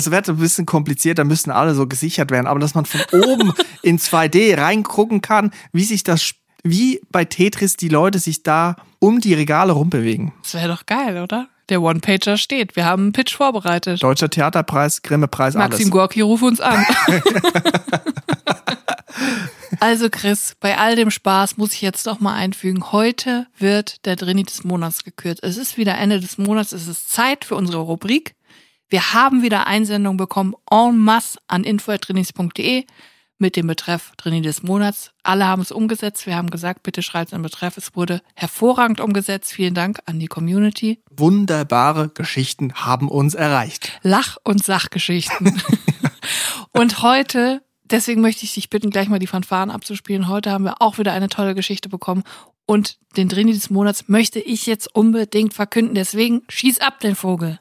Das 0.00 0.10
wird 0.10 0.30
ein 0.30 0.38
bisschen 0.38 0.64
kompliziert, 0.64 1.18
da 1.18 1.24
müssen 1.24 1.50
alle 1.50 1.74
so 1.74 1.86
gesichert 1.86 2.30
werden, 2.30 2.46
aber 2.46 2.58
dass 2.58 2.74
man 2.74 2.86
von 2.86 3.02
oben 3.12 3.52
in 3.82 3.98
2D 3.98 4.56
reingucken 4.56 5.20
kann, 5.20 5.50
wie 5.72 5.84
sich 5.84 6.04
das, 6.04 6.32
wie 6.62 7.02
bei 7.10 7.26
Tetris 7.26 7.76
die 7.76 7.90
Leute 7.90 8.18
sich 8.18 8.42
da 8.42 8.76
um 8.98 9.20
die 9.20 9.34
Regale 9.34 9.72
rumbewegen. 9.72 10.32
Das 10.42 10.54
wäre 10.54 10.68
doch 10.68 10.86
geil, 10.86 11.22
oder? 11.22 11.50
Der 11.68 11.82
One-Pager 11.82 12.38
steht. 12.38 12.76
Wir 12.76 12.86
haben 12.86 13.02
einen 13.02 13.12
Pitch 13.12 13.36
vorbereitet. 13.36 14.02
Deutscher 14.02 14.30
Theaterpreis, 14.30 15.02
Grimme-Preis, 15.02 15.54
alles. 15.54 15.68
Maxim 15.68 15.90
Gorki, 15.90 16.22
ruf 16.22 16.40
uns 16.40 16.62
an. 16.62 16.82
also 19.80 20.08
Chris, 20.08 20.56
bei 20.60 20.78
all 20.78 20.96
dem 20.96 21.10
Spaß 21.10 21.58
muss 21.58 21.74
ich 21.74 21.82
jetzt 21.82 22.06
doch 22.06 22.20
mal 22.20 22.36
einfügen, 22.36 22.90
heute 22.90 23.48
wird 23.58 24.06
der 24.06 24.16
Drini 24.16 24.44
des 24.44 24.64
Monats 24.64 25.04
gekürt. 25.04 25.40
Es 25.42 25.58
ist 25.58 25.76
wieder 25.76 25.98
Ende 25.98 26.20
des 26.20 26.38
Monats, 26.38 26.72
es 26.72 26.88
ist 26.88 27.10
Zeit 27.10 27.44
für 27.44 27.54
unsere 27.54 27.82
Rubrik. 27.82 28.34
Wir 28.90 29.12
haben 29.12 29.42
wieder 29.42 29.68
Einsendungen 29.68 30.16
bekommen 30.16 30.54
en 30.68 30.98
masse 30.98 31.38
an 31.46 31.62
info.drinis.de 31.62 32.86
mit 33.38 33.54
dem 33.54 33.68
Betreff 33.68 34.10
Drini 34.16 34.42
des 34.42 34.64
Monats. 34.64 35.12
Alle 35.22 35.46
haben 35.46 35.62
es 35.62 35.70
umgesetzt. 35.70 36.26
Wir 36.26 36.34
haben 36.34 36.50
gesagt, 36.50 36.82
bitte 36.82 37.00
schreibt 37.00 37.32
einen 37.32 37.44
Betreff. 37.44 37.76
Es 37.76 37.94
wurde 37.94 38.20
hervorragend 38.34 39.00
umgesetzt. 39.00 39.52
Vielen 39.52 39.74
Dank 39.74 40.00
an 40.06 40.18
die 40.18 40.26
Community. 40.26 41.00
Wunderbare 41.08 42.08
Geschichten 42.08 42.74
haben 42.74 43.08
uns 43.08 43.34
erreicht. 43.34 43.92
Lach- 44.02 44.38
und 44.42 44.64
Sachgeschichten. 44.64 45.62
und 46.72 47.00
heute, 47.00 47.62
deswegen 47.84 48.20
möchte 48.20 48.44
ich 48.44 48.54
dich 48.54 48.70
bitten, 48.70 48.90
gleich 48.90 49.08
mal 49.08 49.20
die 49.20 49.28
Fanfaren 49.28 49.70
abzuspielen. 49.70 50.26
Heute 50.26 50.50
haben 50.50 50.64
wir 50.64 50.82
auch 50.82 50.98
wieder 50.98 51.12
eine 51.12 51.28
tolle 51.28 51.54
Geschichte 51.54 51.88
bekommen. 51.88 52.24
Und 52.66 52.98
den 53.16 53.28
Drini 53.28 53.52
des 53.52 53.70
Monats 53.70 54.08
möchte 54.08 54.40
ich 54.40 54.66
jetzt 54.66 54.92
unbedingt 54.92 55.54
verkünden. 55.54 55.94
Deswegen 55.94 56.42
schieß 56.48 56.80
ab 56.80 56.98
den 56.98 57.14
Vogel. 57.14 57.60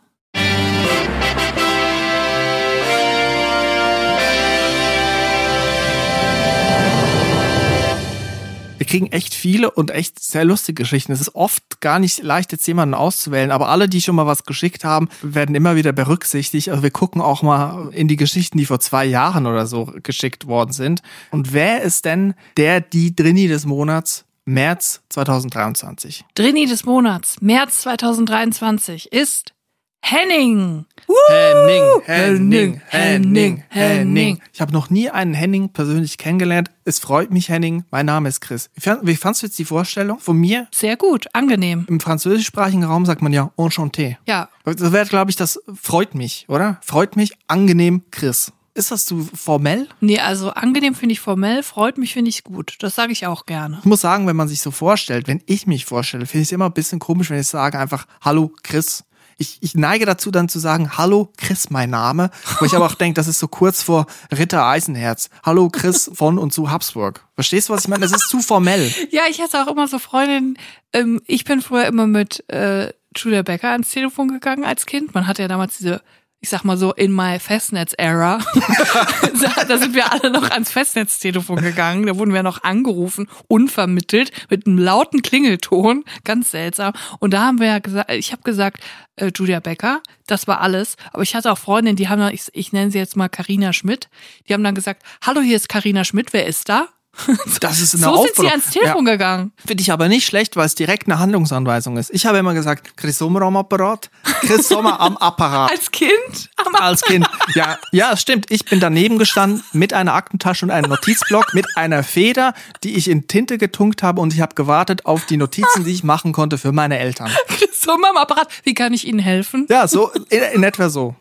Wir 8.79 8.87
kriegen 8.87 9.11
echt 9.11 9.33
viele 9.33 9.69
und 9.69 9.91
echt 9.91 10.23
sehr 10.23 10.45
lustige 10.45 10.83
Geschichten. 10.83 11.11
Es 11.11 11.19
ist 11.19 11.35
oft 11.35 11.81
gar 11.81 11.99
nicht 11.99 12.23
leicht, 12.23 12.53
jetzt 12.53 12.65
jemanden 12.65 12.95
auszuwählen, 12.95 13.51
aber 13.51 13.67
alle, 13.67 13.89
die 13.89 13.99
schon 13.99 14.15
mal 14.15 14.25
was 14.25 14.45
geschickt 14.45 14.85
haben, 14.85 15.09
werden 15.21 15.53
immer 15.53 15.75
wieder 15.75 15.91
berücksichtigt. 15.91 16.69
Also 16.69 16.81
wir 16.81 16.89
gucken 16.89 17.21
auch 17.21 17.41
mal 17.41 17.89
in 17.91 18.07
die 18.07 18.15
Geschichten, 18.15 18.57
die 18.57 18.65
vor 18.65 18.79
zwei 18.79 19.03
Jahren 19.03 19.47
oder 19.47 19.67
so 19.67 19.91
geschickt 20.01 20.47
worden 20.47 20.71
sind. 20.71 21.01
Und 21.29 21.51
wer 21.51 21.81
ist 21.81 22.05
denn 22.05 22.35
der, 22.55 22.79
die 22.79 23.13
Drini 23.13 23.49
des 23.49 23.65
Monats? 23.65 24.23
März 24.45 25.01
2023. 25.09 26.23
Drini 26.33 26.65
des 26.65 26.85
Monats, 26.85 27.39
März 27.41 27.81
2023, 27.81 29.11
ist 29.11 29.53
Henning. 30.01 30.85
Henning, 31.27 32.01
Henning, 32.05 32.05
Henning, 32.05 32.81
Henning, 32.89 33.63
Henning. 33.69 34.41
Ich 34.53 34.61
habe 34.61 34.71
noch 34.71 34.89
nie 34.89 35.09
einen 35.09 35.33
Henning 35.33 35.69
persönlich 35.69 36.17
kennengelernt. 36.17 36.71
Es 36.85 36.99
freut 36.99 37.31
mich, 37.31 37.49
Henning. 37.49 37.83
Mein 37.91 38.05
Name 38.05 38.29
ist 38.29 38.41
Chris. 38.41 38.69
Wie 38.75 39.15
fandst 39.15 39.41
du 39.41 39.47
jetzt 39.47 39.59
die 39.59 39.65
Vorstellung 39.65 40.19
von 40.19 40.37
mir? 40.37 40.67
Sehr 40.73 40.97
gut, 40.97 41.27
angenehm. 41.33 41.85
Im 41.89 41.99
französischsprachigen 41.99 42.83
Raum 42.83 43.05
sagt 43.05 43.21
man 43.21 43.33
ja 43.33 43.51
enchanté. 43.57 44.17
Ja, 44.27 44.49
Das 44.65 44.91
wäre, 44.91 45.05
glaube 45.05 45.31
ich, 45.31 45.35
das 45.37 45.59
freut 45.81 46.15
mich, 46.15 46.45
oder? 46.47 46.79
Freut 46.83 47.15
mich, 47.15 47.33
angenehm, 47.47 48.03
Chris. 48.11 48.51
Ist 48.75 48.91
das 48.91 49.05
zu 49.05 49.27
formell? 49.33 49.89
nee, 49.99 50.19
also 50.19 50.51
angenehm 50.51 50.95
finde 50.95 51.11
ich 51.13 51.19
formell, 51.19 51.63
freut 51.63 51.97
mich 51.97 52.13
finde 52.13 52.29
ich 52.29 52.43
gut. 52.45 52.77
Das 52.79 52.95
sage 52.95 53.11
ich 53.11 53.25
auch 53.27 53.45
gerne. 53.45 53.77
Ich 53.79 53.85
muss 53.85 53.99
sagen, 54.01 54.25
wenn 54.27 54.35
man 54.37 54.47
sich 54.47 54.61
so 54.61 54.71
vorstellt, 54.71 55.27
wenn 55.27 55.41
ich 55.47 55.67
mich 55.67 55.85
vorstelle, 55.85 56.25
finde 56.25 56.43
ich 56.43 56.47
es 56.47 56.51
immer 56.53 56.65
ein 56.67 56.73
bisschen 56.73 56.99
komisch, 56.99 57.29
wenn 57.29 57.39
ich 57.39 57.47
sage 57.47 57.77
einfach, 57.77 58.05
hallo 58.21 58.53
Chris. 58.63 59.03
Ich, 59.41 59.57
ich 59.61 59.73
neige 59.73 60.05
dazu 60.05 60.31
dann 60.31 60.49
zu 60.49 60.59
sagen, 60.59 60.97
hallo 60.97 61.31
Chris, 61.37 61.69
mein 61.69 61.89
Name. 61.89 62.29
Wo 62.59 62.65
ich 62.65 62.75
aber 62.75 62.85
auch 62.85 62.95
denke, 62.95 63.15
das 63.15 63.29
ist 63.29 63.39
so 63.39 63.47
kurz 63.47 63.81
vor 63.81 64.05
Ritter 64.37 64.65
Eisenherz. 64.65 65.29
Hallo 65.43 65.69
Chris 65.69 66.11
von 66.13 66.37
und 66.37 66.51
zu 66.51 66.69
Habsburg. 66.69 67.25
Verstehst 67.35 67.69
du, 67.69 67.73
was 67.73 67.83
ich 67.83 67.87
meine? 67.87 68.01
Das 68.01 68.11
ist 68.11 68.27
zu 68.27 68.41
formell. 68.41 68.93
Ja, 69.11 69.23
ich 69.29 69.41
hatte 69.41 69.63
auch 69.63 69.71
immer 69.71 69.87
so 69.87 69.97
Freundinnen. 69.97 70.57
Ähm, 70.91 71.21
ich 71.25 71.45
bin 71.45 71.61
früher 71.61 71.85
immer 71.85 72.05
mit 72.05 72.43
äh, 72.49 72.91
Julia 73.15 73.41
Becker 73.41 73.69
ans 73.69 73.89
Telefon 73.89 74.27
gegangen 74.27 74.65
als 74.65 74.85
Kind. 74.85 75.15
Man 75.15 75.25
hatte 75.25 75.41
ja 75.41 75.47
damals 75.47 75.77
diese 75.77 76.01
ich 76.41 76.49
sag 76.49 76.63
mal 76.63 76.77
so, 76.77 76.93
in 76.93 77.11
my 77.11 77.37
Festnetz-Era, 77.37 78.37
da 79.67 79.77
sind 79.77 79.93
wir 79.93 80.11
alle 80.11 80.31
noch 80.31 80.49
ans 80.49 80.71
Festnetztelefon 80.71 81.61
gegangen. 81.61 82.05
Da 82.05 82.17
wurden 82.17 82.33
wir 82.33 82.43
noch 82.43 82.63
angerufen, 82.63 83.27
unvermittelt, 83.47 84.31
mit 84.49 84.65
einem 84.65 84.77
lauten 84.77 85.21
Klingelton, 85.21 86.05
ganz 86.23 86.51
seltsam. 86.51 86.93
Und 87.19 87.33
da 87.33 87.41
haben 87.41 87.59
wir 87.59 87.67
ja 87.67 87.79
gesagt, 87.79 88.11
ich 88.11 88.31
habe 88.31 88.43
gesagt, 88.43 88.83
äh, 89.17 89.31
Julia 89.35 89.59
Becker, 89.59 90.01
das 90.27 90.47
war 90.47 90.61
alles. 90.61 90.95
Aber 91.11 91.23
ich 91.23 91.35
hatte 91.35 91.51
auch 91.51 91.57
Freundinnen, 91.57 91.97
die 91.97 92.07
haben 92.07 92.19
dann, 92.19 92.33
ich, 92.33 92.45
ich 92.53 92.71
nenne 92.71 92.91
sie 92.91 92.99
jetzt 92.99 93.17
mal 93.17 93.27
Karina 93.27 93.73
Schmidt, 93.73 94.09
die 94.47 94.53
haben 94.53 94.63
dann 94.63 94.75
gesagt, 94.75 95.03
hallo, 95.21 95.41
hier 95.41 95.57
ist 95.57 95.67
Karina 95.67 96.05
Schmidt, 96.05 96.31
wer 96.31 96.45
ist 96.45 96.69
da? 96.69 96.87
Das 97.59 97.79
ist 97.81 97.95
eine 97.95 98.03
so 98.03 98.23
sind 98.23 98.35
sie 98.35 98.47
ans 98.47 98.69
Telefon 98.69 99.05
Ja. 99.05 99.11
gegangen. 99.13 99.51
Finde 99.65 99.81
ich 99.81 99.91
aber 99.91 100.07
nicht 100.07 100.25
schlecht, 100.25 100.55
weil 100.55 100.65
es 100.65 100.75
direkt 100.75 101.07
eine 101.07 101.19
Handlungsanweisung 101.19 101.97
ist. 101.97 102.11
Ich 102.13 102.25
habe 102.25 102.37
immer 102.37 102.53
gesagt, 102.53 102.95
Chris 102.97 103.17
Sommer 103.17 103.41
am 103.41 103.57
Apparat, 103.57 104.09
Chris 104.41 104.67
Sommer 104.69 104.99
am 104.99 105.17
Apparat. 105.17 105.71
Als 105.71 105.91
Kind? 105.91 106.49
Am 106.57 106.75
Als 106.75 107.01
Kind. 107.01 107.27
Ja, 107.55 107.77
ja, 107.91 108.15
stimmt. 108.15 108.45
Ich 108.49 108.65
bin 108.65 108.79
daneben 108.79 109.17
gestanden 109.17 109.63
mit 109.73 109.93
einer 109.93 110.13
Aktentasche 110.13 110.65
und 110.65 110.71
einem 110.71 110.89
Notizblock, 110.89 111.53
mit 111.53 111.65
einer 111.75 112.03
Feder, 112.03 112.53
die 112.83 112.95
ich 112.95 113.09
in 113.09 113.27
Tinte 113.27 113.57
getunkt 113.57 114.03
habe 114.03 114.21
und 114.21 114.33
ich 114.33 114.41
habe 114.41 114.55
gewartet 114.55 115.05
auf 115.05 115.25
die 115.25 115.37
Notizen, 115.37 115.83
die 115.83 115.91
ich 115.91 116.03
machen 116.03 116.31
konnte 116.31 116.57
für 116.57 116.71
meine 116.71 116.99
Eltern. 116.99 117.29
so 117.73 117.91
am 117.93 118.03
Apparat. 118.17 118.47
Wie 118.63 118.73
kann 118.73 118.93
ich 118.93 119.05
Ihnen 119.07 119.19
helfen? 119.19 119.65
Ja, 119.69 119.87
so 119.87 120.11
in, 120.29 120.41
in 120.53 120.63
etwa 120.63 120.89
so. 120.89 121.15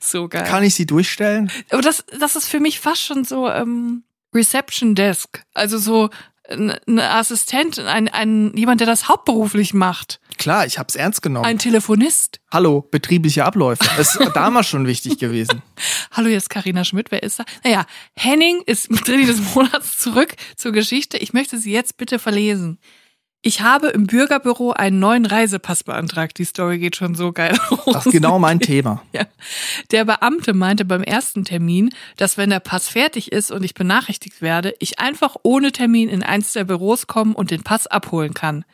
So 0.00 0.28
geil. 0.28 0.44
Kann 0.44 0.62
ich 0.64 0.74
sie 0.74 0.86
durchstellen? 0.86 1.50
Aber 1.70 1.82
das, 1.82 2.04
das 2.18 2.36
ist 2.36 2.48
für 2.48 2.60
mich 2.60 2.80
fast 2.80 3.02
schon 3.02 3.24
so 3.24 3.48
ähm, 3.48 4.02
Reception 4.34 4.94
Desk. 4.94 5.44
Also 5.54 5.78
so 5.78 6.10
ein, 6.48 6.70
ein 6.86 6.98
Assistent, 6.98 7.78
ein, 7.78 8.08
ein 8.08 8.52
jemand, 8.56 8.80
der 8.80 8.86
das 8.86 9.08
hauptberuflich 9.08 9.74
macht. 9.74 10.20
Klar, 10.38 10.66
ich 10.66 10.78
habe 10.78 10.88
es 10.88 10.96
ernst 10.96 11.22
genommen. 11.22 11.46
Ein 11.46 11.58
Telefonist. 11.58 12.40
Hallo, 12.50 12.86
betriebliche 12.90 13.44
Abläufe. 13.44 13.84
Das 13.96 14.16
ist 14.16 14.30
damals 14.34 14.66
schon 14.68 14.86
wichtig 14.86 15.18
gewesen. 15.18 15.62
Hallo, 16.10 16.28
hier 16.28 16.38
ist 16.38 16.50
Karina 16.50 16.84
Schmidt. 16.84 17.10
Wer 17.10 17.22
ist 17.22 17.38
da? 17.38 17.44
Naja, 17.64 17.86
Henning 18.16 18.62
ist 18.66 18.90
mit 18.90 19.06
Drilli 19.06 19.26
des 19.26 19.54
Monats 19.54 19.98
zurück 19.98 20.34
zur 20.56 20.72
Geschichte. 20.72 21.16
Ich 21.18 21.32
möchte 21.32 21.58
sie 21.58 21.72
jetzt 21.72 21.96
bitte 21.96 22.18
verlesen. 22.18 22.78
Ich 23.44 23.60
habe 23.60 23.88
im 23.88 24.06
Bürgerbüro 24.06 24.70
einen 24.70 25.00
neuen 25.00 25.26
Reisepass 25.26 25.82
beantragt. 25.82 26.38
Die 26.38 26.44
Story 26.44 26.78
geht 26.78 26.94
schon 26.94 27.16
so 27.16 27.32
geil 27.32 27.58
los. 27.70 27.80
Das 27.92 28.06
ist 28.06 28.12
genau 28.12 28.38
mein 28.38 28.60
Thema. 28.60 29.02
Ja. 29.12 29.26
Der 29.90 30.04
Beamte 30.04 30.54
meinte 30.54 30.84
beim 30.84 31.02
ersten 31.02 31.44
Termin, 31.44 31.90
dass 32.16 32.38
wenn 32.38 32.50
der 32.50 32.60
Pass 32.60 32.88
fertig 32.88 33.32
ist 33.32 33.50
und 33.50 33.64
ich 33.64 33.74
benachrichtigt 33.74 34.40
werde, 34.40 34.74
ich 34.78 35.00
einfach 35.00 35.36
ohne 35.42 35.72
Termin 35.72 36.08
in 36.08 36.22
eins 36.22 36.52
der 36.52 36.64
Büros 36.64 37.08
kommen 37.08 37.34
und 37.34 37.50
den 37.50 37.62
Pass 37.62 37.86
abholen 37.88 38.32
kann. 38.32 38.64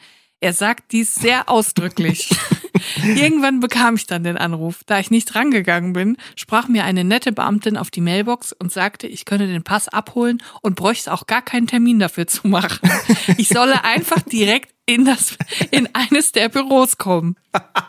Er 0.40 0.53
sagt 0.53 0.92
dies 0.92 1.14
sehr 1.14 1.48
ausdrücklich. 1.48 2.31
Irgendwann 3.05 3.61
bekam 3.61 3.96
ich 3.96 4.07
dann 4.07 4.22
den 4.22 4.37
Anruf. 4.37 4.83
Da 4.87 5.01
ich 5.01 5.11
nicht 5.11 5.35
rangegangen 5.35 5.92
bin, 5.92 6.16
sprach 6.37 6.68
mir 6.68 6.85
eine 6.85 7.05
nette 7.05 7.33
Beamtin 7.33 7.77
auf 7.77 7.90
die 7.90 8.01
Mailbox 8.01 8.53
und 8.53 8.72
sagte, 8.72 9.07
ich 9.07 9.24
könne 9.24 9.46
den 9.46 9.64
Pass 9.64 9.88
abholen 9.88 10.42
und 10.62 10.77
bräuchte 10.77 11.12
auch 11.12 11.27
gar 11.27 11.42
keinen 11.42 11.66
Termin 11.66 11.98
dafür 11.98 12.27
zu 12.27 12.46
machen. 12.46 12.88
Ich 13.37 13.48
solle 13.48 13.85
einfach 13.85 14.22
direkt 14.22 14.74
in 14.87 15.05
das, 15.05 15.37
in 15.70 15.88
eines 15.94 16.33
der 16.33 16.48
Büros 16.48 16.98
kommen. 16.98 17.37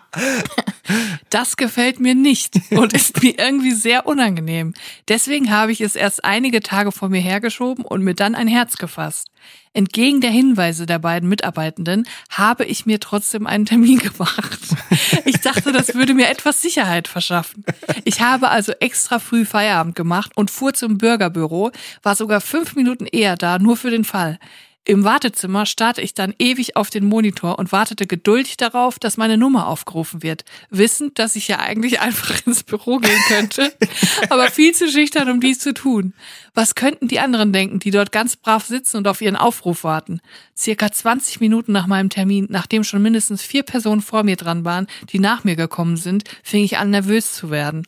Das 1.29 1.57
gefällt 1.57 1.99
mir 1.99 2.15
nicht 2.15 2.59
und 2.71 2.93
ist 2.93 3.21
mir 3.21 3.37
irgendwie 3.37 3.73
sehr 3.73 4.07
unangenehm. 4.07 4.73
Deswegen 5.07 5.51
habe 5.51 5.71
ich 5.71 5.81
es 5.81 5.95
erst 5.95 6.25
einige 6.25 6.61
Tage 6.61 6.91
vor 6.91 7.09
mir 7.09 7.21
hergeschoben 7.21 7.85
und 7.85 8.03
mir 8.03 8.15
dann 8.15 8.33
ein 8.33 8.47
Herz 8.47 8.77
gefasst. 8.77 9.27
Entgegen 9.73 10.19
der 10.19 10.31
Hinweise 10.31 10.87
der 10.87 10.97
beiden 10.97 11.29
Mitarbeitenden 11.29 12.07
habe 12.31 12.65
ich 12.65 12.87
mir 12.87 12.99
trotzdem 12.99 13.45
einen 13.45 13.67
Termin 13.67 13.99
gemacht. 13.99 14.59
Ich 15.25 15.41
dachte, 15.41 15.71
das 15.71 15.93
würde 15.93 16.15
mir 16.15 16.27
etwas 16.27 16.61
Sicherheit 16.61 17.07
verschaffen. 17.07 17.63
Ich 18.03 18.21
habe 18.21 18.49
also 18.49 18.71
extra 18.79 19.19
früh 19.19 19.45
Feierabend 19.45 19.95
gemacht 19.95 20.31
und 20.35 20.49
fuhr 20.49 20.73
zum 20.73 20.97
Bürgerbüro, 20.97 21.71
war 22.01 22.15
sogar 22.15 22.41
fünf 22.41 22.75
Minuten 22.75 23.05
eher 23.05 23.35
da, 23.35 23.59
nur 23.59 23.77
für 23.77 23.91
den 23.91 24.05
Fall. 24.05 24.39
Im 24.89 25.03
Wartezimmer 25.03 25.67
starrte 25.67 26.01
ich 26.01 26.15
dann 26.15 26.33
ewig 26.39 26.75
auf 26.75 26.89
den 26.89 27.05
Monitor 27.05 27.59
und 27.59 27.71
wartete 27.71 28.07
geduldig 28.07 28.57
darauf, 28.57 28.97
dass 28.97 29.17
meine 29.17 29.37
Nummer 29.37 29.67
aufgerufen 29.67 30.23
wird, 30.23 30.45
wissend, 30.71 31.19
dass 31.19 31.35
ich 31.35 31.47
ja 31.47 31.59
eigentlich 31.59 31.99
einfach 32.01 32.43
ins 32.47 32.63
Büro 32.63 32.97
gehen 32.97 33.21
könnte, 33.27 33.71
aber 34.31 34.49
viel 34.49 34.73
zu 34.73 34.89
schüchtern, 34.89 35.29
um 35.29 35.41
dies 35.41 35.59
zu 35.59 35.75
tun. 35.75 36.15
Was 36.55 36.73
könnten 36.73 37.07
die 37.07 37.19
anderen 37.19 37.53
denken, 37.53 37.77
die 37.77 37.91
dort 37.91 38.11
ganz 38.11 38.35
brav 38.35 38.65
sitzen 38.65 38.97
und 38.97 39.07
auf 39.07 39.21
ihren 39.21 39.35
Aufruf 39.35 39.83
warten? 39.83 40.21
Circa 40.57 40.91
20 40.91 41.39
Minuten 41.39 41.71
nach 41.71 41.85
meinem 41.85 42.09
Termin, 42.09 42.47
nachdem 42.49 42.83
schon 42.83 43.03
mindestens 43.03 43.43
vier 43.43 43.61
Personen 43.61 44.01
vor 44.01 44.23
mir 44.23 44.37
dran 44.37 44.65
waren, 44.65 44.87
die 45.11 45.19
nach 45.19 45.43
mir 45.43 45.55
gekommen 45.55 45.97
sind, 45.97 46.23
fing 46.41 46.63
ich 46.63 46.79
an, 46.79 46.89
nervös 46.89 47.35
zu 47.35 47.51
werden. 47.51 47.85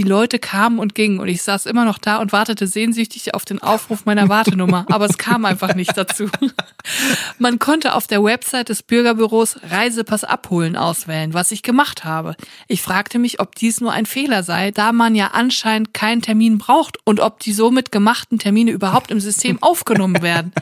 Die 0.00 0.08
Leute 0.08 0.38
kamen 0.38 0.78
und 0.78 0.94
gingen 0.94 1.20
und 1.20 1.28
ich 1.28 1.42
saß 1.42 1.66
immer 1.66 1.84
noch 1.84 1.98
da 1.98 2.20
und 2.20 2.32
wartete 2.32 2.66
sehnsüchtig 2.66 3.34
auf 3.34 3.44
den 3.44 3.60
Aufruf 3.60 4.06
meiner 4.06 4.30
Wartenummer, 4.30 4.86
aber 4.88 5.04
es 5.04 5.18
kam 5.18 5.44
einfach 5.44 5.74
nicht 5.74 5.94
dazu. 5.94 6.30
Man 7.38 7.58
konnte 7.58 7.94
auf 7.94 8.06
der 8.06 8.24
Website 8.24 8.70
des 8.70 8.82
Bürgerbüros 8.82 9.58
Reisepass 9.62 10.24
abholen 10.24 10.74
auswählen, 10.74 11.34
was 11.34 11.52
ich 11.52 11.62
gemacht 11.62 12.06
habe. 12.06 12.34
Ich 12.66 12.80
fragte 12.80 13.18
mich, 13.18 13.40
ob 13.40 13.54
dies 13.56 13.82
nur 13.82 13.92
ein 13.92 14.06
Fehler 14.06 14.42
sei, 14.42 14.70
da 14.70 14.92
man 14.92 15.14
ja 15.14 15.32
anscheinend 15.34 15.92
keinen 15.92 16.22
Termin 16.22 16.56
braucht 16.56 16.96
und 17.04 17.20
ob 17.20 17.40
die 17.40 17.52
somit 17.52 17.92
gemachten 17.92 18.38
Termine 18.38 18.70
überhaupt 18.70 19.10
im 19.10 19.20
System 19.20 19.62
aufgenommen 19.62 20.22
werden. 20.22 20.54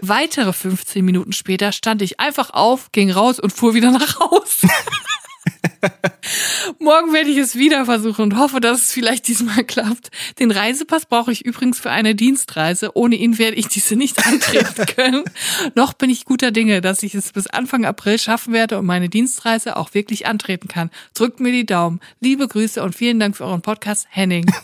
Weitere 0.00 0.54
15 0.54 1.04
Minuten 1.04 1.34
später 1.34 1.72
stand 1.72 2.00
ich 2.00 2.18
einfach 2.18 2.48
auf, 2.48 2.92
ging 2.92 3.10
raus 3.10 3.38
und 3.40 3.52
fuhr 3.52 3.74
wieder 3.74 3.90
nach 3.90 4.18
Hause. 4.20 4.68
Morgen 6.78 7.12
werde 7.12 7.30
ich 7.30 7.38
es 7.38 7.54
wieder 7.56 7.84
versuchen 7.84 8.22
und 8.22 8.38
hoffe, 8.38 8.60
dass 8.60 8.82
es 8.82 8.92
vielleicht 8.92 9.28
diesmal 9.28 9.64
klappt. 9.64 10.10
Den 10.38 10.50
Reisepass 10.50 11.06
brauche 11.06 11.32
ich 11.32 11.44
übrigens 11.44 11.78
für 11.78 11.90
eine 11.90 12.14
Dienstreise. 12.14 12.96
Ohne 12.96 13.16
ihn 13.16 13.38
werde 13.38 13.56
ich 13.56 13.68
diese 13.68 13.96
nicht 13.96 14.26
antreten 14.26 14.86
können. 14.96 15.24
Noch 15.74 15.92
bin 15.94 16.10
ich 16.10 16.24
guter 16.24 16.50
Dinge, 16.50 16.80
dass 16.80 17.02
ich 17.02 17.14
es 17.14 17.32
bis 17.32 17.46
Anfang 17.46 17.84
April 17.84 18.18
schaffen 18.18 18.52
werde 18.52 18.78
und 18.78 18.86
meine 18.86 19.08
Dienstreise 19.08 19.76
auch 19.76 19.94
wirklich 19.94 20.26
antreten 20.26 20.68
kann. 20.68 20.90
Drückt 21.14 21.40
mir 21.40 21.52
die 21.52 21.66
Daumen. 21.66 22.00
Liebe 22.20 22.48
Grüße 22.48 22.82
und 22.82 22.94
vielen 22.94 23.20
Dank 23.20 23.36
für 23.36 23.44
euren 23.44 23.62
Podcast, 23.62 24.06
Henning. 24.10 24.50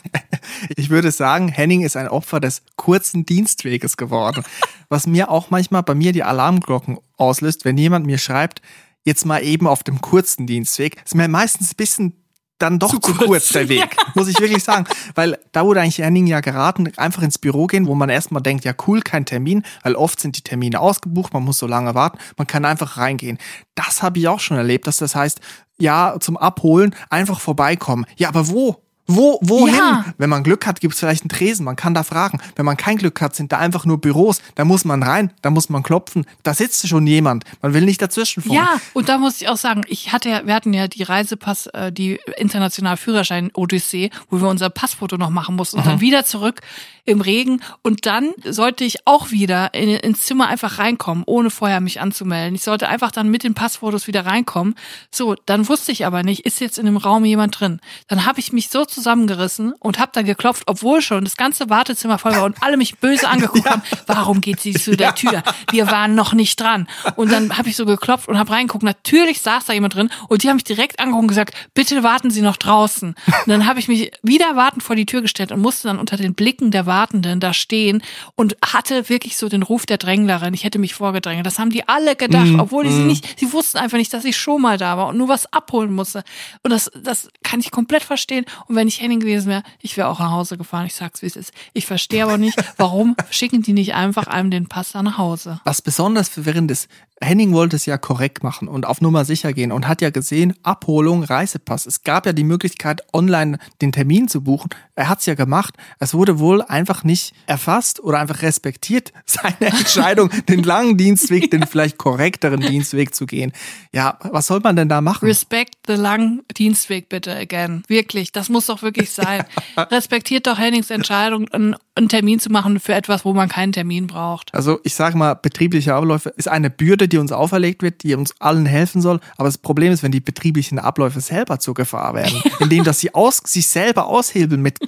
Ich 0.75 0.89
würde 0.89 1.11
sagen, 1.11 1.47
Henning 1.47 1.81
ist 1.81 1.95
ein 1.95 2.07
Opfer 2.07 2.39
des 2.39 2.63
kurzen 2.75 3.25
Dienstweges 3.25 3.97
geworden. 3.97 4.43
Was 4.89 5.07
mir 5.07 5.29
auch 5.29 5.49
manchmal 5.49 5.83
bei 5.83 5.95
mir 5.95 6.11
die 6.11 6.23
Alarmglocken 6.23 6.99
auslöst, 7.17 7.65
wenn 7.65 7.77
jemand 7.77 8.05
mir 8.05 8.17
schreibt, 8.17 8.61
jetzt 9.03 9.25
mal 9.25 9.43
eben 9.43 9.67
auf 9.67 9.83
dem 9.83 10.01
kurzen 10.01 10.47
Dienstweg, 10.47 11.01
ist 11.05 11.15
mir 11.15 11.27
meistens 11.27 11.71
ein 11.71 11.77
bisschen 11.77 12.23
dann 12.59 12.79
doch 12.79 12.91
Zu 12.91 12.99
zu, 12.99 13.13
kurz. 13.13 13.27
kurz 13.27 13.49
der 13.49 13.67
Weg, 13.69 13.95
muss 14.15 14.27
ich 14.27 14.39
wirklich 14.39 14.63
sagen. 14.63 14.85
Weil 15.15 15.37
da 15.51 15.65
wurde 15.65 15.81
eigentlich 15.81 15.97
Henning 15.97 16.27
ja 16.27 16.39
geraten, 16.39 16.91
einfach 16.97 17.21
ins 17.21 17.37
Büro 17.37 17.67
gehen, 17.67 17.87
wo 17.87 17.95
man 17.95 18.09
erstmal 18.09 18.41
denkt, 18.41 18.63
ja 18.63 18.73
cool, 18.87 19.01
kein 19.01 19.25
Termin, 19.25 19.63
weil 19.83 19.95
oft 19.95 20.19
sind 20.19 20.37
die 20.37 20.41
Termine 20.43 20.79
ausgebucht, 20.79 21.33
man 21.33 21.43
muss 21.43 21.57
so 21.57 21.67
lange 21.67 21.93
warten, 21.95 22.19
man 22.37 22.47
kann 22.47 22.63
einfach 22.63 22.97
reingehen. 22.97 23.37
Das 23.75 24.01
habe 24.01 24.19
ich 24.19 24.27
auch 24.27 24.39
schon 24.39 24.57
erlebt, 24.57 24.87
dass 24.87 24.97
das 24.97 25.15
heißt, 25.15 25.41
ja, 25.77 26.15
zum 26.19 26.37
Abholen 26.37 26.95
einfach 27.09 27.39
vorbeikommen. 27.39 28.05
Ja, 28.15 28.29
aber 28.29 28.47
wo? 28.47 28.82
Wo, 29.05 29.37
wohin? 29.41 29.75
Ja. 29.75 30.05
Wenn 30.17 30.29
man 30.29 30.43
Glück 30.43 30.65
hat, 30.65 30.79
gibt 30.79 30.93
es 30.93 30.99
vielleicht 30.99 31.23
einen 31.23 31.29
Tresen, 31.29 31.65
man 31.65 31.75
kann 31.75 31.93
da 31.93 32.03
fragen. 32.03 32.39
Wenn 32.55 32.65
man 32.65 32.77
kein 32.77 32.97
Glück 32.97 33.19
hat, 33.19 33.35
sind 33.35 33.51
da 33.51 33.57
einfach 33.57 33.85
nur 33.85 33.99
Büros, 33.99 34.41
da 34.55 34.63
muss 34.63 34.85
man 34.85 35.03
rein, 35.03 35.31
da 35.41 35.49
muss 35.49 35.69
man 35.69 35.83
klopfen, 35.83 36.25
da 36.43 36.53
sitzt 36.53 36.87
schon 36.87 37.05
jemand, 37.05 37.43
man 37.61 37.73
will 37.73 37.83
nicht 37.83 38.01
dazwischen 38.01 38.41
funken. 38.41 38.57
Ja, 38.57 38.79
und 38.93 39.09
da 39.09 39.17
muss 39.17 39.41
ich 39.41 39.49
auch 39.49 39.57
sagen, 39.57 39.83
ich 39.87 40.13
hatte 40.13 40.29
ja, 40.29 40.45
wir 40.45 40.53
hatten 40.53 40.73
ja 40.73 40.87
die 40.87 41.03
Reisepass, 41.03 41.67
äh, 41.67 41.91
die 41.91 42.19
internationale 42.37 42.97
Führerschein 42.97 43.51
Odyssee, 43.53 44.09
wo 44.29 44.41
wir 44.41 44.47
unser 44.47 44.69
Passfoto 44.69 45.17
noch 45.17 45.29
machen 45.29 45.55
mussten 45.55 45.77
und 45.77 45.85
dann 45.85 45.99
wieder 45.99 46.23
zurück 46.23 46.61
im 47.05 47.19
Regen 47.19 47.61
und 47.81 48.05
dann 48.05 48.33
sollte 48.45 48.85
ich 48.85 49.05
auch 49.05 49.31
wieder 49.31 49.73
in, 49.73 49.89
ins 49.89 50.21
Zimmer 50.21 50.47
einfach 50.47 50.79
reinkommen, 50.79 51.23
ohne 51.27 51.49
vorher 51.49 51.81
mich 51.81 51.99
anzumelden. 51.99 52.55
Ich 52.55 52.63
sollte 52.63 52.87
einfach 52.87 53.11
dann 53.11 53.29
mit 53.29 53.43
den 53.43 53.53
Passfotos 53.53 54.07
wieder 54.07 54.25
reinkommen. 54.25 54.75
So, 55.11 55.35
dann 55.45 55.67
wusste 55.67 55.91
ich 55.91 56.05
aber 56.05 56.23
nicht, 56.23 56.45
ist 56.45 56.61
jetzt 56.61 56.79
in 56.79 56.85
dem 56.85 56.95
Raum 56.95 57.25
jemand 57.25 57.59
drin. 57.59 57.81
Dann 58.07 58.25
habe 58.25 58.39
ich 58.39 58.53
mich 58.53 58.69
so 58.69 58.85
zusammengerissen 58.93 59.73
und 59.79 59.99
habe 59.99 60.11
da 60.13 60.21
geklopft, 60.21 60.63
obwohl 60.67 61.01
schon 61.01 61.23
das 61.23 61.37
ganze 61.37 61.69
Wartezimmer 61.69 62.17
voll 62.17 62.35
war 62.35 62.43
und 62.43 62.61
alle 62.61 62.77
mich 62.77 62.97
böse 62.99 63.27
angeguckt 63.27 63.65
haben. 63.69 63.81
Warum 64.07 64.41
geht 64.41 64.59
sie 64.59 64.73
zu 64.73 64.95
der 64.95 65.15
Tür? 65.15 65.43
Wir 65.71 65.89
waren 65.91 66.15
noch 66.15 66.33
nicht 66.33 66.59
dran. 66.59 66.87
Und 67.15 67.31
dann 67.31 67.57
habe 67.57 67.69
ich 67.69 67.75
so 67.75 67.85
geklopft 67.85 68.27
und 68.27 68.37
habe 68.37 68.51
reingeguckt. 68.51 68.83
Natürlich 68.83 69.41
saß 69.41 69.65
da 69.65 69.73
jemand 69.73 69.95
drin 69.95 70.09
und 70.29 70.43
die 70.43 70.49
haben 70.49 70.55
mich 70.55 70.63
direkt 70.63 70.99
angeguckt 70.99 71.23
und 71.23 71.27
gesagt, 71.27 71.55
bitte 71.73 72.03
warten 72.03 72.31
Sie 72.31 72.41
noch 72.41 72.57
draußen. 72.57 73.09
Und 73.09 73.47
dann 73.47 73.67
habe 73.67 73.79
ich 73.79 73.87
mich 73.87 74.11
wieder 74.21 74.55
wartend 74.55 74.83
vor 74.83 74.95
die 74.95 75.05
Tür 75.05 75.21
gestellt 75.21 75.51
und 75.51 75.61
musste 75.61 75.87
dann 75.87 75.99
unter 75.99 76.17
den 76.17 76.33
Blicken 76.33 76.71
der 76.71 76.85
Wartenden 76.85 77.39
da 77.39 77.53
stehen 77.53 78.03
und 78.35 78.55
hatte 78.63 79.09
wirklich 79.09 79.37
so 79.37 79.49
den 79.49 79.63
Ruf 79.63 79.85
der 79.85 79.97
Dränglerin. 79.97 80.53
Ich 80.53 80.63
hätte 80.63 80.79
mich 80.79 80.93
vorgedrängelt. 80.93 81.45
Das 81.45 81.59
haben 81.59 81.69
die 81.69 81.87
alle 81.87 82.15
gedacht, 82.15 82.49
obwohl 82.57 82.87
sie 82.89 83.03
nicht, 83.03 83.39
sie 83.39 83.51
wussten 83.51 83.77
einfach 83.77 83.97
nicht, 83.97 84.13
dass 84.13 84.25
ich 84.25 84.37
schon 84.37 84.61
mal 84.61 84.77
da 84.77 84.97
war 84.97 85.07
und 85.07 85.17
nur 85.17 85.27
was 85.27 85.51
abholen 85.51 85.93
musste. 85.93 86.23
Und 86.63 86.71
das, 86.71 86.91
das 87.01 87.29
kann 87.43 87.59
ich 87.59 87.71
komplett 87.71 88.03
verstehen. 88.03 88.45
Und 88.67 88.75
wenn 88.75 88.82
wenn 88.83 88.89
ich 88.89 88.99
Henning 88.99 89.21
gewesen 89.21 89.47
wäre, 89.47 89.63
ich 89.79 89.95
wäre 89.95 90.09
auch 90.09 90.19
nach 90.19 90.31
Hause 90.31 90.57
gefahren. 90.57 90.85
Ich 90.85 90.93
sag's, 90.93 91.21
wie 91.21 91.27
es 91.27 91.37
ist. 91.37 91.53
Ich 91.71 91.85
verstehe 91.85 92.21
aber 92.21 92.37
nicht, 92.37 92.61
warum 92.75 93.15
schicken 93.29 93.61
die 93.61 93.71
nicht 93.71 93.93
einfach 93.93 94.27
einem 94.27 94.51
den 94.51 94.67
Pass 94.67 94.91
da 94.91 95.01
nach 95.01 95.17
Hause? 95.17 95.61
Was 95.63 95.81
besonders 95.81 96.27
verwirrend 96.27 96.69
ist, 96.69 96.89
Henning 97.23 97.53
wollte 97.53 97.75
es 97.75 97.85
ja 97.85 97.97
korrekt 97.97 98.43
machen 98.43 98.67
und 98.67 98.85
auf 98.85 99.01
Nummer 99.01 99.25
sicher 99.25 99.53
gehen 99.53 99.71
und 99.71 99.87
hat 99.87 100.01
ja 100.01 100.09
gesehen, 100.09 100.53
Abholung, 100.63 101.23
Reisepass. 101.23 101.85
Es 101.85 102.03
gab 102.03 102.25
ja 102.25 102.33
die 102.33 102.43
Möglichkeit, 102.43 103.01
online 103.13 103.57
den 103.81 103.91
Termin 103.91 104.27
zu 104.27 104.41
buchen. 104.41 104.69
Er 104.95 105.09
hat 105.09 105.19
es 105.19 105.25
ja 105.25 105.35
gemacht. 105.35 105.75
Es 105.99 106.13
wurde 106.13 106.39
wohl 106.39 106.61
einfach 106.61 107.03
nicht 107.03 107.33
erfasst 107.45 108.01
oder 108.01 108.19
einfach 108.19 108.41
respektiert, 108.41 109.13
seine 109.25 109.71
Entscheidung, 109.71 110.29
den 110.49 110.63
langen 110.63 110.97
Dienstweg, 110.97 111.49
den 111.51 111.65
vielleicht 111.65 111.97
korrekteren 111.97 112.61
Dienstweg 112.61 113.15
zu 113.15 113.25
gehen. 113.25 113.53
Ja, 113.91 114.17
was 114.23 114.47
soll 114.47 114.59
man 114.59 114.75
denn 114.75 114.89
da 114.89 115.01
machen? 115.01 115.25
Respect 115.25 115.75
the 115.87 115.93
langen 115.93 116.43
Dienstweg 116.57 117.09
bitte 117.09 117.35
again. 117.35 117.83
Wirklich, 117.87 118.31
das 118.31 118.49
muss 118.49 118.67
doch 118.67 118.72
wirklich 118.81 119.11
sein. 119.11 119.43
Respektiert 119.77 120.47
doch 120.47 120.57
Hennings 120.57 120.89
Entscheidung, 120.89 121.47
einen, 121.49 121.75
einen 121.95 122.09
Termin 122.09 122.39
zu 122.39 122.49
machen 122.49 122.79
für 122.79 122.93
etwas, 122.93 123.25
wo 123.25 123.33
man 123.33 123.49
keinen 123.49 123.71
Termin 123.71 124.07
braucht. 124.07 124.53
Also 124.53 124.79
ich 124.83 124.95
sage 124.95 125.17
mal, 125.17 125.35
betriebliche 125.35 125.93
Abläufe 125.93 126.29
ist 126.29 126.47
eine 126.47 126.69
Bürde, 126.69 127.07
die 127.07 127.17
uns 127.17 127.31
auferlegt 127.31 127.83
wird, 127.83 128.03
die 128.03 128.15
uns 128.15 128.33
allen 128.39 128.65
helfen 128.65 129.01
soll. 129.01 129.19
Aber 129.37 129.47
das 129.47 129.57
Problem 129.57 129.91
ist, 129.91 130.03
wenn 130.03 130.11
die 130.11 130.19
betrieblichen 130.19 130.79
Abläufe 130.79 131.21
selber 131.21 131.59
zur 131.59 131.73
Gefahr 131.73 132.13
werden, 132.15 132.41
indem 132.59 132.83
dass 132.83 132.99
sie 132.99 133.13
aus, 133.13 133.41
sich 133.45 133.67
selber 133.67 134.07
aushebeln 134.07 134.61
mit, 134.61 134.79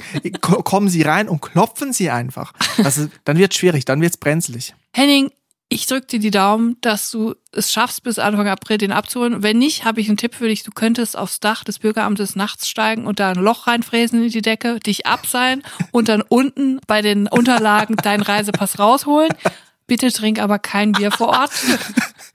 kommen 0.42 0.90
sie 0.90 1.02
rein 1.04 1.28
und 1.28 1.42
klopfen 1.42 1.94
sie 1.94 2.10
einfach. 2.10 2.54
Also, 2.84 3.08
dann 3.24 3.38
wird 3.38 3.54
es 3.54 3.60
schwierig, 3.60 3.86
dann 3.86 4.02
wird 4.02 4.14
es 4.14 4.18
brenzlig. 4.18 4.74
Henning, 4.94 5.32
ich 5.76 5.88
drücke 5.88 6.07
dir 6.07 6.19
die 6.19 6.32
Daumen, 6.32 6.78
dass 6.80 7.11
du 7.11 7.36
es 7.51 7.73
schaffst, 7.73 8.03
bis 8.03 8.17
Anfang 8.17 8.47
April 8.47 8.78
den 8.78 8.93
abzuholen. 8.93 9.43
Wenn 9.43 9.59
nicht, 9.59 9.84
habe 9.84 9.99
ich 9.99 10.07
einen 10.07 10.15
Tipp 10.15 10.34
für 10.34 10.47
dich. 10.47 10.63
Du 10.63 10.71
könntest 10.71 11.17
aufs 11.17 11.41
Dach 11.41 11.65
des 11.65 11.80
Bürgeramtes 11.80 12.38
nachts 12.38 12.69
steigen 12.69 13.05
und 13.05 13.19
da 13.19 13.32
ein 13.32 13.36
Loch 13.36 13.67
reinfräsen 13.67 14.23
in 14.23 14.30
die 14.30 14.41
Decke, 14.41 14.80
dich 14.80 15.05
abseilen 15.05 15.63
und 15.91 16.07
dann 16.07 16.21
unten 16.21 16.80
bei 16.88 17.01
den 17.01 17.28
Unterlagen 17.28 17.97
deinen 17.97 18.23
Reisepass 18.23 18.80
rausholen. 18.80 19.34
Bitte 19.86 20.13
trink 20.13 20.39
aber 20.39 20.59
kein 20.59 20.93
Bier 20.93 21.11
vor 21.11 21.28
Ort. 21.28 21.51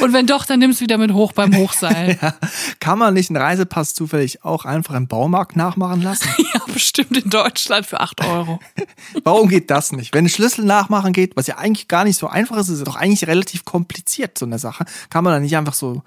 Und 0.00 0.12
wenn 0.12 0.26
doch, 0.26 0.44
dann 0.46 0.58
nimm's 0.58 0.80
wieder 0.80 0.98
mit 0.98 1.12
hoch 1.12 1.32
beim 1.32 1.56
Hochseil. 1.56 2.18
Ja. 2.20 2.34
Kann 2.80 2.98
man 2.98 3.14
nicht 3.14 3.30
einen 3.30 3.36
Reisepass 3.36 3.94
zufällig 3.94 4.44
auch 4.44 4.64
einfach 4.64 4.94
im 4.94 5.06
Baumarkt 5.06 5.56
nachmachen 5.56 6.02
lassen? 6.02 6.28
ja, 6.54 6.60
bestimmt 6.72 7.16
in 7.16 7.30
Deutschland 7.30 7.86
für 7.86 8.00
8 8.00 8.24
Euro. 8.24 8.60
Warum 9.24 9.48
geht 9.48 9.70
das 9.70 9.92
nicht? 9.92 10.14
Wenn 10.14 10.26
ein 10.26 10.30
Schlüssel 10.30 10.64
nachmachen 10.64 11.12
geht, 11.12 11.36
was 11.36 11.46
ja 11.46 11.58
eigentlich 11.58 11.88
gar 11.88 12.04
nicht 12.04 12.18
so 12.18 12.26
einfach 12.26 12.56
ist, 12.58 12.68
ist 12.68 12.86
doch 12.86 12.96
eigentlich 12.96 13.26
relativ 13.26 13.64
kompliziert, 13.64 14.38
so 14.38 14.46
eine 14.46 14.58
Sache. 14.58 14.84
Kann 15.10 15.24
man 15.24 15.34
da 15.34 15.40
nicht 15.40 15.56
einfach 15.56 15.74
so. 15.74 16.02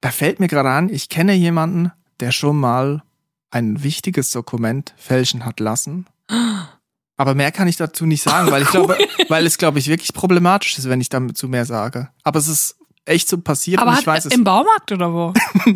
Da 0.00 0.10
fällt 0.10 0.40
mir 0.40 0.48
gerade 0.48 0.70
an, 0.70 0.88
ich 0.88 1.08
kenne 1.08 1.34
jemanden, 1.34 1.92
der 2.20 2.32
schon 2.32 2.58
mal 2.58 3.02
ein 3.50 3.82
wichtiges 3.82 4.30
Dokument 4.30 4.94
fälschen 4.96 5.44
hat 5.44 5.60
lassen. 5.60 6.06
Aber 7.16 7.34
mehr 7.34 7.52
kann 7.52 7.68
ich 7.68 7.76
dazu 7.76 8.06
nicht 8.06 8.22
sagen, 8.22 8.50
weil 8.50 8.62
ich 8.62 8.70
glaube, 8.70 8.96
weil 9.28 9.44
es, 9.44 9.58
glaube 9.58 9.78
ich, 9.78 9.88
wirklich 9.88 10.14
problematisch 10.14 10.78
ist, 10.78 10.88
wenn 10.88 11.02
ich 11.02 11.10
dazu 11.10 11.48
mehr 11.48 11.66
sage. 11.66 12.08
Aber 12.22 12.38
es 12.38 12.48
ist 12.48 12.79
echt 13.04 13.28
so 13.28 13.38
passiert 13.38 13.80
Aber 13.80 13.90
und 13.90 13.94
hat 13.96 14.02
ich 14.02 14.06
weiß 14.06 14.24
es. 14.26 14.34
im 14.34 14.44
Baumarkt 14.44 14.92
oder 14.92 15.12
wo? 15.12 15.32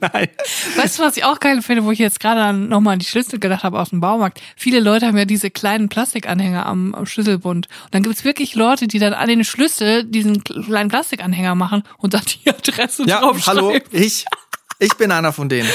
Nein. 0.00 0.28
Weißt 0.76 0.98
du, 0.98 1.02
was 1.02 1.16
ich 1.16 1.24
auch 1.24 1.40
geil 1.40 1.60
finde, 1.62 1.84
wo 1.84 1.90
ich 1.90 1.98
jetzt 1.98 2.20
gerade 2.20 2.56
nochmal 2.56 2.94
an 2.94 2.98
die 3.00 3.06
Schlüssel 3.06 3.38
gedacht 3.38 3.64
habe 3.64 3.78
aus 3.78 3.90
dem 3.90 4.00
Baumarkt? 4.00 4.40
Viele 4.56 4.80
Leute 4.80 5.06
haben 5.06 5.16
ja 5.18 5.24
diese 5.26 5.50
kleinen 5.50 5.88
Plastikanhänger 5.90 6.64
am, 6.64 6.94
am 6.94 7.04
Schlüsselbund. 7.06 7.68
Und 7.84 7.94
dann 7.94 8.02
gibt's 8.02 8.24
wirklich 8.24 8.54
Leute, 8.54 8.86
die 8.88 8.98
dann 8.98 9.12
an 9.12 9.28
den 9.28 9.44
Schlüssel 9.44 10.04
diesen 10.04 10.42
kleinen 10.42 10.88
Plastikanhänger 10.88 11.54
machen 11.54 11.82
und 11.98 12.14
dann 12.14 12.22
die 12.24 12.48
Adresse 12.50 13.04
Ja, 13.06 13.20
draufschreiben. 13.20 13.62
hallo, 13.62 13.78
ich. 13.90 14.24
Ich 14.78 14.94
bin 14.96 15.12
einer 15.12 15.34
von 15.34 15.50
denen. 15.50 15.68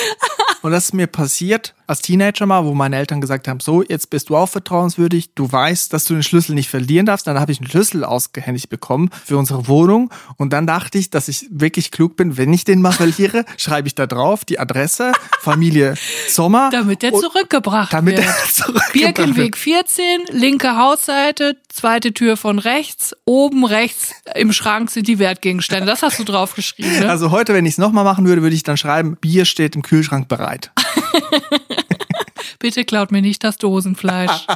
Und 0.64 0.72
das 0.72 0.86
ist 0.86 0.93
mir 0.93 1.06
passiert 1.06 1.76
als 1.88 2.02
Teenager 2.02 2.46
mal, 2.46 2.66
wo 2.66 2.74
meine 2.74 2.96
Eltern 2.98 3.22
gesagt 3.22 3.48
haben, 3.48 3.60
so, 3.60 3.84
jetzt 3.84 4.10
bist 4.10 4.30
du 4.30 4.36
auch 4.36 4.50
vertrauenswürdig, 4.50 5.34
du 5.36 5.52
weißt, 5.52 5.94
dass 5.94 6.06
du 6.06 6.14
den 6.14 6.24
Schlüssel 6.24 6.56
nicht 6.56 6.70
verlieren 6.70 7.06
darfst. 7.06 7.28
Dann 7.28 7.40
habe 7.40 7.52
ich 7.52 7.60
einen 7.60 7.70
Schlüssel 7.70 8.04
ausgehändigt 8.04 8.70
bekommen 8.70 9.10
für 9.24 9.38
unsere 9.38 9.68
Wohnung. 9.68 10.12
Und 10.38 10.54
dann 10.54 10.68
dachte 10.68 10.98
ich, 10.98 11.10
dass 11.10 11.28
ich 11.28 11.48
wirklich 11.50 11.92
klug 11.92 12.16
bin, 12.16 12.38
wenn 12.38 12.54
ich 12.54 12.64
den 12.64 12.82
mal 12.82 12.92
verliere, 12.94 13.46
schreibe 13.58 13.88
ich 13.88 13.96
da 13.96 14.08
drauf 14.08 14.46
die 14.46 14.60
Adresse, 14.60 15.14
Familie 15.40 15.96
Sommer. 16.28 16.70
Damit 16.72 17.02
der 17.02 17.14
zurückgebracht 17.14 17.94
damit 17.94 18.18
wird. 18.18 18.28
er 18.28 18.36
zurückgebracht 18.52 18.94
Birkenweg 18.94 19.58
14, 19.58 20.22
linke 20.32 20.76
Hausseite, 20.76 21.58
zweite 21.70 22.14
Tür 22.14 22.38
von 22.38 22.60
rechts, 22.60 23.16
oben 23.26 23.66
rechts 23.66 24.14
im 24.36 24.54
Schrank 24.54 24.90
sind 24.90 25.08
die 25.08 25.20
Wertgegenstände. 25.20 25.86
Das 25.86 26.02
hast 26.02 26.20
du 26.20 26.24
draufgeschrieben, 26.24 27.00
ne? 27.00 27.10
Also 27.10 27.32
heute, 27.32 27.54
wenn 27.54 27.66
ich 27.66 27.74
es 27.74 27.78
nochmal 27.78 28.04
machen 28.04 28.26
würde, 28.26 28.42
würde 28.42 28.56
ich 28.56 28.64
dann 28.64 28.78
schreiben, 28.78 29.18
Bier 29.18 29.46
steht 29.46 29.76
im 29.76 29.82
Kühlschrank 29.82 30.28
bereit. 30.28 30.72
Bitte 32.59 32.86
klaut 32.86 33.11
mir 33.11 33.22
nicht 33.22 33.43
das 33.43 33.57
Dosenfleisch. 33.57 34.47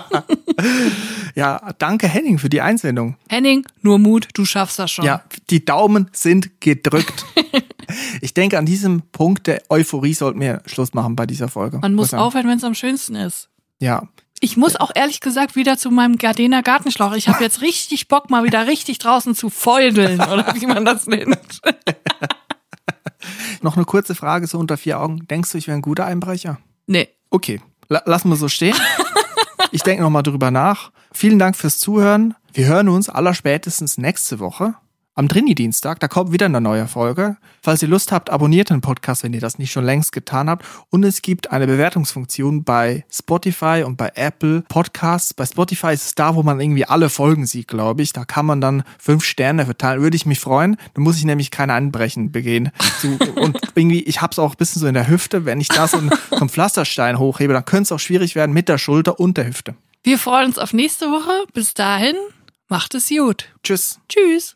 Ja, 1.36 1.74
danke 1.78 2.08
Henning 2.08 2.38
für 2.38 2.50
die 2.50 2.60
Einsendung. 2.60 3.16
Henning, 3.30 3.66
nur 3.82 4.00
Mut, 4.00 4.28
du 4.34 4.44
schaffst 4.44 4.80
das 4.80 4.92
schon. 4.92 5.06
Ja, 5.06 5.24
die 5.50 5.64
Daumen 5.64 6.10
sind 6.12 6.60
gedrückt. 6.60 7.26
ich 8.22 8.34
denke, 8.34 8.58
an 8.58 8.66
diesem 8.66 9.04
Punkt 9.14 9.48
der 9.48 9.62
Euphorie 9.70 10.14
sollten 10.14 10.42
wir 10.42 10.62
Schluss 10.66 10.94
machen 10.94 11.16
bei 11.16 11.26
dieser 11.26 11.48
Folge. 11.48 11.78
Man 11.80 11.96
muss 11.96 12.14
aufhören, 12.14 12.48
wenn 12.48 12.58
es 12.58 12.64
am 12.64 12.76
schönsten 12.76 13.16
ist. 13.16 13.48
Ja. 13.80 14.10
Ich 14.42 14.58
muss 14.58 14.76
auch 14.76 14.92
ehrlich 14.96 15.22
gesagt 15.22 15.56
wieder 15.56 15.78
zu 15.78 15.92
meinem 15.92 16.18
Gardena 16.18 16.62
Gartenschlauch. 16.62 17.14
Ich 17.14 17.30
habe 17.30 17.44
jetzt 17.44 17.62
richtig 17.62 18.08
Bock, 18.08 18.30
mal 18.30 18.44
wieder 18.44 18.68
richtig 18.68 18.98
draußen 18.98 19.36
zu 19.36 19.50
feudeln, 19.50 20.20
oder 20.20 20.54
wie 20.56 20.66
man 20.66 20.84
das 20.84 21.08
nennt. 21.08 21.62
Noch 23.62 23.76
eine 23.76 23.86
kurze 23.86 24.16
Frage 24.16 24.48
so 24.48 24.58
unter 24.58 24.78
vier 24.78 25.00
Augen. 25.00 25.28
Denkst 25.28 25.52
du, 25.52 25.58
ich 25.58 25.68
wäre 25.68 25.78
ein 25.78 25.82
guter 25.82 26.06
Einbrecher? 26.06 26.60
Nee. 26.88 27.10
Okay, 27.30 27.62
la 27.88 28.02
lassen 28.06 28.30
wir 28.30 28.36
so 28.36 28.48
stehen. 28.48 28.76
Ich 29.72 29.84
denke 29.84 30.02
nochmal 30.02 30.24
drüber 30.24 30.50
nach. 30.50 30.92
Vielen 31.12 31.38
Dank 31.38 31.56
fürs 31.56 31.78
Zuhören. 31.78 32.34
Wir 32.54 32.66
hören 32.66 32.90
uns 32.90 33.08
allerspätestens 33.08 34.00
nächste 34.00 34.40
Woche. 34.40 34.74
Am 35.20 35.28
Trini-Dienstag, 35.28 36.00
da 36.00 36.08
kommt 36.08 36.32
wieder 36.32 36.46
eine 36.46 36.62
neue 36.62 36.88
Folge. 36.88 37.36
Falls 37.62 37.82
ihr 37.82 37.90
Lust 37.90 38.14
habt, 38.14 38.30
abonniert 38.30 38.70
den 38.70 38.80
Podcast, 38.80 39.22
wenn 39.24 39.34
ihr 39.34 39.42
das 39.42 39.58
nicht 39.58 39.70
schon 39.70 39.84
längst 39.84 40.14
getan 40.14 40.50
habt. 40.50 40.66
Und 40.92 41.04
es 41.04 41.22
gibt 41.22 41.52
eine 41.52 41.68
Bewertungsfunktion 41.68 42.64
bei 42.64 43.04
Spotify 43.12 43.84
und 43.86 43.98
bei 43.98 44.14
Apple 44.16 44.64
Podcasts. 44.70 45.34
Bei 45.34 45.46
Spotify 45.46 45.92
ist 45.92 46.06
es 46.06 46.16
da, 46.16 46.36
wo 46.36 46.44
man 46.44 46.62
irgendwie 46.62 46.86
alle 46.86 47.10
Folgen 47.10 47.46
sieht, 47.46 47.68
glaube 47.68 48.02
ich. 48.02 48.14
Da 48.14 48.24
kann 48.24 48.46
man 48.46 48.62
dann 48.62 48.84
fünf 48.98 49.26
Sterne 49.26 49.66
verteilen. 49.66 50.02
Würde 50.02 50.16
ich 50.16 50.26
mich 50.26 50.40
freuen. 50.40 50.78
Dann 50.94 51.04
muss 51.04 51.18
ich 51.18 51.26
nämlich 51.26 51.52
kein 51.52 51.70
Einbrechen 51.70 52.32
begehen. 52.32 52.72
Und 53.36 53.60
irgendwie, 53.76 54.04
ich 54.04 54.22
hab's 54.22 54.40
auch 54.40 54.52
ein 54.52 54.58
bisschen 54.58 54.80
so 54.80 54.88
in 54.88 54.94
der 54.94 55.10
Hüfte. 55.10 55.44
Wenn 55.44 55.60
ich 55.60 55.68
da 55.68 55.90
so 55.90 55.98
einen, 55.98 56.12
so 56.30 56.38
einen 56.38 56.48
Pflasterstein 56.48 57.20
hochhebe, 57.20 57.52
dann 57.52 57.66
könnte 57.66 57.84
es 57.84 57.92
auch 57.92 58.00
schwierig 58.00 58.36
werden 58.36 58.54
mit 58.54 58.70
der 58.70 58.78
Schulter 58.78 59.20
und 59.20 59.36
der 59.36 59.48
Hüfte. 59.48 59.76
Wir 60.02 60.18
freuen 60.18 60.46
uns 60.46 60.58
auf 60.58 60.72
nächste 60.72 61.08
Woche. 61.08 61.46
Bis 61.52 61.74
dahin, 61.74 62.16
macht 62.70 62.96
es 62.96 63.10
gut. 63.10 63.50
Tschüss. 63.66 64.00
Tschüss. 64.08 64.56